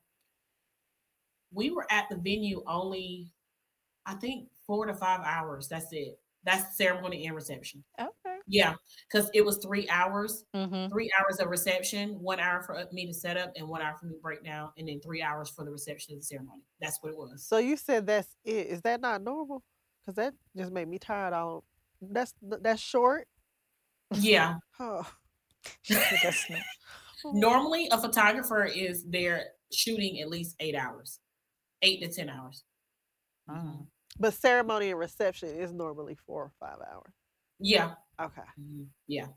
we 1.51 1.71
were 1.71 1.85
at 1.91 2.09
the 2.09 2.15
venue 2.17 2.63
only 2.67 3.33
I 4.09 4.15
think 4.15 4.49
four 4.65 4.85
to 4.85 4.93
five 4.93 5.21
hours. 5.23 5.67
That's 5.67 5.87
it. 5.91 6.19
That's 6.45 6.77
ceremony 6.77 7.27
and 7.27 7.35
reception. 7.35 7.83
Okay. 7.99 8.37
Yeah, 8.47 8.73
because 9.11 9.29
it 9.33 9.43
was 9.45 9.57
three 9.57 9.87
hours, 9.89 10.45
Mm-hmm. 10.55 10.89
three 10.91 11.11
hours 11.19 11.39
of 11.39 11.49
reception, 11.49 12.11
one 12.21 12.39
hour 12.39 12.63
for 12.63 12.81
me 12.93 13.05
to 13.05 13.13
set 13.13 13.35
up, 13.37 13.51
and 13.57 13.67
one 13.67 13.81
hour 13.81 13.95
for 13.99 14.05
me 14.07 14.13
to 14.13 14.19
break 14.21 14.43
down, 14.43 14.69
and 14.77 14.87
then 14.87 14.99
three 15.01 15.21
hours 15.21 15.49
for 15.49 15.65
the 15.65 15.69
reception 15.71 16.13
of 16.15 16.21
the 16.21 16.25
ceremony. 16.25 16.61
That's 16.81 16.97
what 17.01 17.09
it 17.11 17.17
was. 17.17 17.45
So 17.45 17.57
you 17.57 17.75
said 17.77 18.07
that's 18.07 18.29
it. 18.45 18.67
Is 18.67 18.81
that 18.83 19.01
not 19.01 19.21
normal? 19.21 19.61
Because 20.05 20.15
that 20.15 20.33
just 20.57 20.71
made 20.71 20.87
me 20.87 20.97
tired. 20.97 21.33
All 21.33 21.63
that's 22.01 22.33
that's 22.41 22.81
short. 22.81 23.27
Yeah. 24.15 24.55
Oh. 24.79 25.05
That's 25.89 26.49
not- 26.49 26.61
Normally, 27.33 27.89
a 27.91 27.97
photographer 27.99 28.63
is 28.63 29.03
there 29.03 29.47
shooting 29.73 30.21
at 30.21 30.29
least 30.29 30.55
eight 30.61 30.73
hours, 30.73 31.19
eight 31.81 32.01
to 32.01 32.07
ten 32.09 32.29
hours. 32.29 32.63
Mm. 33.49 33.87
But 34.17 34.33
ceremony 34.33 34.89
and 34.89 34.99
reception 34.99 35.49
is 35.49 35.71
normally 35.71 36.15
four 36.15 36.43
or 36.43 36.51
five 36.59 36.79
hours. 36.81 37.13
Yeah. 37.59 37.95
Okay. 38.19 38.43
Mhm. 38.59 38.89
Yeah. 39.07 39.27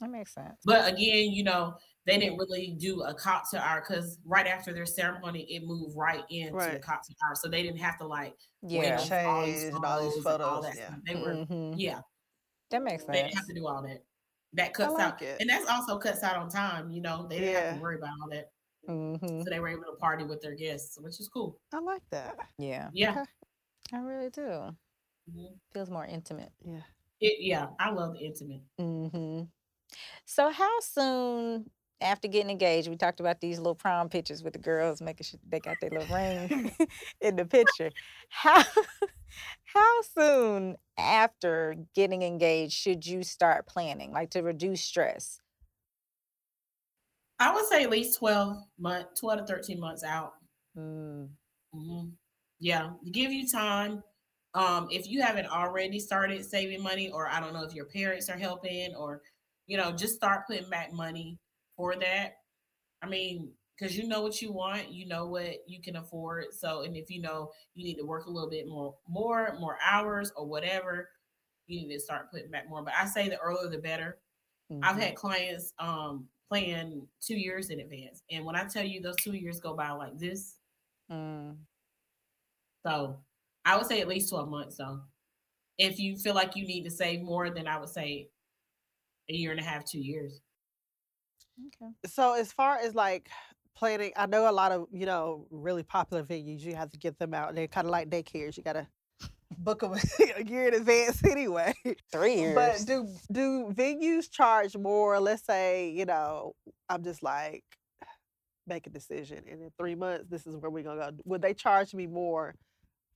That 0.00 0.10
makes 0.10 0.32
sense. 0.34 0.60
But 0.64 0.92
again, 0.92 1.32
you 1.32 1.42
know, 1.44 1.76
they 2.06 2.18
didn't 2.18 2.38
really 2.38 2.74
do 2.78 3.02
a 3.02 3.14
cocktail 3.14 3.60
hour 3.60 3.80
because 3.80 4.18
right 4.24 4.46
after 4.46 4.72
their 4.72 4.86
ceremony, 4.86 5.42
it 5.54 5.64
moved 5.64 5.96
right 5.96 6.24
into 6.30 6.52
the 6.52 6.56
Right. 6.56 6.80
cocktail 6.80 7.16
hour. 7.26 7.34
So 7.34 7.48
they 7.48 7.62
didn't 7.62 7.78
have 7.80 7.98
to 7.98 8.06
like 8.06 8.36
wait 8.70 8.88
Yeah. 8.90 8.96
on 8.96 9.12
for 9.12 9.26
all 9.28 9.46
these 9.46 9.64
Change 9.64 9.74
and 9.74 9.84
all 9.84 10.00
these 10.00 10.16
and 10.16 10.26
all 10.42 10.62
photos, 10.62 10.62
that 10.62 10.76
yeah. 10.76 10.86
stuff. 10.86 11.00
They 11.06 11.16
were, 11.16 11.42
Mhm. 11.46 11.74
yeah, 11.74 12.00
That 12.70 12.82
makes 12.82 13.04
sense. 13.04 13.12
they 13.12 13.22
didn't 13.22 13.36
have 13.36 13.46
to 13.46 13.54
do 13.54 13.66
all 13.66 13.82
that. 13.82 14.04
That 14.54 14.72
I 14.80 14.88
cuts 14.88 14.88
like 14.88 15.02
out, 15.04 15.22
it. 15.22 15.40
and 15.40 15.48
that's 15.50 15.68
also 15.68 15.98
cuts 15.98 16.22
out 16.22 16.36
on 16.36 16.48
time. 16.48 16.90
You 16.90 17.02
know, 17.02 17.26
they 17.28 17.38
didn't 17.40 17.54
have 17.54 17.68
to 17.68 17.74
worry 17.74 17.96
about 17.98 18.10
all 18.22 18.30
that, 18.30 18.46
hmm 18.86 19.42
so 19.42 19.50
they 19.50 19.60
were 19.60 19.68
able 19.68 19.84
to 19.84 19.96
party 19.96 20.24
with 20.24 20.40
their 20.42 20.54
guests, 20.54 20.98
which 21.00 21.20
is 21.20 21.28
cool. 21.28 21.60
I 21.72 21.78
like 21.80 22.02
that. 22.10 22.38
Yeah. 22.58 22.90
Yeah, 22.92 23.10
Okay. 23.10 23.24
I 23.92 23.98
really 23.98 24.30
do. 24.30 24.76
Mhm. 25.30 25.60
Feels 25.72 25.90
more 25.90 26.04
intimate. 26.06 26.52
Yeah. 26.64 26.82
it, 27.20 27.40
yeah, 27.40 27.68
I 27.78 27.90
love 27.90 28.14
the 28.14 28.20
intimate. 28.24 28.62
hmm 28.78 29.42
So, 30.26 30.50
how 30.50 30.80
soon 30.80 31.70
after 32.00 32.28
getting 32.28 32.50
engaged? 32.50 32.88
We 32.88 32.96
talked 32.96 33.20
about 33.20 33.40
these 33.40 33.58
little 33.58 33.74
prom 33.76 34.08
pictures 34.08 34.42
with 34.42 34.54
the 34.54 34.58
girls 34.60 35.02
making 35.02 35.24
sure 35.26 35.40
they 35.48 35.60
got 35.60 35.80
their 35.80 35.90
little 35.90 36.06
ring 36.08 36.50
in 37.20 37.36
the 37.36 37.46
picture. 37.46 37.92
How 38.30 38.64
how 39.64 40.02
soon 40.02 40.76
after 40.98 41.76
getting 41.94 42.22
engaged 42.22 42.74
should 42.74 43.06
you 43.06 43.22
start 43.22 43.66
planning, 43.66 44.12
like 44.12 44.30
to 44.32 44.42
reduce 44.42 44.82
stress? 44.82 45.40
I 47.40 47.52
would 47.54 47.66
say 47.66 47.84
at 47.84 47.90
least 47.90 48.18
twelve 48.18 48.64
month, 48.78 49.14
twelve 49.18 49.40
to 49.40 49.46
thirteen 49.46 49.80
months 49.80 50.02
out. 50.04 50.34
Mm. 50.76 51.36
Mm, 51.74 51.80
hmm 51.90 52.08
Yeah, 52.60 52.90
give 53.12 53.32
you 53.32 53.48
time. 53.48 54.02
Um, 54.54 54.88
if 54.90 55.08
you 55.08 55.22
haven't 55.22 55.46
already 55.46 56.00
started 56.00 56.44
saving 56.44 56.82
money, 56.82 57.10
or 57.10 57.28
I 57.28 57.40
don't 57.40 57.52
know 57.52 57.64
if 57.64 57.74
your 57.74 57.84
parents 57.86 58.28
are 58.28 58.38
helping, 58.38 58.94
or 58.94 59.22
you 59.66 59.76
know, 59.76 59.92
just 59.92 60.14
start 60.16 60.46
putting 60.46 60.70
back 60.70 60.92
money 60.92 61.38
for 61.76 61.94
that. 61.96 62.38
I 63.02 63.06
mean, 63.08 63.52
because 63.78 63.96
you 63.96 64.08
know 64.08 64.22
what 64.22 64.42
you 64.42 64.52
want, 64.52 64.90
you 64.90 65.06
know 65.06 65.26
what 65.26 65.58
you 65.68 65.80
can 65.82 65.96
afford. 65.96 66.46
So, 66.52 66.82
and 66.82 66.96
if 66.96 67.10
you 67.10 67.20
know 67.20 67.50
you 67.74 67.84
need 67.84 67.96
to 67.96 68.06
work 68.06 68.26
a 68.26 68.30
little 68.30 68.50
bit 68.50 68.66
more, 68.68 68.96
more, 69.08 69.56
more 69.60 69.78
hours, 69.84 70.32
or 70.36 70.46
whatever, 70.46 71.08
you 71.66 71.86
need 71.86 71.94
to 71.94 72.00
start 72.00 72.30
putting 72.32 72.50
back 72.50 72.68
more. 72.68 72.82
But 72.82 72.94
I 72.98 73.06
say 73.06 73.28
the 73.28 73.38
earlier 73.38 73.70
the 73.70 73.78
better. 73.78 74.18
I've 74.82 74.96
mhm. 74.96 75.00
had 75.00 75.14
clients 75.16 75.72
um 75.78 76.28
plan 76.48 77.06
two 77.20 77.36
years 77.36 77.70
in 77.70 77.80
advance, 77.80 78.22
and 78.30 78.44
when 78.44 78.56
I 78.56 78.64
tell 78.64 78.84
you 78.84 79.00
those 79.02 79.16
two 79.16 79.34
years 79.34 79.60
go 79.60 79.74
by 79.74 79.90
like 79.90 80.18
this, 80.18 80.56
Mm, 81.10 81.56
so 82.86 83.18
I 83.64 83.76
would 83.76 83.86
say 83.86 84.00
at 84.00 84.08
least 84.08 84.30
12 84.30 84.48
months. 84.48 84.76
So 84.76 85.00
if 85.78 85.98
you 85.98 86.16
feel 86.16 86.34
like 86.34 86.56
you 86.56 86.66
need 86.66 86.84
to 86.84 86.90
save 86.90 87.22
more, 87.22 87.50
then 87.50 87.68
I 87.68 87.78
would 87.78 87.88
say 87.88 88.28
a 89.30 89.34
year 89.34 89.50
and 89.50 89.60
a 89.60 89.62
half, 89.62 89.84
two 89.84 90.00
years. 90.00 90.40
okay. 91.82 91.92
So 92.06 92.32
as 92.32 92.52
far 92.52 92.78
as 92.78 92.94
like 92.94 93.28
planning, 93.76 94.12
I 94.16 94.26
know 94.26 94.50
a 94.50 94.52
lot 94.52 94.72
of 94.72 94.86
you 94.92 95.06
know 95.06 95.46
really 95.50 95.82
popular 95.82 96.22
venues. 96.22 96.60
You 96.60 96.74
have 96.74 96.90
to 96.90 96.98
get 96.98 97.18
them 97.18 97.34
out. 97.34 97.54
They're 97.54 97.68
kind 97.68 97.86
of 97.86 97.90
like 97.90 98.10
daycares. 98.10 98.56
You 98.56 98.62
gotta 98.62 98.88
book 99.58 99.80
them 99.80 99.94
a 100.36 100.44
year 100.44 100.68
in 100.68 100.74
advance 100.74 101.22
anyway. 101.24 101.74
Three 102.12 102.36
years. 102.36 102.54
But 102.54 102.86
do 102.86 103.06
do 103.30 103.72
venues 103.72 104.30
charge 104.30 104.76
more? 104.76 105.20
Let's 105.20 105.44
say 105.44 105.90
you 105.90 106.06
know 106.06 106.54
I'm 106.88 107.04
just 107.04 107.22
like 107.22 107.64
make 108.66 108.86
a 108.86 108.90
decision, 108.90 109.44
and 109.50 109.62
in 109.62 109.70
three 109.78 109.94
months 109.94 110.26
this 110.28 110.46
is 110.46 110.56
where 110.56 110.70
we're 110.70 110.84
gonna 110.84 111.12
go. 111.12 111.18
Would 111.26 111.42
they 111.42 111.54
charge 111.54 111.94
me 111.94 112.06
more 112.06 112.54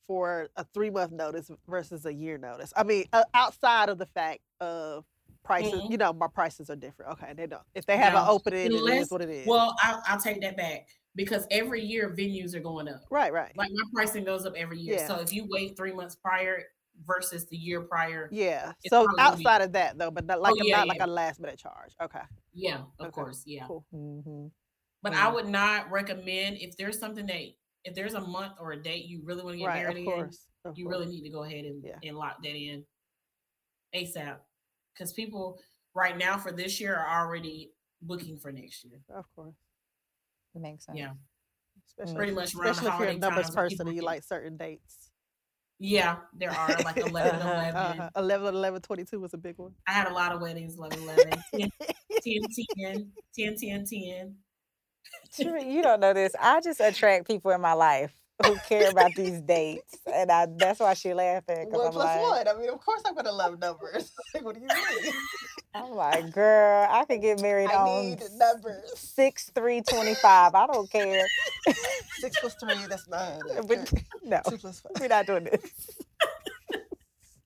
for 0.07 0.49
a 0.57 0.65
three 0.75 0.91
month 0.91 1.13
notice 1.13 1.51
versus 1.69 2.07
a 2.07 2.13
year 2.13 2.39
notice? 2.39 2.73
I 2.77 2.83
mean, 2.85 3.07
uh, 3.13 3.25
outside 3.35 3.89
of 3.89 3.99
the 3.99 4.07
fact 4.07 4.41
of 4.61 5.05
prices, 5.45 5.73
Mhm. 5.75 5.91
you 5.91 5.97
know, 5.97 6.13
my 6.13 6.29
prices 6.29 6.71
are 6.71 6.77
different. 6.77 7.13
Okay, 7.13 7.33
they 7.35 7.47
don't. 7.47 7.63
If 7.75 7.87
they 7.87 7.97
have 7.97 8.15
an 8.15 8.25
No, 8.25 8.31
opening, 8.31 8.67
unless- 8.73 9.05
is 9.07 9.11
what 9.11 9.23
it 9.23 9.31
is. 9.31 9.47
Well, 9.47 9.75
I'll, 9.83 10.03
I'll 10.07 10.21
take 10.21 10.41
that 10.43 10.57
back 10.57 10.87
because 11.15 11.47
every 11.51 11.83
year 11.85 12.11
venues 12.11 12.55
are 12.55 12.61
going 12.61 12.89
up. 12.89 13.03
right, 13.11 13.33
right. 13.33 13.53
Like 13.57 13.71
my 13.73 13.85
pricing 13.93 14.25
goes 14.25 14.47
up 14.47 14.55
every 14.57 14.79
year. 14.79 14.97
Yeah. 14.99 15.07
So 15.09 15.17
if 15.21 15.33
you 15.33 15.47
wait 15.51 15.77
three 15.77 15.93
months 15.93 16.15
prior 16.17 16.63
versus 17.05 17.47
the 17.49 17.57
year 17.57 17.81
prior, 17.81 18.29
yeah. 18.31 18.73
So 18.87 19.07
be- 19.07 19.15
outside 19.19 19.63
of 19.63 19.73
that 19.73 19.99
though, 19.99 20.11
but 20.11 20.25
not 20.27 20.41
like 20.41 20.55
a, 20.55 20.65
yeah, 20.65 20.77
not 20.79 20.89
like 20.89 21.01
a 21.01 21.07
last 21.07 21.41
minute 21.41 21.59
charge. 21.59 21.95
Okay, 22.01 22.21
yeah, 22.53 22.83
of 22.99 23.07
Okay, 23.07 23.11
course, 23.11 23.43
yeah. 23.47 23.67
cool. 23.67 23.85
hmm 23.91 24.47
But 25.03 25.15
I 25.15 25.29
would 25.29 25.49
not 25.49 25.91
recommend 25.91 26.59
if 26.59 26.77
there's 26.77 26.99
something 26.99 27.27
that 27.27 27.43
if 27.85 27.95
there's 27.95 28.15
a 28.15 28.21
month 28.21 28.55
or 28.61 28.73
a 28.73 28.83
date 28.83 29.07
you 29.07 29.23
really 29.25 29.43
want 29.43 29.55
to 29.55 29.59
get 29.59 29.67
Right, 29.67 29.83
married 29.83 29.97
of 29.97 29.99
in, 29.99 30.05
course. 30.05 30.47
of 30.65 30.79
you 30.79 30.85
course. 30.85 30.95
really 30.99 31.07
need 31.13 31.23
to 31.23 31.31
go 31.31 31.43
ahead 31.45 31.65
and, 31.65 31.83
Yeah. 31.85 31.99
and 32.03 32.17
lock 32.17 32.43
that 32.43 32.55
in 32.55 32.85
ASAP. 33.95 34.37
Because 34.95 35.13
people 35.13 35.59
right 35.95 36.17
now 36.17 36.39
for 36.39 36.53
this 36.53 36.81
year 36.81 36.95
are 36.97 37.27
already 37.27 37.73
booking 38.03 38.39
for 38.39 38.53
next 38.53 38.85
year. 38.85 39.01
Of 39.15 39.25
course. 39.35 39.55
It 40.55 40.61
makes 40.61 40.87
sense. 40.87 40.99
Yeah. 40.99 41.13
Especially, 41.87 42.15
Pretty 42.17 42.33
if- 42.33 42.37
much 42.37 42.55
around 42.55 42.71
especially 42.71 42.79
if 42.79 42.83
you're 42.83 42.89
a 42.93 42.97
holiday 42.97 43.19
numbers 43.19 43.47
times 43.51 43.55
person 43.75 43.89
and 43.89 43.97
you 43.97 44.03
like 44.03 44.23
certain 44.23 44.57
dates. 44.57 45.11
Yeah, 45.79 46.19
there 46.33 46.51
are 46.53 46.69
like 46.85 46.97
11 47.09 47.41
11. 47.41 47.77
Uh-huh. 47.77 48.11
11 48.17 48.55
11 48.55 48.83
22 48.83 49.19
was 49.19 49.35
a 49.35 49.39
big 49.39 49.59
one. 49.59 49.75
I 49.89 49.93
had 49.93 50.07
a 50.09 50.13
lot 50.15 50.31
of 50.33 50.41
weddings 50.41 50.77
11 50.77 51.03
11, 51.03 51.31
10 51.55 51.71
10 52.23 52.41
10, 52.79 53.13
10 53.37 53.57
10 53.57 53.85
10. 53.87 54.37
You 55.39 55.83
don't 55.83 56.01
know 56.01 56.13
this. 56.13 56.35
I 56.41 56.61
just 56.61 56.81
attract 56.81 57.27
people 57.27 57.51
in 57.53 57.61
my 57.61 57.73
life 57.73 58.13
who 58.45 58.57
care 58.69 58.89
about 58.89 59.15
these 59.15 59.41
dates, 59.41 59.99
and 60.13 60.31
I 60.31 60.47
that's 60.47 60.81
why 60.81 60.95
she 60.95 61.15
laughing 61.15 61.65
because 61.65 61.79
One 61.79 61.87
I'm 61.89 61.93
plus 61.93 62.05
like, 62.05 62.47
one. 62.47 62.49
I 62.49 62.61
mean, 62.61 62.71
of 62.71 62.81
course 62.81 63.03
I'm 63.07 63.15
gonna 63.15 63.33
love 63.33 63.59
numbers. 63.59 64.13
Like, 64.35 64.45
what 64.45 64.55
do 64.55 64.61
you 64.61 64.69
mean? 64.69 65.13
I'm 65.75 65.91
like, 65.91 66.31
girl, 66.33 66.87
I 66.91 67.05
could 67.05 67.21
get 67.23 67.39
married 67.43 67.71
I 67.71 67.77
on 67.77 68.11
need 68.11 68.23
numbers. 68.37 68.91
six 68.99 69.51
three 69.55 69.81
twenty 69.83 70.15
five. 70.15 70.55
I 70.55 70.67
don't 70.67 70.91
care. 70.91 71.27
Six 72.21 72.37
plus 72.39 72.55
three, 72.55 72.87
that's 72.89 73.09
nine. 73.09 73.41
But 73.67 73.79
Okay. 73.81 74.05
no, 74.25 74.41
Two 74.49 74.59
plus 74.59 74.81
five. 74.81 74.93
we're 75.01 75.09
not 75.09 75.27
doing 75.27 75.45
this. 75.45 75.61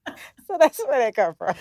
so 0.47 0.57
that's 0.59 0.79
where 0.87 0.99
that 0.99 1.15
come 1.15 1.35
from. 1.35 1.55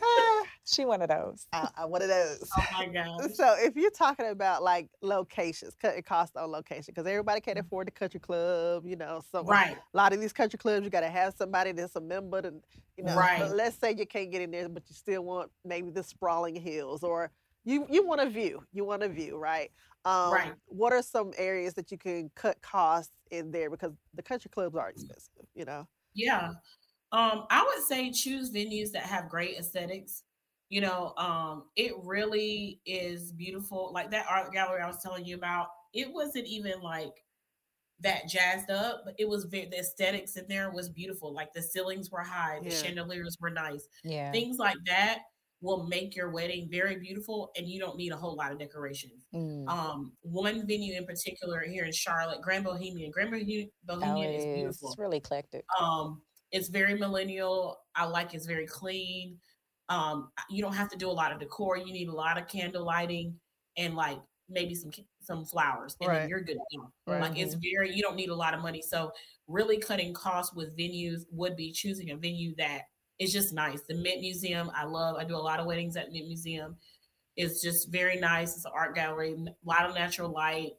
she 0.66 0.84
one 0.84 1.02
of 1.02 1.08
those. 1.08 1.46
I, 1.52 1.68
I 1.78 1.84
one 1.84 2.02
of 2.02 2.08
those. 2.08 2.48
Oh 2.56 2.64
my 2.72 2.86
gosh. 2.92 3.34
So 3.34 3.54
if 3.58 3.76
you're 3.76 3.90
talking 3.90 4.26
about 4.28 4.62
like 4.62 4.88
locations, 5.02 5.74
cutting 5.80 6.02
costs 6.02 6.36
on 6.36 6.50
location, 6.50 6.92
because 6.94 7.06
everybody 7.06 7.40
can't 7.40 7.58
afford 7.58 7.86
the 7.86 7.92
country 7.92 8.20
club, 8.20 8.84
you 8.86 8.96
know, 8.96 9.22
so 9.30 9.42
Right. 9.42 9.76
a 9.76 9.96
lot 9.96 10.12
of 10.12 10.20
these 10.20 10.32
country 10.32 10.58
clubs 10.58 10.84
you 10.84 10.90
got 10.90 11.00
to 11.00 11.10
have 11.10 11.34
somebody 11.34 11.72
that's 11.72 11.96
a 11.96 12.00
member 12.00 12.42
to, 12.42 12.54
you 12.96 13.04
know. 13.04 13.16
Right. 13.16 13.38
But 13.40 13.52
let's 13.56 13.76
say 13.76 13.94
you 13.96 14.06
can't 14.06 14.30
get 14.30 14.42
in 14.42 14.50
there, 14.50 14.68
but 14.68 14.84
you 14.88 14.94
still 14.94 15.22
want 15.24 15.50
maybe 15.64 15.90
the 15.90 16.02
sprawling 16.02 16.56
hills, 16.56 17.02
or 17.02 17.30
you 17.64 17.86
you 17.90 18.06
want 18.06 18.20
a 18.20 18.28
view. 18.28 18.62
You 18.72 18.84
want 18.84 19.02
a 19.02 19.08
view, 19.08 19.36
right? 19.36 19.70
Um, 20.04 20.32
Right. 20.32 20.54
What 20.66 20.92
are 20.92 21.02
some 21.02 21.32
areas 21.36 21.74
that 21.74 21.92
you 21.92 21.98
can 21.98 22.30
cut 22.34 22.60
costs 22.62 23.12
in 23.30 23.52
there 23.52 23.70
because 23.70 23.92
the 24.14 24.22
country 24.22 24.50
clubs 24.52 24.76
are 24.76 24.88
expensive, 24.90 25.46
you 25.54 25.64
know? 25.64 25.86
Yeah. 26.14 26.50
Um, 27.12 27.46
I 27.50 27.62
would 27.64 27.84
say 27.84 28.10
choose 28.10 28.50
venues 28.50 28.90
that 28.92 29.02
have 29.04 29.28
great 29.28 29.56
aesthetics. 29.58 30.22
You 30.70 30.80
know, 30.80 31.12
um, 31.18 31.64
it 31.76 31.92
really 32.02 32.80
is 32.86 33.32
beautiful. 33.32 33.90
Like 33.92 34.10
that 34.12 34.26
art 34.28 34.52
gallery 34.52 34.80
I 34.80 34.86
was 34.86 35.02
telling 35.02 35.26
you 35.26 35.34
about, 35.36 35.68
it 35.92 36.10
wasn't 36.10 36.46
even 36.46 36.80
like 36.80 37.12
that 38.00 38.26
jazzed 38.28 38.70
up, 38.70 39.02
but 39.04 39.14
it 39.18 39.28
was 39.28 39.44
very, 39.44 39.66
the 39.66 39.78
aesthetics 39.78 40.36
in 40.36 40.46
there 40.48 40.70
was 40.72 40.88
beautiful. 40.88 41.32
Like 41.32 41.52
the 41.52 41.62
ceilings 41.62 42.10
were 42.10 42.22
high, 42.22 42.58
the 42.62 42.70
Yeah. 42.70 42.76
chandeliers 42.82 43.36
were 43.40 43.50
nice. 43.50 43.86
Yeah. 44.02 44.32
Things 44.32 44.58
like 44.58 44.78
that 44.86 45.18
will 45.60 45.86
make 45.86 46.16
your 46.16 46.30
wedding 46.30 46.68
very 46.70 46.96
beautiful 46.96 47.52
and 47.56 47.68
you 47.68 47.78
don't 47.78 47.96
need 47.96 48.10
a 48.10 48.16
whole 48.16 48.34
lot 48.34 48.50
of 48.50 48.58
decorations. 48.58 49.26
Mm. 49.34 49.68
Um, 49.68 50.12
one 50.22 50.66
venue 50.66 50.96
in 50.96 51.04
particular 51.06 51.60
here 51.60 51.84
in 51.84 51.92
Charlotte, 51.92 52.40
Grand 52.42 52.64
Bohemian. 52.64 53.10
Grand 53.12 53.30
Bohemian, 53.30 53.70
Oh, 53.88 54.00
Bohemian 54.00 54.32
is 54.32 54.44
is. 54.44 54.54
beautiful. 54.56 54.88
It's 54.88 54.98
really 54.98 55.18
eclectic. 55.18 55.64
Um, 55.78 56.22
it's 56.52 56.68
very 56.68 56.94
millennial. 56.94 57.78
I 57.94 58.04
like 58.06 58.34
it's 58.34 58.46
very 58.46 58.66
clean. 58.66 59.40
Um, 59.88 60.32
you 60.50 60.62
don't 60.62 60.74
have 60.74 60.90
to 60.90 60.96
do 60.98 61.10
a 61.10 61.12
lot 61.12 61.32
of 61.32 61.40
decor. 61.40 61.76
You 61.76 61.92
need 61.92 62.08
a 62.08 62.12
lot 62.14 62.38
of 62.38 62.48
candle 62.48 62.84
lighting 62.84 63.40
and 63.76 63.94
like 63.96 64.20
maybe 64.48 64.74
some 64.74 64.92
some 65.20 65.44
flowers, 65.44 65.96
and 66.00 66.08
Right. 66.08 66.20
then 66.20 66.28
you're 66.28 66.40
good 66.42 66.58
to 66.70 66.78
go. 66.78 66.92
Right. 67.06 67.20
Like 67.22 67.38
it's 67.38 67.54
very 67.54 67.94
you 67.94 68.02
don't 68.02 68.16
need 68.16 68.30
a 68.30 68.34
lot 68.34 68.54
of 68.54 68.60
money. 68.60 68.82
So 68.82 69.12
really 69.48 69.78
cutting 69.78 70.14
costs 70.14 70.54
with 70.54 70.76
venues 70.76 71.22
would 71.30 71.56
be 71.56 71.72
choosing 71.72 72.10
a 72.10 72.16
venue 72.16 72.54
that 72.56 72.82
is 73.18 73.32
just 73.32 73.52
nice. 73.52 73.82
The 73.82 73.94
Mint 73.94 74.20
Museum, 74.20 74.70
I 74.74 74.84
love. 74.84 75.16
I 75.16 75.24
do 75.24 75.36
a 75.36 75.38
lot 75.38 75.60
of 75.60 75.66
weddings 75.66 75.96
at 75.96 76.12
Mint 76.12 76.26
Museum. 76.26 76.76
It's 77.36 77.62
just 77.62 77.88
very 77.90 78.18
nice. 78.20 78.56
It's 78.56 78.64
an 78.66 78.72
art 78.74 78.94
gallery, 78.94 79.34
a 79.34 79.54
lot 79.64 79.86
of 79.88 79.94
natural 79.94 80.30
light, 80.30 80.72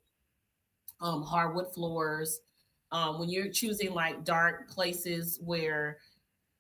um, 1.02 1.24
hardwood 1.24 1.74
floors. 1.74 2.40
Um, 2.94 3.20
when 3.20 3.30
you're 3.30 3.50
choosing 3.52 3.94
like 3.94 4.24
dark 4.24 4.70
places 4.70 5.40
where, 5.44 6.00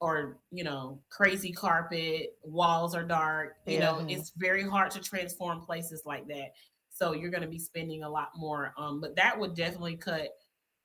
or 0.01 0.39
you 0.51 0.63
know, 0.65 1.01
crazy 1.09 1.53
carpet, 1.53 2.37
walls 2.43 2.95
are 2.95 3.03
dark, 3.03 3.57
you 3.67 3.79
Yeah. 3.79 3.81
know, 3.81 4.05
it's 4.09 4.33
very 4.37 4.63
hard 4.63 4.91
to 4.91 5.01
transform 5.01 5.61
places 5.61 6.03
like 6.05 6.27
that. 6.29 6.49
So 6.89 7.13
you're 7.13 7.31
going 7.31 7.43
to 7.43 7.49
be 7.49 7.59
spending 7.59 8.03
a 8.03 8.09
lot 8.09 8.29
more. 8.35 8.73
Um, 8.77 9.01
but 9.01 9.15
that 9.17 9.39
would 9.39 9.55
definitely 9.55 9.97
cut 9.97 10.29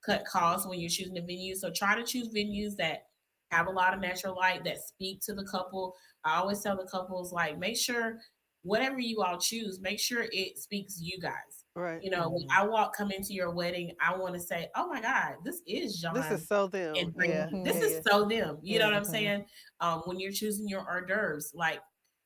cut 0.06 0.24
costs 0.26 0.66
when 0.68 0.80
you're 0.80 0.90
choosing 0.90 1.18
a 1.18 1.22
venue. 1.22 1.54
So 1.56 1.70
try 1.70 1.96
to 1.96 2.04
choose 2.04 2.28
venues 2.28 2.76
that 2.78 3.06
have 3.50 3.66
a 3.66 3.70
lot 3.70 3.94
of 3.94 4.00
natural 4.00 4.36
light 4.36 4.64
that 4.64 4.78
speak 4.78 5.20
to 5.22 5.34
the 5.34 5.44
couple. 5.44 5.94
I 6.24 6.36
always 6.38 6.62
tell 6.62 6.76
the 6.76 6.86
couples 6.90 7.32
like 7.32 7.58
make 7.58 7.76
sure 7.78 8.20
whatever 8.62 9.00
you 9.00 9.22
all 9.22 9.38
choose, 9.38 9.80
make 9.80 10.00
sure 10.00 10.26
it 10.30 10.58
speaks 10.58 11.00
you 11.00 11.18
guys. 11.20 11.57
Right. 11.78 12.02
You 12.02 12.10
know, 12.10 12.28
when 12.28 12.46
I 12.50 12.64
walk 12.66 12.96
come 12.96 13.10
into 13.10 13.32
your 13.32 13.50
wedding, 13.54 13.92
I 14.04 14.16
want 14.16 14.34
to 14.34 14.40
say, 14.40 14.68
"Oh 14.74 14.88
my 14.88 15.00
God, 15.00 15.36
this 15.44 15.62
is 15.66 16.00
John." 16.00 16.14
This 16.14 16.30
is 16.30 16.46
so 16.48 16.66
them. 16.66 16.94
and 16.96 17.14
bring, 17.14 17.30
yeah. 17.30 17.48
this 17.64 17.76
yeah, 17.76 17.82
is 17.82 17.92
yeah. 17.94 18.00
so 18.12 18.24
them. 18.24 18.58
You 18.62 18.78
know 18.78 18.86
what 18.86 18.94
I'm 18.94 19.02
Mhm. 19.04 19.10
saying? 19.10 19.46
Um, 19.80 20.02
when 20.06 20.18
you're 20.18 20.32
choosing 20.32 20.68
your 20.68 20.80
hors 20.82 21.06
d'oeuvres, 21.06 21.52
like, 21.54 21.80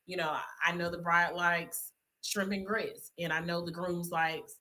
you 0.06 0.16
know, 0.16 0.28
I- 0.30 0.44
I 0.66 0.72
know 0.72 0.90
the 0.90 0.98
bride 0.98 1.34
likes 1.34 1.92
shrimp 2.22 2.52
and 2.52 2.64
grits, 2.66 3.12
and 3.18 3.32
I 3.32 3.40
know 3.40 3.64
the 3.64 3.72
groom's 3.72 4.10
likes 4.10 4.58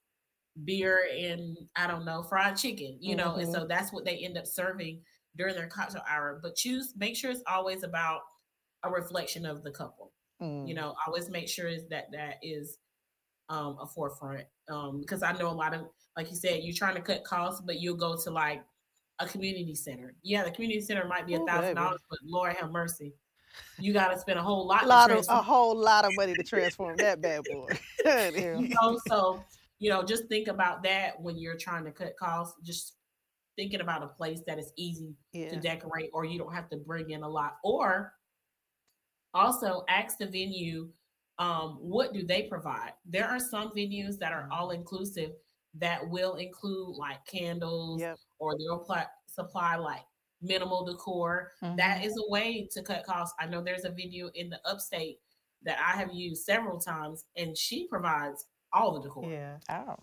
beer 0.65 1.07
and 1.17 1.57
I 1.77 1.87
don't 1.87 2.03
know 2.03 2.23
fried 2.23 2.57
chicken. 2.57 2.97
You 2.99 3.15
know, 3.15 3.35
and 3.35 3.51
so 3.51 3.65
that's 3.65 3.93
what 3.93 4.03
they 4.05 4.17
end 4.17 4.37
up 4.37 4.45
serving 4.45 5.01
during 5.37 5.55
their 5.55 5.67
cocktail 5.69 6.03
hour. 6.09 6.39
But 6.43 6.55
choose, 6.55 6.93
make 6.97 7.15
sure 7.15 7.31
it's 7.31 7.41
always 7.47 7.83
about 7.83 8.21
a 8.83 8.89
reflection 8.89 9.45
of 9.45 9.63
the 9.63 9.71
couple 9.71 10.11
Mm. 10.41 10.67
you 10.67 10.73
know 10.73 10.95
always 11.05 11.29
make 11.29 11.47
sure 11.47 11.67
is 11.67 11.87
that 11.89 12.11
that 12.11 12.37
is 12.41 12.79
um 13.49 13.77
a 13.79 13.85
forefront 13.85 14.47
um 14.71 14.99
because 14.99 15.21
i 15.21 15.31
know 15.33 15.47
a 15.47 15.51
lot 15.51 15.73
of 15.73 15.81
like 16.17 16.29
you 16.29 16.35
said 16.35 16.61
you're 16.63 16.75
trying 16.75 16.95
to 16.95 17.01
cut 17.01 17.23
costs 17.23 17.61
but 17.65 17.79
you'll 17.79 17.95
go 17.95 18.15
to 18.15 18.29
like 18.31 18.63
a 19.21 19.27
community 19.27 19.75
center. 19.75 20.13
Yeah 20.23 20.43
the 20.43 20.51
community 20.51 20.81
center 20.81 21.07
might 21.07 21.25
be 21.27 21.35
a 21.35 21.39
thousand 21.45 21.75
dollars 21.75 22.01
but 22.09 22.19
lord 22.25 22.55
have 22.55 22.71
mercy. 22.71 23.13
You 23.77 23.91
got 23.91 24.13
to 24.13 24.17
spend 24.17 24.39
a 24.39 24.41
whole 24.41 24.65
lot, 24.65 24.83
A 24.83 24.87
lot 24.87 25.11
of 25.11 25.25
a 25.27 25.41
whole 25.41 25.75
lot 25.75 26.05
of 26.05 26.11
money 26.15 26.33
to 26.33 26.43
transform 26.43 26.95
that 26.97 27.21
bad 27.21 27.43
boy. 27.51 27.67
You 28.05 28.69
know 28.69 28.99
so 29.07 29.43
you 29.79 29.89
know 29.89 30.03
just 30.03 30.27
think 30.27 30.47
about 30.47 30.83
that 30.83 31.19
when 31.21 31.37
you're 31.37 31.57
trying 31.57 31.85
to 31.85 31.91
cut 31.91 32.15
costs 32.17 32.55
just 32.63 32.95
thinking 33.57 33.81
about 33.81 34.03
a 34.03 34.07
place 34.07 34.41
that 34.47 34.57
is 34.57 34.71
easy 34.77 35.13
yeah. 35.33 35.49
to 35.49 35.59
decorate 35.59 36.09
or 36.13 36.25
you 36.25 36.39
don't 36.39 36.53
have 36.53 36.69
to 36.69 36.77
bring 36.77 37.09
in 37.09 37.23
a 37.23 37.29
lot 37.29 37.57
or 37.63 38.13
also 39.33 39.83
ask 39.89 40.17
the 40.17 40.25
venue 40.25 40.89
um, 41.39 41.77
what 41.81 42.13
do 42.13 42.23
they 42.25 42.43
provide 42.43 42.93
there 43.05 43.27
are 43.27 43.39
some 43.39 43.69
venues 43.71 44.17
that 44.19 44.31
are 44.33 44.47
all 44.51 44.71
inclusive 44.71 45.31
that 45.73 46.07
will 46.09 46.35
include 46.35 46.95
like 46.97 47.25
candles 47.25 48.01
Yep. 48.01 48.17
or 48.39 48.57
they'll 48.57 48.79
pl- 48.79 49.05
supply 49.27 49.75
like 49.77 50.01
minimal 50.41 50.83
decor 50.85 51.51
That 51.61 52.01
Mhm. 52.01 52.05
is 52.05 52.17
a 52.17 52.29
way 52.31 52.67
to 52.73 52.83
cut 52.83 53.05
costs 53.05 53.35
i 53.39 53.45
know 53.45 53.61
there's 53.61 53.85
a 53.85 53.89
venue 53.91 54.29
in 54.35 54.49
the 54.49 54.59
upstate 54.67 55.19
that 55.63 55.77
i 55.79 55.97
have 55.97 56.13
used 56.13 56.43
several 56.43 56.79
times 56.79 57.25
and 57.37 57.57
she 57.57 57.87
provides 57.87 58.45
all 58.73 58.93
the 58.93 59.01
decor 59.01 59.29
Yeah. 59.29 59.57
Oh. 59.69 59.95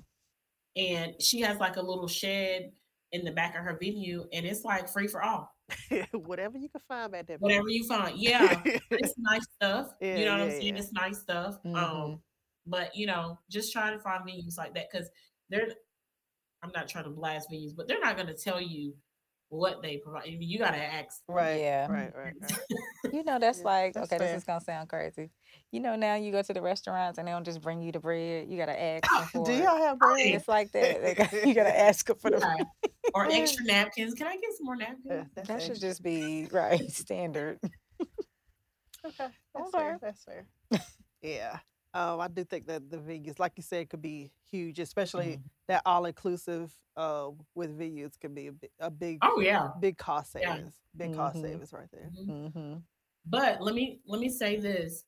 and 0.77 1.21
she 1.21 1.41
has 1.41 1.59
like 1.59 1.77
a 1.77 1.83
little 1.83 2.09
shed 2.09 2.73
in 3.13 3.25
the 3.25 3.33
back 3.33 3.57
of 3.57 3.63
her 3.65 3.77
venue 3.81 4.27
and 4.33 4.47
it's 4.47 4.65
like 4.65 4.89
free 4.89 5.07
for 5.09 5.23
all 5.23 5.51
Whatever 6.13 6.59
you 6.59 6.69
can 6.69 6.81
find 6.89 7.13
back 7.13 7.27
there. 7.27 7.37
whatever 7.39 7.69
you 7.69 7.87
find 7.87 8.17
yeah 8.19 8.63
it's 8.65 9.15
nice 9.19 9.45
stuff. 9.55 9.89
Yeah, 10.01 10.17
you 10.17 10.25
know 10.25 10.33
what 10.33 10.41
I'm 10.43 10.51
saying? 10.51 10.67
yeah. 10.75 10.79
It's 10.81 10.93
nice 10.93 11.19
stuff. 11.19 11.59
Mhm. 11.65 11.77
Um, 11.77 12.21
but 12.67 12.95
you 12.97 13.07
know, 13.07 13.39
just 13.51 13.73
try 13.73 13.91
to 13.91 13.99
find 13.99 14.25
venues 14.25 14.57
like 14.59 14.75
that 14.75 14.87
because 14.91 15.09
they're. 15.51 15.69
I'm 16.63 16.73
not 16.75 16.89
trying 16.89 17.05
to 17.05 17.11
blast 17.11 17.51
venues, 17.53 17.71
but 17.77 17.87
they're 17.87 18.01
not 18.01 18.17
going 18.17 18.27
to 18.27 18.35
tell 18.35 18.61
you 18.61 18.95
what 19.49 19.81
they 19.81 19.99
provide. 19.99 20.25
I 20.27 20.31
mean, 20.31 20.43
You 20.43 20.59
got 20.59 20.73
to 20.73 20.83
ask. 20.83 21.23
Right. 21.29 21.61
Yeah. 21.61 21.87
Right. 21.91 22.13
Right. 22.17 22.33
Right. 22.41 22.53
You 23.13 23.23
know, 23.25 23.39
that's 23.39 23.61
Yeah, 23.61 23.65
like 23.65 23.95
that's 23.95 24.13
okay. 24.13 24.19
fair. 24.19 24.33
This 24.33 24.39
is 24.39 24.45
gonna 24.45 24.61
sound 24.61 24.89
crazy. 24.89 25.31
You 25.71 25.81
know, 25.81 25.95
now 25.97 26.17
you 26.17 26.33
go 26.33 26.43
to 26.43 26.53
the 26.53 26.61
restaurants 26.61 27.19
and 27.19 27.27
they 27.27 27.33
don't 27.33 27.45
just 27.45 27.61
bring 27.63 27.81
you 27.81 27.93
the 27.93 28.01
bread. 28.01 28.49
You 28.49 28.59
gotta 28.59 28.79
ask 28.79 29.09
them 29.09 29.27
for 29.33 29.47
Do 29.47 29.53
y'all 29.53 29.77
have 29.79 29.99
bread? 29.99 30.19
It's 30.27 30.49
like 30.49 30.73
that. 30.73 31.17
Got, 31.17 31.33
you 31.47 31.55
gotta 31.55 31.79
ask 31.79 32.07
for 32.21 32.31
the. 32.31 32.39
Yeah. 32.39 32.65
Or 33.15 33.27
extra 33.31 33.65
napkins. 33.65 34.15
Can 34.15 34.27
I 34.27 34.35
get 34.37 34.53
some 34.57 34.67
more 34.67 34.77
napkins? 34.77 35.05
Yeah, 35.11 35.25
That 35.45 35.63
should 35.63 35.81
just 35.81 36.03
be 36.03 36.49
right 36.53 36.91
standard. 36.91 37.59
Okay, 39.05 39.29
that's 39.55 39.69
Okay. 39.69 39.79
fair. 39.79 39.99
That's 40.01 40.25
fair. 40.25 40.47
yeah. 41.23 41.59
Um, 41.95 42.21
I 42.21 42.29
do 42.29 42.45
think 42.45 42.67
that 42.67 42.91
the 42.91 42.99
venues, 42.99 43.39
like 43.39 43.53
you 43.57 43.63
said, 43.63 43.89
could 43.89 44.03
be 44.03 44.31
huge, 44.51 44.79
especially 44.79 45.37
Mm-hmm. 45.37 45.47
that 45.69 45.83
all 45.87 46.05
inclusive 46.05 46.73
uh, 46.97 47.31
with 47.55 47.79
venues 47.79 48.19
could 48.21 48.35
be 48.35 48.49
a, 48.49 48.53
bi- 48.53 48.69
a 48.79 48.91
big, 48.91 49.21
Oh 49.23 49.41
yeah. 49.41 49.73
big 49.81 49.97
cost 49.97 50.33
Yeah. 50.39 50.57
savings. 50.57 50.75
Big 50.97 51.13
cost 51.13 51.37
Mhm. 51.37 51.43
savings 51.43 51.73
right 51.73 51.89
there. 51.93 52.11
Mhm. 52.15 52.53
hmm 52.53 52.75
But 53.27 53.61
let 53.63 53.75
me 53.75 54.01
let 54.07 54.21
me 54.21 54.29
say 54.29 54.57
this. 54.57 55.05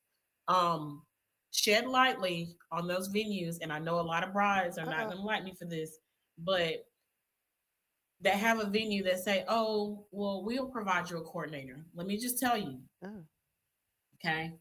Um, 0.49 1.07
shed 1.53 1.87
lightly 1.87 2.57
on 2.73 2.87
those 2.87 3.09
venues, 3.09 3.59
and 3.61 3.73
I 3.73 3.79
know 3.79 4.01
a 4.01 4.03
lot 4.03 4.25
of 4.25 4.33
brides 4.33 4.79
are 4.79 4.87
not 4.87 5.01
Uh-uh. 5.01 5.09
going 5.09 5.19
to 5.19 5.25
like 5.27 5.45
me 5.45 5.55
for 5.55 5.65
this, 5.67 5.99
but 6.39 6.87
that 8.23 8.35
have 8.35 8.61
a 8.61 8.67
venue 8.67 9.03
that 9.05 9.21
say, 9.21 9.45
"Oh, 9.49 10.07
well, 10.11 10.43
we'll 10.45 10.69
provide 10.69 11.09
you 11.11 11.19
a 11.19 11.23
coordinator." 11.23 11.85
Let 11.95 12.07
me 12.07 12.17
just 12.19 12.39
tell 12.39 12.57
you, 12.57 12.81
Oh. 13.05 13.25
okay, 14.17 14.53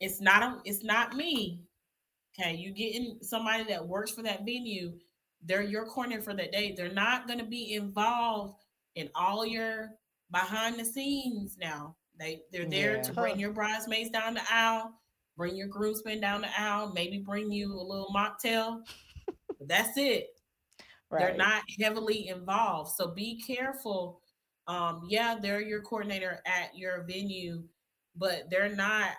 it's 0.00 0.20
not 0.20 0.42
a, 0.42 0.60
it's 0.64 0.84
not 0.84 1.14
me. 1.16 1.62
Okay, 2.38 2.54
you 2.54 2.72
getting 2.72 3.18
somebody 3.22 3.64
that 3.64 3.86
works 3.86 4.12
for 4.12 4.22
that 4.22 4.44
venue. 4.44 4.92
They're 5.42 5.62
your 5.62 5.86
coordinator 5.86 6.22
for 6.22 6.34
that 6.34 6.52
day. 6.52 6.74
They're 6.76 6.92
not 6.92 7.26
going 7.26 7.38
to 7.38 7.44
be 7.44 7.74
involved 7.74 8.56
in 8.94 9.10
all 9.14 9.44
your 9.46 9.90
behind 10.30 10.78
the 10.78 10.84
scenes 10.84 11.56
now. 11.60 11.96
They 12.18 12.42
they're 12.52 12.66
there 12.68 12.96
Yeah. 12.96 13.02
to 13.02 13.12
bring 13.14 13.40
your 13.40 13.52
bridesmaids 13.52 14.10
down 14.10 14.34
the 14.34 14.42
aisle, 14.52 14.92
bring 15.36 15.56
your 15.56 15.68
groomsmen 15.68 16.20
down 16.20 16.42
the 16.42 16.60
aisle, 16.60 16.92
maybe 16.94 17.18
bring 17.18 17.50
you 17.50 17.72
a 17.74 17.82
little 17.82 18.12
mocktail. 18.14 18.82
that's 19.66 19.96
it. 19.96 20.28
Right. 21.10 21.26
They're 21.26 21.36
not 21.36 21.62
heavily 21.80 22.28
involved. 22.28 22.92
So 22.96 23.08
be 23.08 23.42
careful. 23.44 24.20
Um, 24.66 25.02
yeah, 25.08 25.36
they're 25.40 25.60
your 25.60 25.82
coordinator 25.82 26.40
at 26.46 26.76
your 26.76 27.04
venue, 27.04 27.64
but 28.16 28.44
they're 28.50 28.74
not 28.74 29.10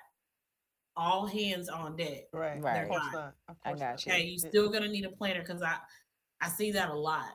all 0.95 1.25
hands 1.25 1.67
on 1.69 1.95
deck. 1.97 2.25
Right. 2.33 2.61
Right. 2.61 2.83
Of 2.83 2.87
course 2.89 3.03
Right. 3.03 3.13
not. 3.13 3.33
Of 3.49 3.55
I 3.65 3.71
got 3.71 3.79
not. 3.79 4.05
you. 4.05 4.11
Okay, 4.13 4.23
you 4.23 4.39
still 4.39 4.69
gonna 4.69 4.87
need 4.87 5.05
a 5.05 5.09
planner 5.11 5.41
because 5.41 5.61
I 5.61 5.77
I 6.39 6.47
see 6.49 6.71
that 6.71 6.89
a 6.89 6.93
lot. 6.95 7.29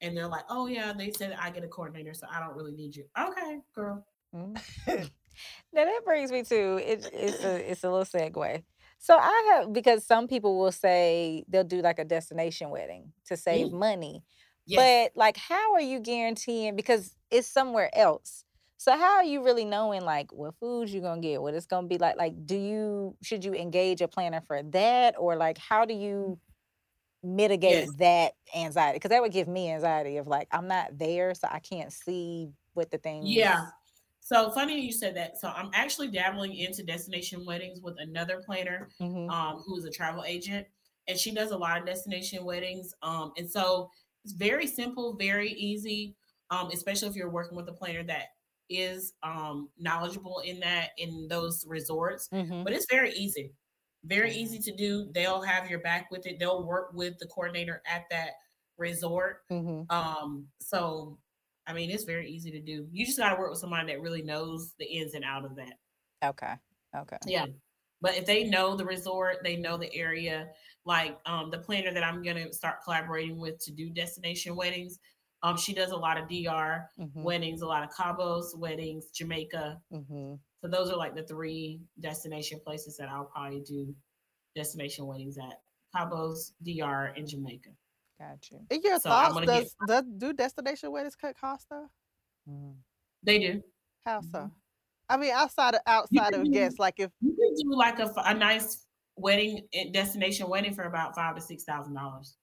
And 0.00 0.16
they're 0.16 0.28
like, 0.28 0.44
oh 0.48 0.66
yeah, 0.66 0.92
they 0.92 1.10
said 1.10 1.36
I 1.38 1.50
get 1.50 1.64
a 1.64 1.68
coordinator, 1.68 2.14
so 2.14 2.26
I 2.30 2.40
don't 2.40 2.56
really 2.56 2.72
need 2.72 2.94
you. 2.96 3.04
Okay, 3.18 3.58
girl. 3.74 4.06
Mhm. 4.34 4.56
now 5.72 5.84
that 5.84 6.00
brings 6.04 6.30
me 6.30 6.42
to 6.44 6.76
it, 6.76 7.10
it's 7.12 7.44
a 7.44 7.70
it's 7.70 7.84
a 7.84 7.90
little 7.90 8.04
segue. 8.04 8.62
So 9.00 9.16
I 9.18 9.54
have 9.54 9.72
because 9.72 10.06
some 10.06 10.28
people 10.28 10.58
will 10.58 10.72
say 10.72 11.44
they'll 11.48 11.64
do 11.64 11.80
like 11.82 11.98
a 11.98 12.04
destination 12.04 12.70
wedding 12.70 13.14
to 13.26 13.36
save 13.36 13.70
money. 13.72 14.24
Yes. 14.66 14.90
But 14.90 15.12
like 15.16 15.36
how 15.38 15.74
are 15.74 15.80
you 15.80 16.00
guaranteeing 16.00 16.76
because 16.76 17.16
it's 17.30 17.48
somewhere 17.48 17.90
else? 17.96 18.44
So 18.76 18.92
how 18.96 19.14
are 19.16 19.24
you 19.24 19.44
really 19.44 19.64
knowing 19.64 20.02
like 20.02 20.32
what 20.32 20.54
foods 20.60 20.92
you're 20.92 21.02
gonna 21.02 21.22
get, 21.22 21.42
what 21.42 21.54
it's 21.54 21.66
gonna 21.66 21.88
be 21.88 21.98
like? 21.98 22.16
Like, 22.18 22.46
do 22.46 22.56
you 22.56 23.16
should 23.22 23.44
you 23.44 23.54
engage 23.54 24.02
a 24.02 24.08
planner 24.08 24.42
for 24.42 24.62
that? 24.62 25.16
Or 25.18 25.36
like 25.36 25.58
how 25.58 25.86
do 25.86 25.94
you 25.94 26.40
mitigate 27.22 27.84
Yes. 27.84 27.96
that 27.98 28.34
anxiety? 28.56 28.96
Because 28.98 29.10
that 29.10 29.22
would 29.22 29.32
give 29.32 29.48
me 29.48 29.70
anxiety 29.72 30.18
of 30.18 30.26
like 30.28 30.48
I'm 30.52 30.68
not 30.68 30.98
there, 30.98 31.34
so 31.34 31.48
I 31.50 31.60
can't 31.60 31.92
see 31.92 32.50
what 32.74 32.90
the 32.90 32.98
things 32.98 33.42
Yeah. 33.42 33.70
So 34.30 34.50
funny 34.52 34.80
you 34.80 34.92
said 34.92 35.16
that. 35.16 35.38
So 35.38 35.48
I'm 35.48 35.70
actually 35.74 36.08
dabbling 36.08 36.54
into 36.54 36.84
destination 36.84 37.44
weddings 37.44 37.80
with 37.80 37.96
another 37.98 38.40
planner 38.46 38.92
Mhm. 39.00 39.34
um, 39.34 39.56
who 39.66 39.76
is 39.76 39.84
a 39.84 39.90
travel 39.90 40.22
agent, 40.24 40.68
and 41.08 41.18
she 41.18 41.32
does 41.34 41.50
a 41.50 41.58
lot 41.58 41.80
of 41.80 41.84
destination 41.86 42.44
weddings. 42.44 42.94
Um, 43.02 43.32
and 43.36 43.50
so 43.50 43.90
it's 44.24 44.34
very 44.34 44.68
simple, 44.68 45.16
very 45.16 45.50
easy, 45.50 46.16
um, 46.50 46.70
especially 46.72 47.08
if 47.08 47.16
you're 47.16 47.28
working 47.30 47.56
with 47.56 47.68
a 47.68 47.72
planner 47.72 48.04
that 48.04 48.28
is 48.68 49.14
um, 49.24 49.70
knowledgeable 49.76 50.38
in 50.40 50.60
that 50.60 50.90
in 50.96 51.26
those 51.26 51.64
resorts. 51.66 52.30
Mhm. 52.32 52.64
But 52.64 52.72
it's 52.72 52.86
very 52.88 53.12
easy, 53.14 53.56
very 54.04 54.32
easy 54.32 54.60
to 54.60 54.76
do. 54.76 55.10
They'll 55.12 55.42
have 55.42 55.68
your 55.68 55.80
back 55.80 56.08
with 56.12 56.24
it. 56.26 56.38
They'll 56.38 56.64
work 56.64 56.92
with 56.92 57.18
the 57.18 57.26
coordinator 57.26 57.82
at 57.84 58.04
that 58.10 58.34
resort. 58.76 59.42
Mhm. 59.50 59.90
Um, 59.90 60.50
so 60.60 61.18
I 61.66 61.72
mean, 61.72 61.90
it's 61.90 62.04
very 62.04 62.28
easy 62.30 62.50
to 62.50 62.60
do. 62.60 62.88
You 62.90 63.06
just 63.06 63.18
got 63.18 63.34
to 63.34 63.40
work 63.40 63.50
with 63.50 63.58
somebody 63.58 63.92
that 63.92 64.00
really 64.00 64.22
knows 64.22 64.74
the 64.78 64.86
ins 64.86 65.14
and 65.14 65.24
out 65.24 65.44
of 65.44 65.56
that. 65.56 65.74
Okay. 66.24 66.54
Okay. 66.96 67.18
Yeah. 67.26 67.46
But 68.00 68.16
if 68.16 68.24
they 68.26 68.44
know 68.44 68.76
the 68.76 68.84
resort, 68.84 69.38
they 69.44 69.56
know 69.56 69.76
the 69.76 69.94
area, 69.94 70.48
like 70.86 71.18
um 71.26 71.50
the 71.50 71.58
planner 71.58 71.92
that 71.92 72.02
I'm 72.02 72.22
gonna 72.22 72.50
start 72.52 72.82
collaborating 72.82 73.38
with 73.38 73.58
to 73.64 73.72
do 73.72 73.90
destination 73.90 74.56
weddings. 74.56 74.98
Um, 75.42 75.56
she 75.56 75.74
does 75.74 75.90
a 75.90 75.96
lot 75.96 76.16
of 76.18 76.26
DR 76.28 76.88
Mhm. 76.98 77.22
weddings, 77.22 77.60
a 77.62 77.66
lot 77.66 77.82
of 77.84 77.90
Cabos 77.90 78.56
weddings, 78.58 79.10
Jamaica. 79.10 79.82
Mhm. 79.92 80.40
So 80.62 80.68
those 80.68 80.90
are 80.90 80.96
like 80.96 81.14
the 81.14 81.22
three 81.26 81.82
destination 82.00 82.60
places 82.60 82.96
that 82.96 83.08
I'll 83.10 83.26
probably 83.26 83.60
do 83.60 83.94
destination 84.56 85.06
weddings 85.06 85.38
at. 85.38 85.62
Cabos, 85.94 86.52
DR, 86.62 87.06
and 87.16 87.28
Jamaica. 87.28 87.70
Got 88.20 88.50
you. 88.50 88.60
In 88.70 88.82
your 88.82 89.00
So 89.00 89.08
thoughts, 89.08 89.46
does, 89.46 89.46
get- 89.46 89.86
does 89.88 90.04
do 90.18 90.32
destination 90.34 90.92
weddings 90.92 91.16
cut 91.16 91.34
costs 91.40 91.66
though? 91.70 91.88
Mhm. 92.46 92.76
They 93.22 93.38
do. 93.38 93.62
How 94.04 94.20
so? 94.20 94.28
Mhm. 94.40 94.52
I 95.08 95.16
mean, 95.16 95.30
outside 95.32 95.74
of 95.74 95.80
outside 95.86 96.34
of 96.34 96.44
do- 96.44 96.50
guests, 96.50 96.78
like 96.78 97.00
if 97.00 97.10
You 97.22 97.34
can 97.34 97.54
do 97.70 97.74
like 97.76 97.98
a, 97.98 98.12
a 98.26 98.34
nice 98.34 98.86
wedding 99.16 99.66
eh, 99.72 99.90
destination 99.90 100.48
wedding 100.48 100.74
for 100.74 100.84
about 100.84 101.14
five 101.14 101.34
to 101.34 101.40
six 101.40 101.64
thousand 101.64 101.94
dollars 101.94 102.36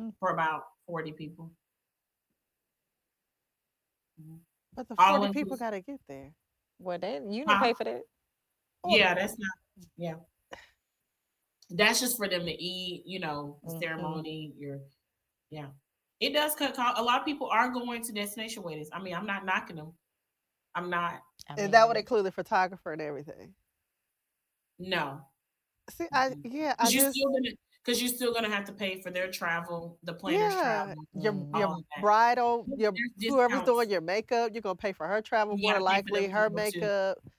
Mm. 0.00 0.12
for 0.18 0.30
about 0.30 0.64
forty 0.86 1.12
people. 1.12 1.50
but 4.74 4.88
the 4.88 4.94
All 4.98 5.18
forty 5.18 5.32
people 5.32 5.56
got 5.56 5.70
to 5.70 5.80
get 5.80 6.00
there. 6.08 6.34
Well, 6.78 6.98
that 6.98 7.22
you 7.22 7.44
didn't 7.44 7.48
Huh? 7.50 7.62
pay 7.62 7.72
for 7.74 7.84
that. 7.84 8.02
Yeah, 8.88 9.14
that's 9.14 9.38
not. 9.38 9.88
Yeah, 9.96 10.14
that's 11.70 12.00
just 12.00 12.16
for 12.16 12.28
them 12.28 12.46
to 12.46 12.52
eat. 12.52 13.04
You 13.06 13.20
know, 13.20 13.58
the 13.64 13.70
Mhm. 13.70 13.80
ceremony. 13.82 14.54
Your, 14.58 14.80
yeah, 15.50 15.68
it 16.20 16.32
does 16.32 16.54
cut 16.54 16.74
cost. 16.74 16.98
A 16.98 17.02
lot 17.02 17.20
of 17.20 17.26
people 17.26 17.48
are 17.48 17.70
going 17.70 18.02
to 18.02 18.12
destination 18.12 18.62
weddings. 18.62 18.88
I 18.92 19.00
mean, 19.02 19.14
I'm 19.14 19.26
not 19.26 19.44
knocking 19.44 19.76
them. 19.76 19.92
I'm 20.74 20.90
not. 20.90 21.22
I 21.48 21.54
And 21.58 21.72
that 21.74 21.88
would 21.88 21.96
include 21.96 22.26
the 22.26 22.32
photographer 22.32 22.92
and 22.92 23.02
everything. 23.02 23.54
No, 24.78 25.26
See, 25.90 26.06
I 26.12 26.36
yeah, 26.44 26.74
I 26.78 26.90
because 26.90 26.94
you're 26.94 27.04
just 27.04 27.16
still 27.16 27.32
gonna 27.32 27.50
because 27.84 28.00
you're 28.02 28.14
still 28.14 28.34
gonna 28.34 28.48
have 28.50 28.64
to 28.66 28.72
pay 28.72 29.00
for 29.02 29.10
their 29.10 29.30
travel, 29.30 29.98
the 30.02 30.14
planner's 30.14 30.54
yeah, 30.54 30.60
travel. 30.60 30.94
your 31.14 31.46
your 31.52 31.68
all 31.68 31.74
of 31.78 31.84
bridal, 32.00 32.66
There's 32.66 32.80
your 32.80 32.92
whoever's 33.26 33.62
discounts. 33.62 33.66
doing 33.66 33.90
your 33.90 34.00
makeup, 34.00 34.50
you're 34.52 34.62
gonna 34.62 34.76
pay 34.76 34.92
for 34.92 35.06
her 35.06 35.22
travel 35.22 35.56
You 35.56 35.62
more 35.62 35.72
gotta 35.72 35.78
than 35.78 35.84
pay 35.86 36.02
for 36.02 36.10
them 36.12 36.24
likely, 36.24 36.28
her 36.28 36.50
makeup. 36.50 37.18
too. 37.22 37.30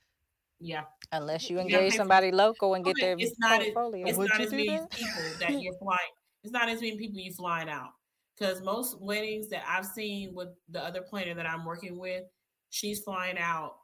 Yeah. 0.59 0.83
unless 1.11 1.49
you 1.49 1.59
engage 1.59 1.91
for- 1.91 1.97
somebody 1.97 2.31
local 2.31 2.73
and 2.73 2.83
get 2.83 2.95
their 2.99 3.15
it's 3.17 3.37
not 3.39 3.61
portfolio. 3.61 4.07
It's 4.07 4.17
Would 4.17 4.29
not 4.29 4.41
as 4.41 4.51
many 4.51 4.67
that? 4.69 4.89
people 4.89 5.23
that 5.39 5.61
you're 5.61 5.77
flying. 5.77 5.99
It's 6.43 6.53
not 6.53 6.69
as 6.69 6.81
many 6.81 6.97
people 6.97 7.19
you 7.19 7.31
flying 7.33 7.69
out. 7.69 7.91
Because 8.37 8.61
most 8.61 9.01
weddings 9.01 9.49
that 9.49 9.63
I've 9.67 9.85
seen 9.85 10.33
with 10.35 10.49
the 10.69 10.83
other 10.83 11.01
planner 11.01 11.33
that 11.33 11.47
I'm 11.49 11.65
working 11.65 11.97
with, 11.97 12.23
she's 12.69 12.99
flying 12.99 13.37
out 13.39 13.77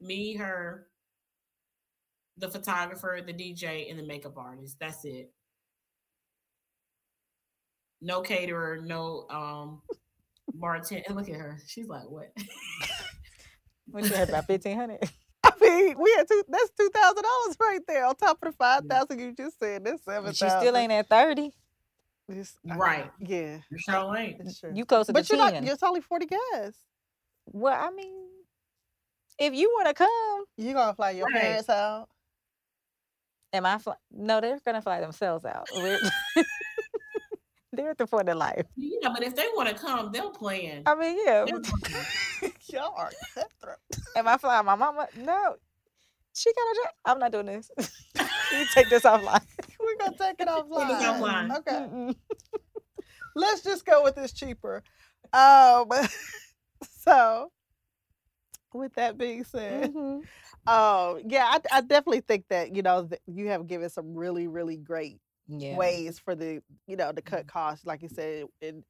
me, 0.00 0.34
her, 0.36 0.86
the 2.38 2.48
photographer, 2.48 3.20
the 3.26 3.32
DJ, 3.34 3.90
and 3.90 3.98
the 3.98 4.04
makeup 4.04 4.38
artist. 4.38 4.76
That's 4.80 5.04
it. 5.04 5.32
No 8.00 8.22
caterer, 8.22 8.80
no 8.82 9.26
um 9.30 9.82
bartender. 10.54 11.04
And 11.06 11.16
look 11.16 11.28
at 11.28 11.34
her. 11.36 11.60
She's 11.66 11.88
like, 11.88 12.08
what? 12.08 12.32
What 13.92 14.04
you 14.04 14.14
had 14.14 14.28
about 14.28 14.46
fifteen 14.46 14.76
hundred? 14.76 15.00
I 15.70 15.82
mean, 15.82 15.94
we 15.98 16.14
had 16.16 16.28
two. 16.28 16.42
That's 16.48 16.70
two 16.78 16.90
thousand 16.92 17.22
dollars 17.22 17.56
right 17.60 17.80
there 17.86 18.06
on 18.06 18.16
top 18.16 18.38
of 18.42 18.48
the 18.48 18.56
five 18.56 18.84
mm. 18.84 18.88
thousand 18.88 19.18
you 19.18 19.32
just 19.32 19.58
said. 19.58 19.84
That's 19.84 20.04
seven 20.04 20.32
She 20.32 20.44
thousand. 20.44 20.60
still 20.60 20.76
ain't 20.76 20.92
at 20.92 21.08
thirty. 21.08 21.52
Right. 22.64 23.10
Yeah. 23.18 23.58
You 23.70 23.78
sure 23.78 24.16
ain't. 24.16 24.40
It's 24.40 24.60
true. 24.60 24.72
You 24.72 24.84
closer 24.84 25.12
But 25.12 25.26
to 25.26 25.36
you're 25.36 25.50
not. 25.50 25.64
It's 25.64 25.82
only 25.82 26.00
forty 26.00 26.26
guys. 26.26 26.74
Well, 27.46 27.76
I 27.78 27.90
mean, 27.90 28.28
if 29.38 29.54
you 29.54 29.68
want 29.70 29.88
to 29.88 29.94
come, 29.94 30.44
You 30.56 30.74
gonna 30.74 30.94
fly 30.94 31.10
your 31.10 31.26
Right. 31.26 31.40
parents 31.40 31.68
out? 31.68 32.08
am 33.52 33.66
I? 33.66 33.78
Fly- 33.78 33.96
no, 34.12 34.40
they're 34.40 34.60
gonna 34.64 34.82
fly 34.82 35.00
themselves 35.00 35.44
out. 35.44 35.68
They're 37.72 37.90
at 37.90 37.98
the 37.98 38.06
point 38.06 38.28
of 38.28 38.36
life. 38.36 38.66
Yeah, 38.76 39.10
but 39.10 39.22
if 39.22 39.36
they 39.36 39.46
want 39.54 39.68
to 39.68 39.74
come, 39.76 40.10
they'll 40.10 40.30
plan. 40.30 40.82
I 40.86 40.94
mean, 40.96 41.16
yeah. 41.24 41.46
Y'all 42.72 42.94
are 42.96 43.10
cutthroat. 43.34 43.78
Am 44.16 44.26
I 44.28 44.36
flying 44.38 44.66
my 44.66 44.74
mama? 44.74 45.06
No. 45.16 45.56
She 46.32 46.52
got 46.52 46.62
a 46.62 46.74
job. 46.84 46.92
I'm 47.04 47.18
not 47.18 47.32
doing 47.32 47.46
this. 47.46 47.70
you 48.52 48.66
take 48.74 48.88
this 48.88 49.02
offline. 49.02 49.44
We're 49.80 49.96
gonna 49.98 50.16
take 50.16 50.36
it 50.40 50.48
offline. 50.48 51.56
Okay. 51.58 51.72
Mm-mm. 51.72 52.16
Let's 53.34 53.62
just 53.62 53.84
go 53.84 54.02
with 54.02 54.14
this 54.16 54.32
cheaper. 54.32 54.82
Um. 55.32 55.88
So, 57.00 57.50
with 58.72 58.94
that 58.94 59.18
being 59.18 59.44
said, 59.44 59.92
Mhm. 59.92 60.22
um, 60.66 61.20
yeah, 61.26 61.44
I, 61.46 61.58
I 61.72 61.80
definitely 61.82 62.20
think 62.20 62.46
that 62.48 62.74
you 62.74 62.82
know 62.82 63.02
that 63.02 63.20
you 63.26 63.48
have 63.48 63.66
given 63.66 63.90
some 63.90 64.14
really, 64.14 64.46
really 64.48 64.76
great 64.76 65.20
Yeah. 65.48 65.76
ways 65.76 66.18
for 66.18 66.34
the 66.34 66.62
you 66.86 66.96
know 66.96 67.12
to 67.12 67.20
cut 67.22 67.46
costs 67.46 67.84
like 67.84 68.02
you 68.02 68.08
said 68.08 68.46
and 68.62 68.82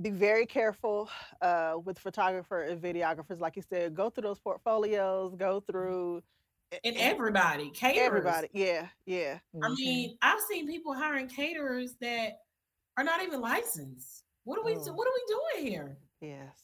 be 0.00 0.10
very 0.10 0.46
careful 0.46 1.10
uh 1.42 1.74
with 1.84 1.98
photographer 1.98 2.62
and 2.62 2.80
videographers 2.80 3.40
like 3.40 3.56
you 3.56 3.62
said 3.62 3.94
go 3.94 4.08
through 4.08 4.22
those 4.22 4.38
portfolios 4.38 5.34
go 5.36 5.60
through 5.60 6.22
e- 6.72 6.78
And 6.84 6.96
everybody, 6.96 7.70
caterers. 7.70 8.06
everybody 8.06 8.48
yeah 8.52 8.88
yeah 9.04 9.38
I 9.62 9.68
Mhm. 9.68 9.76
mean, 9.76 10.18
I've 10.22 10.40
seen 10.42 10.66
people 10.68 10.94
hiring 10.94 11.28
caterers 11.28 11.96
that 12.00 12.42
are 12.96 13.04
not 13.04 13.22
even 13.22 13.40
licensed. 13.40 14.24
What 14.44 14.58
are 14.58 14.64
we? 14.64 14.74
Oh. 14.76 14.92
What 14.92 15.06
are 15.08 15.12
we 15.14 15.24
doing 15.62 15.72
here? 15.72 15.96
yes 16.20 16.56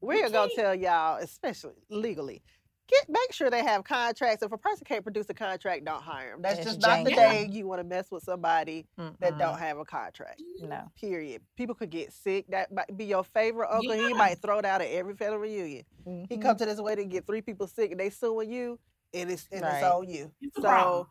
we're 0.00 0.28
gonna 0.30 0.50
tell 0.54 0.74
y'all 0.74 1.16
especially 1.18 1.74
legally 1.90 2.42
get 2.88 3.08
make 3.08 3.32
sure 3.32 3.50
they 3.50 3.64
have 3.64 3.84
contracts 3.84 4.42
if 4.42 4.52
a 4.52 4.58
person 4.58 4.84
can't 4.84 5.02
produce 5.02 5.28
a 5.30 5.34
contract 5.34 5.84
don't 5.84 6.02
hire 6.02 6.32
them 6.32 6.42
that's 6.42 6.58
It's 6.58 6.66
just 6.66 6.80
not 6.80 7.04
the 7.04 7.10
day 7.10 7.48
you 7.50 7.66
want 7.66 7.80
to 7.80 7.84
mess 7.84 8.10
with 8.10 8.22
somebody 8.22 8.86
that 8.96 9.34
Mm-mm. 9.34 9.38
don't 9.38 9.58
have 9.58 9.78
a 9.78 9.84
contract 9.84 10.42
No. 10.60 10.82
period 11.00 11.42
people 11.56 11.74
could 11.74 11.90
get 11.90 12.12
sick 12.12 12.46
that 12.48 12.72
might 12.72 12.96
be 12.96 13.04
your 13.06 13.24
favorite 13.24 13.70
uncle 13.70 13.92
he 13.94 14.12
might 14.14 14.40
throw 14.42 14.58
it 14.58 14.64
out 14.64 14.80
at 14.82 14.88
every 14.88 15.14
family 15.16 15.38
reunion 15.38 15.84
He 16.28 16.36
Mhm. 16.36 16.42
come 16.42 16.56
to 16.58 16.66
this 16.66 16.80
wedding, 16.80 17.08
get 17.08 17.26
three 17.26 17.40
people 17.40 17.66
sick, 17.66 17.90
and 17.90 17.98
they 18.00 18.10
suing 18.10 18.50
you, 18.50 18.78
and 19.14 19.30
it's 19.30 19.48
and 19.50 19.62
Right. 19.62 19.76
it's 19.78 19.84
on 19.84 20.08
you. 20.08 20.30
It's 20.42 20.60
So 20.60 21.08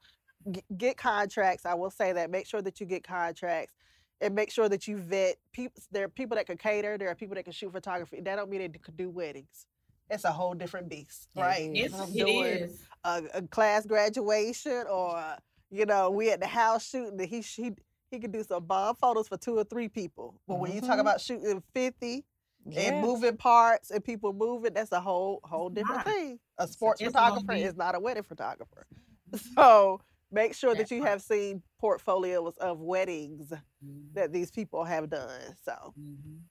g- 0.52 0.64
get 0.78 0.98
contracts. 0.98 1.66
I 1.66 1.74
will 1.74 1.90
say 1.90 2.14
that. 2.14 2.30
Make 2.30 2.46
sure 2.46 2.62
that 2.62 2.80
you 2.80 2.86
get 2.86 3.04
contracts, 3.04 3.74
and 4.22 4.36
make 4.36 4.52
sure 4.52 4.70
that 4.70 4.88
you 4.88 4.98
vet 4.98 5.38
people. 5.52 5.82
There 5.92 6.04
are 6.06 6.10
people 6.10 6.36
that 6.36 6.46
can 6.46 6.58
cater. 6.58 6.96
There 7.00 7.10
are 7.10 7.16
people 7.16 7.34
that 7.36 7.44
can 7.44 7.54
shoot 7.54 7.72
photography. 7.72 8.22
That 8.22 8.36
don't 8.36 8.52
mean 8.52 8.72
they 8.72 8.78
could 8.78 8.96
do 8.96 9.10
weddings. 9.10 9.66
It's 10.10 10.26
a 10.26 10.32
whole 10.32 10.54
different 10.54 10.90
beast, 10.90 11.30
It 11.36 11.40
right? 11.42 11.70
is. 11.74 11.86
It's, 11.92 12.00
I'm 12.00 12.10
it 12.14 12.18
doing 12.20 12.44
is. 12.46 12.82
a, 13.04 13.24
a 13.36 13.42
class 13.44 13.86
graduation, 13.86 14.86
or 14.90 15.38
you 15.72 15.86
know, 15.86 16.10
we 16.12 16.30
at 16.30 16.40
the 16.40 16.48
house 16.48 16.88
shooting. 16.88 17.20
And 17.20 17.30
he 17.30 17.42
sh- 17.42 17.56
he 17.56 17.72
he 18.12 18.20
could 18.20 18.32
do 18.32 18.44
some 18.44 18.66
bomb 18.66 18.96
photos 18.96 19.28
for 19.28 19.38
two 19.38 19.58
or 19.58 19.64
three 19.64 19.88
people. 19.90 20.36
But 20.48 20.60
when 20.60 20.72
you 20.72 20.82
talk 20.82 20.98
Mhm. 20.98 21.02
about 21.02 21.20
shooting 21.22 21.64
50 21.74 22.26
Yeah. 22.66 22.80
and 22.82 23.02
moving 23.02 23.38
parts 23.38 23.90
and 23.92 24.04
people 24.04 24.34
moving, 24.34 24.74
that's 24.74 24.92
a 24.92 25.02
whole 25.02 25.40
whole 25.44 25.70
different 25.70 25.98
lot. 25.98 26.06
thing. 26.06 26.40
A 26.60 26.68
sports 26.68 27.02
it's 27.02 27.12
photographer 27.12 27.54
is 27.54 27.76
not 27.76 27.96
a 27.96 28.00
wedding 28.00 28.24
photographer. 28.24 28.86
So 29.56 30.00
make 30.32 30.54
sure 30.54 30.76
that 30.76 30.90
That 30.90 30.96
you 30.96 31.04
have 31.04 31.22
seen 31.24 31.64
portfolios 31.80 32.56
of 32.58 32.80
weddings 32.82 33.52
Mhm. 33.84 34.14
that 34.14 34.32
these 34.32 34.52
people 34.52 34.84
have 34.84 35.10
done. 35.10 35.42
So 35.66 35.94
Mhm. 36.00 36.42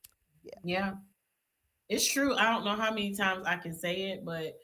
Yeah. 0.43 0.51
Yeah. 0.65 0.95
It's 1.93 2.11
true. 2.11 2.35
I 2.35 2.51
don't 2.51 2.65
know 2.65 2.75
how 2.75 2.91
many 2.91 3.15
times 3.15 3.47
I 3.47 3.57
can 3.57 3.75
say 3.75 4.13
it, 4.13 4.25
but 4.25 4.59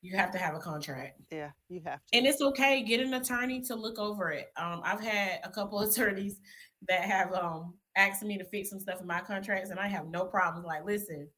you 0.00 0.16
have 0.16 0.30
to 0.32 0.38
have 0.38 0.54
a 0.54 0.58
contract. 0.58 1.20
yeah, 1.30 1.50
you 1.68 1.80
have 1.84 2.00
to. 2.06 2.18
And 2.18 2.26
it's 2.26 2.40
okay. 2.40 2.82
Get 2.82 3.00
an 3.00 3.14
attorney 3.14 3.60
to 3.62 3.74
look 3.74 3.98
over 3.98 4.30
it. 4.30 4.52
Um, 4.56 4.80
I've 4.84 5.00
had 5.00 5.40
a 5.44 5.50
couple 5.50 5.80
attorneys 5.88 6.40
that 6.88 7.02
have 7.02 7.32
um 7.32 7.74
asked 7.96 8.22
me 8.22 8.38
to 8.38 8.44
fix 8.44 8.70
some 8.70 8.80
stuff 8.80 9.00
in 9.00 9.06
my 9.06 9.20
contracts, 9.20 9.70
and 9.70 9.78
I 9.78 9.86
have 9.88 10.08
no 10.08 10.24
problems. 10.24 10.66
Like, 10.66 10.84
listen, 10.84 11.28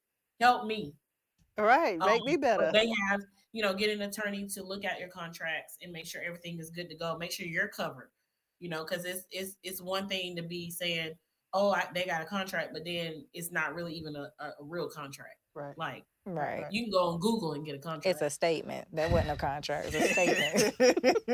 help 0.41 0.67
me. 0.67 0.95
All 1.59 1.65
right, 1.67 1.99
make 1.99 2.21
Um, 2.21 2.27
me 2.27 2.37
better. 2.37 2.71
They 2.73 2.91
have, 3.11 3.21
you 3.53 3.63
know, 3.63 3.75
get 3.75 3.91
an 3.91 4.03
attorney 4.03 4.47
to 4.55 4.63
look 4.63 4.85
at 4.87 4.99
your 4.99 5.09
contracts 5.09 5.77
and 5.83 5.93
make 5.93 6.07
sure 6.07 6.23
everything 6.23 6.59
is 6.59 6.71
good 6.71 6.89
to 6.89 6.97
go. 6.97 7.19
Make 7.19 7.33
sure 7.33 7.47
you're 7.47 7.69
covered. 7.69 8.11
You 8.59 8.69
know, 8.71 8.85
because 8.85 9.05
it's 9.05 9.25
it's 9.31 9.57
it's 9.63 9.83
one 9.83 10.09
thing 10.09 10.37
to 10.37 10.43
be 10.43 10.71
saying, 10.71 11.13
"Oh, 11.53 11.73
I, 11.73 11.87
they 11.95 12.05
got 12.05 12.23
a 12.23 12.25
contract," 12.25 12.71
but 12.73 12.85
then 12.85 13.25
it's 13.35 13.51
not 13.51 13.75
really 13.75 13.93
even 13.95 14.15
a, 14.17 14.31
a, 14.39 14.45
a 14.47 14.53
real 14.63 14.89
contract. 14.89 15.35
Right. 15.55 15.77
Like 15.77 16.05
Right. 16.27 16.65
you 16.71 16.85
can 16.85 16.93
go 16.93 17.09
on 17.09 17.19
Google 17.19 17.55
and 17.55 17.67
get 17.67 17.75
a 17.75 17.79
contract. 17.79 18.07
It's 18.07 18.23
a 18.23 18.31
statement. 18.31 18.87
That 18.95 19.11
wasn't 19.11 19.33
a 19.33 19.37
contract. 19.37 19.89
It's 19.93 19.97
a 19.97 20.13
statement. 20.13 20.75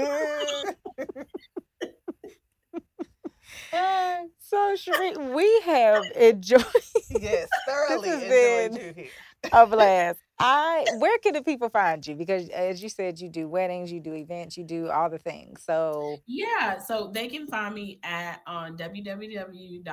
so, 4.41 4.75
Sharee, 4.77 5.35
we 5.35 5.61
have 5.65 6.05
enjoyed 6.17 6.65
yes, 7.11 7.49
thoroughly 7.67 8.09
has 8.09 8.23
enjoyed 8.23 8.81
been- 8.81 8.87
you 8.97 9.03
here. 9.05 9.11
a 9.53 9.67
blast. 9.67 10.19
I 10.39 10.85
where 10.99 11.19
can 11.19 11.33
the 11.35 11.43
people 11.43 11.69
find 11.69 12.07
you? 12.07 12.15
Because 12.15 12.49
as 12.51 12.83
you 12.83 12.89
said, 12.89 13.19
you 13.21 13.29
do 13.29 13.49
weddings, 13.49 13.91
you 13.91 14.01
do 14.01 14.15
events, 14.15 14.57
you 14.57 14.65
do 14.65 14.91
all 14.91 15.09
the 15.09 15.19
things. 15.19 15.63
So 15.65 16.19
Yeah, 16.27 16.79
so 16.79 17.11
they 17.13 17.29
can 17.29 17.47
find 17.47 17.75
me 17.75 18.01
at 18.03 18.43
um, 18.47 18.57
on 18.57 18.77
www.couture 18.77 19.87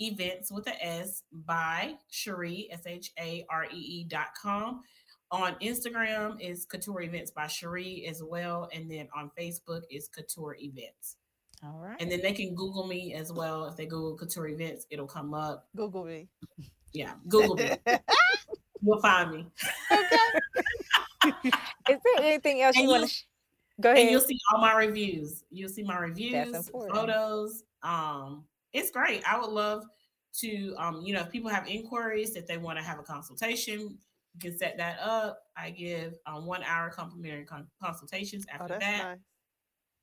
events 0.00 0.50
with 0.50 0.66
a 0.66 0.84
S 0.84 1.22
by 1.32 1.94
Sharee 2.12 2.68
S 2.70 2.82
H 2.86 3.12
A 3.18 3.44
R 3.50 3.66
E 3.66 3.76
E 3.76 4.04
dot 4.04 4.28
com. 4.40 4.82
On 5.30 5.54
Instagram 5.56 6.40
is 6.40 6.64
Couture 6.64 7.02
Events 7.02 7.30
by 7.32 7.46
Sharee 7.46 8.08
as 8.08 8.22
well, 8.22 8.68
and 8.72 8.88
then 8.88 9.08
on 9.16 9.30
Facebook 9.36 9.82
is 9.90 10.06
Couture 10.06 10.56
Events. 10.60 11.16
all 11.64 11.80
right. 11.80 11.96
And 12.00 12.12
then 12.12 12.20
they 12.22 12.32
can 12.32 12.54
Google 12.54 12.86
me 12.86 13.14
as 13.14 13.32
well. 13.32 13.64
If 13.64 13.76
they 13.76 13.86
Google 13.86 14.16
Couture 14.16 14.46
Events, 14.48 14.86
it'll 14.90 15.08
come 15.08 15.34
up. 15.34 15.66
Google 15.74 16.04
me. 16.04 16.28
Yeah, 16.92 17.14
Google 17.26 17.56
me. 17.56 17.70
You'll 18.84 19.00
find 19.00 19.30
me. 19.30 19.46
Okay. 19.90 21.30
Is 21.90 21.98
there 22.04 22.18
anything 22.24 22.62
else 22.62 22.76
And 22.76 22.84
you 22.84 22.90
want 22.90 23.04
to 23.04 23.08
sh- 23.08 23.22
go 23.80 23.90
ahead. 23.92 24.02
and 24.02 24.10
you'll 24.10 24.20
see 24.20 24.38
all 24.52 24.60
my 24.60 24.74
reviews. 24.76 25.44
You'll 25.50 25.68
see 25.70 25.82
my 25.82 25.96
reviews, 25.98 26.68
photos. 26.70 27.62
Um, 27.82 28.44
it's 28.72 28.90
great. 28.90 29.22
I 29.30 29.38
would 29.38 29.50
love 29.50 29.84
to, 30.40 30.74
um, 30.78 31.00
you 31.02 31.14
know, 31.14 31.20
if 31.20 31.30
people 31.30 31.48
have 31.50 31.66
inquiries, 31.68 32.36
if 32.36 32.46
they 32.46 32.58
want 32.58 32.78
to 32.78 32.84
have 32.84 32.98
a 32.98 33.02
consultation, 33.02 33.80
you 34.34 34.40
can 34.50 34.58
set 34.58 34.76
that 34.78 34.98
up. 35.00 35.38
I 35.56 35.70
give 35.70 36.14
um, 36.26 36.44
one 36.44 36.62
hour 36.64 36.90
complimentary 36.90 37.44
con- 37.44 37.68
consultations. 37.82 38.44
oh, 38.50 38.54
After 38.54 38.68
that's 38.78 38.84
that, 38.84 39.02
nice. 39.04 39.18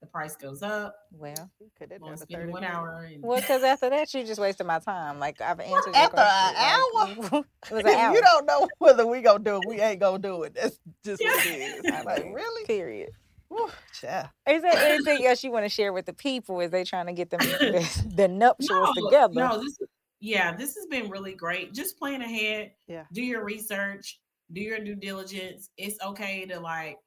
The 0.02 0.08
price 0.08 0.36
goes 0.36 0.64
up. 0.64 0.96
well, 1.12 1.52
You 1.60 1.70
could 1.78 1.92
have 1.92 2.02
done 2.02 2.18
30 2.18 2.52
one 2.52 2.64
hour. 2.64 3.08
And, 3.12 3.22
well, 3.22 3.40
because 3.40 3.64
after 3.64 3.90
that, 3.90 4.14
you 4.14 4.26
just 4.26 4.42
wasted 4.42 4.66
my 4.66 4.80
time. 4.80 5.20
Like 5.20 5.40
I've 5.40 5.60
answered 5.60 5.94
your 5.94 5.96
After 5.96 6.18
an 6.18 6.92
question, 6.92 7.24
like, 7.32 7.46
it 7.72 7.72
was 7.72 7.84
an 7.86 8.00
hour. 8.00 8.16
you 8.16 8.22
don't 8.22 8.46
know 8.46 8.68
whether 8.80 9.06
we 9.06 9.22
gonna 9.22 9.44
do 9.44 9.58
it, 9.58 9.64
we 9.68 9.80
ain't 9.80 10.00
gonna 10.00 10.20
do 10.20 10.44
it. 10.44 10.56
That's 10.56 10.80
just 11.06 11.24
what 11.24 11.46
it 11.46 11.86
is. 11.86 11.92
I'm 11.94 12.06
like 12.06 12.24
really? 12.34 12.66
Period. 12.66 13.12
Whew, 13.50 13.70
child. 13.94 14.30
Is 14.50 14.62
there 14.62 14.74
anything 14.74 15.26
else 15.26 15.44
you 15.44 15.52
want 15.52 15.66
to 15.66 15.70
share 15.70 15.94
with 15.94 16.06
the 16.06 16.14
people 16.14 16.62
as 16.62 16.72
they 16.72 16.84
trying 16.84 17.06
to 17.08 17.14
get 17.14 17.30
them 17.30 17.40
the, 17.44 18.06
the 18.16 18.28
nuptials 18.28 18.90
no, 18.96 19.06
together? 19.06 19.34
no, 19.34 19.62
this 19.62 19.78
yeah, 20.20 20.56
this 20.56 20.76
has 20.76 20.86
been 20.86 21.10
really 21.10 21.34
great. 21.34 21.74
Just 21.74 21.98
plan 21.98 22.22
ahead. 22.22 22.72
Yeah. 22.88 23.04
Do 23.12 23.24
your 23.24 23.44
research. 23.44 24.20
Do 24.54 24.62
your 24.62 24.80
due 24.80 24.96
diligence. 24.96 25.70
It's 25.78 25.98
okay 26.04 26.46
to 26.46 26.60
like 26.60 26.98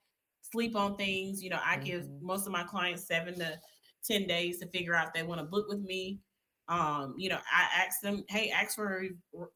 sleep 0.54 0.76
on 0.76 0.96
things. 0.96 1.42
You 1.42 1.50
know, 1.50 1.60
I 1.62 1.76
give 1.78 2.06
Mhm. 2.06 2.20
most 2.20 2.46
of 2.46 2.52
my 2.52 2.64
clients 2.64 3.06
seven 3.06 3.38
to 3.40 3.60
ten 4.04 4.26
days 4.26 4.58
to 4.60 4.66
figure 4.68 4.94
out 4.94 5.08
if 5.08 5.12
they 5.14 5.22
want 5.22 5.40
to 5.40 5.46
book 5.46 5.66
with 5.68 5.80
me. 5.80 6.20
Um, 6.68 7.14
you 7.18 7.28
know, 7.28 7.40
I 7.52 7.68
ask 7.84 8.00
them, 8.00 8.24
hey, 8.28 8.50
ask 8.50 8.74
for 8.76 9.04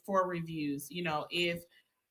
for 0.05 0.27
reviews. 0.29 0.89
You 0.91 1.05
know, 1.05 1.27
if 1.31 1.63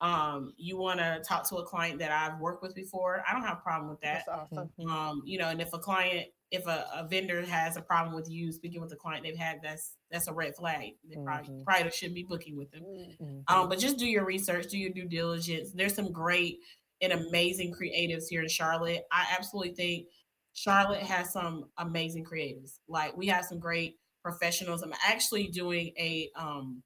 um 0.01 0.53
you 0.57 0.77
want 0.77 0.99
to 0.99 1.23
talk 1.27 1.47
to 1.49 1.55
a 1.57 1.65
client 1.65 1.99
that 1.99 2.11
I've 2.11 2.39
worked 2.39 2.61
with 2.61 2.75
before, 2.75 3.23
I 3.27 3.33
don't 3.33 3.41
have 3.43 3.57
a 3.57 3.61
problem 3.61 3.89
with 3.89 4.01
that 4.01 4.25
That's 4.25 4.27
awesome. 4.27 4.69
Mhm. 4.77 4.89
um 4.91 5.21
you 5.25 5.39
know 5.39 5.49
and 5.49 5.59
if 5.61 5.73
a 5.73 5.79
client 5.79 6.27
if 6.51 6.65
a, 6.67 6.87
a 6.93 7.07
vendor 7.07 7.43
has 7.45 7.77
a 7.77 7.81
problem 7.81 8.15
with 8.15 8.29
you 8.29 8.51
speaking 8.51 8.79
with 8.79 8.91
the 8.91 8.95
client 8.95 9.23
they've 9.23 9.35
had 9.37 9.59
that's 9.63 9.97
that's 10.11 10.27
a 10.27 10.33
red 10.33 10.55
flag 10.55 10.93
they 11.09 11.17
probably 11.17 11.49
Mhm. 11.49 11.65
probably 11.65 11.89
shouldn't 11.91 12.15
be 12.15 12.23
booking 12.23 12.55
with 12.55 12.69
them 12.71 12.85
Mhm. 13.19 13.45
um 13.47 13.67
but 13.69 13.79
just 13.79 13.97
do 13.97 14.05
your 14.07 14.25
research 14.25 14.67
do 14.67 14.77
your 14.77 14.91
due 14.91 15.07
diligence 15.07 15.71
there's 15.73 15.95
some 15.95 16.11
great 16.11 16.59
and 17.01 17.13
amazing 17.13 17.73
creatives 17.73 18.25
here 18.29 18.41
in 18.41 18.49
charlotte 18.49 19.03
i 19.11 19.25
absolutely 19.37 19.73
think 19.73 20.07
charlotte 20.53 21.03
has 21.03 21.31
some 21.31 21.65
amazing 21.77 22.25
creatives 22.25 22.79
like 22.87 23.15
we 23.15 23.27
have 23.27 23.45
some 23.45 23.59
great 23.59 23.97
professionals 24.23 24.81
i'm 24.81 24.93
actually 25.05 25.47
doing 25.47 25.93
a 25.97 26.29
um 26.35 26.81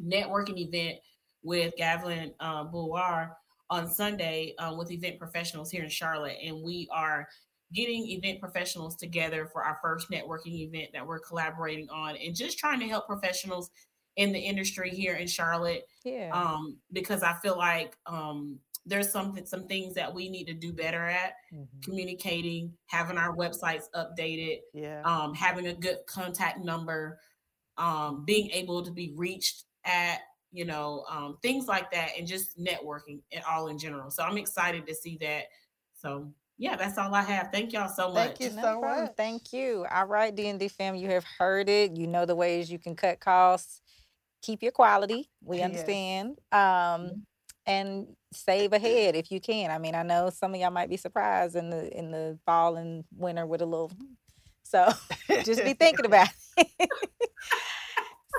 networking 0.00 0.58
event 0.58 0.98
with 1.42 1.72
Gavlin 1.78 2.32
uh, 2.40 2.64
Bouloir 2.64 3.36
on 3.70 3.88
Sunday 3.88 4.54
uh, 4.58 4.74
with 4.76 4.90
event 4.90 5.18
professionals 5.18 5.70
here 5.70 5.82
in 5.82 5.88
Charlotte, 5.88 6.36
and 6.44 6.62
we 6.62 6.88
are 6.92 7.26
getting 7.72 8.08
event 8.10 8.40
professionals 8.40 8.96
together 8.96 9.48
for 9.52 9.64
our 9.64 9.78
first 9.82 10.10
networking 10.10 10.60
event 10.60 10.88
that 10.92 11.06
we're 11.06 11.20
collaborating 11.20 11.88
on, 11.90 12.16
and 12.16 12.34
just 12.34 12.58
trying 12.58 12.80
to 12.80 12.88
help 12.88 13.06
professionals 13.06 13.70
in 14.16 14.32
the 14.32 14.38
industry 14.38 14.90
here 14.90 15.14
in 15.16 15.26
Charlotte. 15.26 15.86
Yeah. 16.04 16.30
Um, 16.32 16.78
because 16.92 17.22
I 17.22 17.34
feel 17.34 17.56
like 17.56 17.96
um, 18.06 18.58
there's 18.86 19.10
some 19.10 19.38
some 19.44 19.66
things 19.66 19.94
that 19.94 20.12
we 20.14 20.28
need 20.28 20.46
to 20.46 20.54
do 20.54 20.72
better 20.72 21.02
at 21.04 21.34
Mhm. 21.52 21.82
communicating, 21.84 22.72
having 22.86 23.18
our 23.18 23.34
websites 23.36 23.84
updated, 23.94 24.60
Yeah. 24.72 25.02
um, 25.04 25.34
having 25.34 25.66
a 25.66 25.74
good 25.74 25.98
contact 26.06 26.60
number, 26.60 27.20
um, 27.76 28.24
being 28.24 28.50
able 28.52 28.82
to 28.84 28.90
be 28.90 29.12
reached 29.16 29.64
at, 29.84 30.20
you 30.52 30.64
know, 30.64 31.04
um, 31.10 31.38
things 31.42 31.66
like 31.66 31.90
that, 31.90 32.10
and 32.16 32.26
just 32.26 32.56
networking 32.58 33.20
and 33.32 33.44
all 33.44 33.68
in 33.68 33.78
general. 33.78 34.10
So 34.10 34.22
I'm 34.22 34.38
excited 34.38 34.86
to 34.86 34.94
see 34.94 35.18
that. 35.18 35.44
So 35.94 36.32
yeah, 36.58 36.76
that's 36.76 36.96
all 36.96 37.14
I 37.14 37.22
have. 37.22 37.50
Thank 37.52 37.72
y'all 37.74 37.88
so 37.88 38.08
much. 38.10 38.38
Thank 38.38 38.40
you 38.40 38.50
so 38.50 38.80
problem. 38.80 39.04
much. 39.04 39.16
Thank 39.16 39.52
you. 39.52 39.84
All 39.90 40.06
right, 40.06 40.34
D 40.34 40.48
and 40.48 40.58
D 40.58 40.68
fam, 40.68 40.94
you 40.94 41.10
have 41.10 41.24
heard 41.38 41.68
it. 41.68 41.96
You 41.96 42.06
know 42.06 42.24
the 42.24 42.34
ways 42.36 42.70
you 42.70 42.78
can 42.78 42.94
cut 42.96 43.20
costs, 43.20 43.82
keep 44.42 44.62
your 44.62 44.72
quality. 44.72 45.28
We 45.42 45.58
Yes. 45.58 45.66
understand. 45.66 46.38
Um, 46.52 47.26
and 47.66 48.06
save 48.32 48.72
ahead 48.72 49.16
if 49.16 49.30
you 49.30 49.40
can. 49.40 49.70
I 49.70 49.78
mean, 49.78 49.94
I 49.94 50.02
know 50.02 50.30
some 50.30 50.54
of 50.54 50.60
y'all 50.60 50.70
might 50.70 50.90
be 50.90 50.96
surprised 50.96 51.56
in 51.56 51.70
the 51.70 51.96
in 51.96 52.10
the 52.10 52.38
fall 52.46 52.76
and 52.76 53.04
winter 53.16 53.46
with 53.46 53.62
a 53.62 53.66
little. 53.66 53.92
So 54.62 54.88
just 55.44 55.64
be 55.64 55.74
thinking 55.74 56.06
about 56.06 56.28
it. 56.56 56.68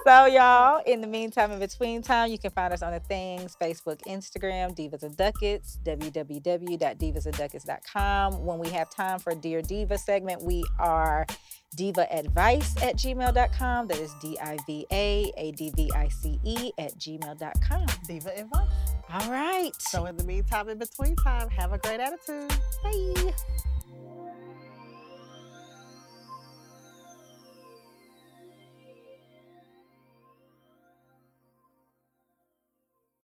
So, 0.06 0.26
y'all, 0.26 0.82
in 0.86 1.02
the 1.02 1.08
meantime, 1.08 1.52
in 1.52 1.60
between 1.60 2.02
time, 2.02 2.32
you 2.32 2.38
can 2.38 2.52
find 2.52 2.72
us 2.74 2.82
on 2.82 2.94
the 2.94 3.02
things 3.02 3.58
Facebook, 3.62 4.00
Instagram, 4.08 4.74
Divas 4.76 5.04
and 5.04 5.18
Ducats, 5.18 5.80
www.divasanducats.com. 5.84 8.46
When 8.46 8.60
we 8.60 8.70
have 8.70 8.90
time 8.90 9.20
for 9.20 9.32
a 9.32 9.36
Dear 9.36 9.62
Diva 9.62 9.98
segment, 9.98 10.42
we 10.44 10.64
are 10.80 11.26
diva 11.76 12.08
advice 12.14 12.74
at 12.82 12.96
gmail.com. 12.96 13.88
That 13.88 14.00
is 14.00 14.14
D 14.22 14.38
I 14.42 14.58
V 14.66 14.86
A 14.92 15.32
A 15.38 15.52
D 15.52 15.72
V 15.76 15.92
I 15.94 16.08
C 16.10 16.40
E 16.44 16.72
at 16.78 16.98
gmail.com. 16.98 17.86
Diva 18.08 18.40
advice. 18.40 18.68
All 19.12 19.32
right. 19.32 19.72
So 19.80 20.06
in 20.06 20.16
the 20.18 20.24
meantime, 20.24 20.70
in 20.70 20.78
between 20.78 21.16
time, 21.18 21.50
have 21.50 21.74
a 21.74 21.78
great 21.78 22.00
attitude. 22.00 22.50
bye. 22.84 23.34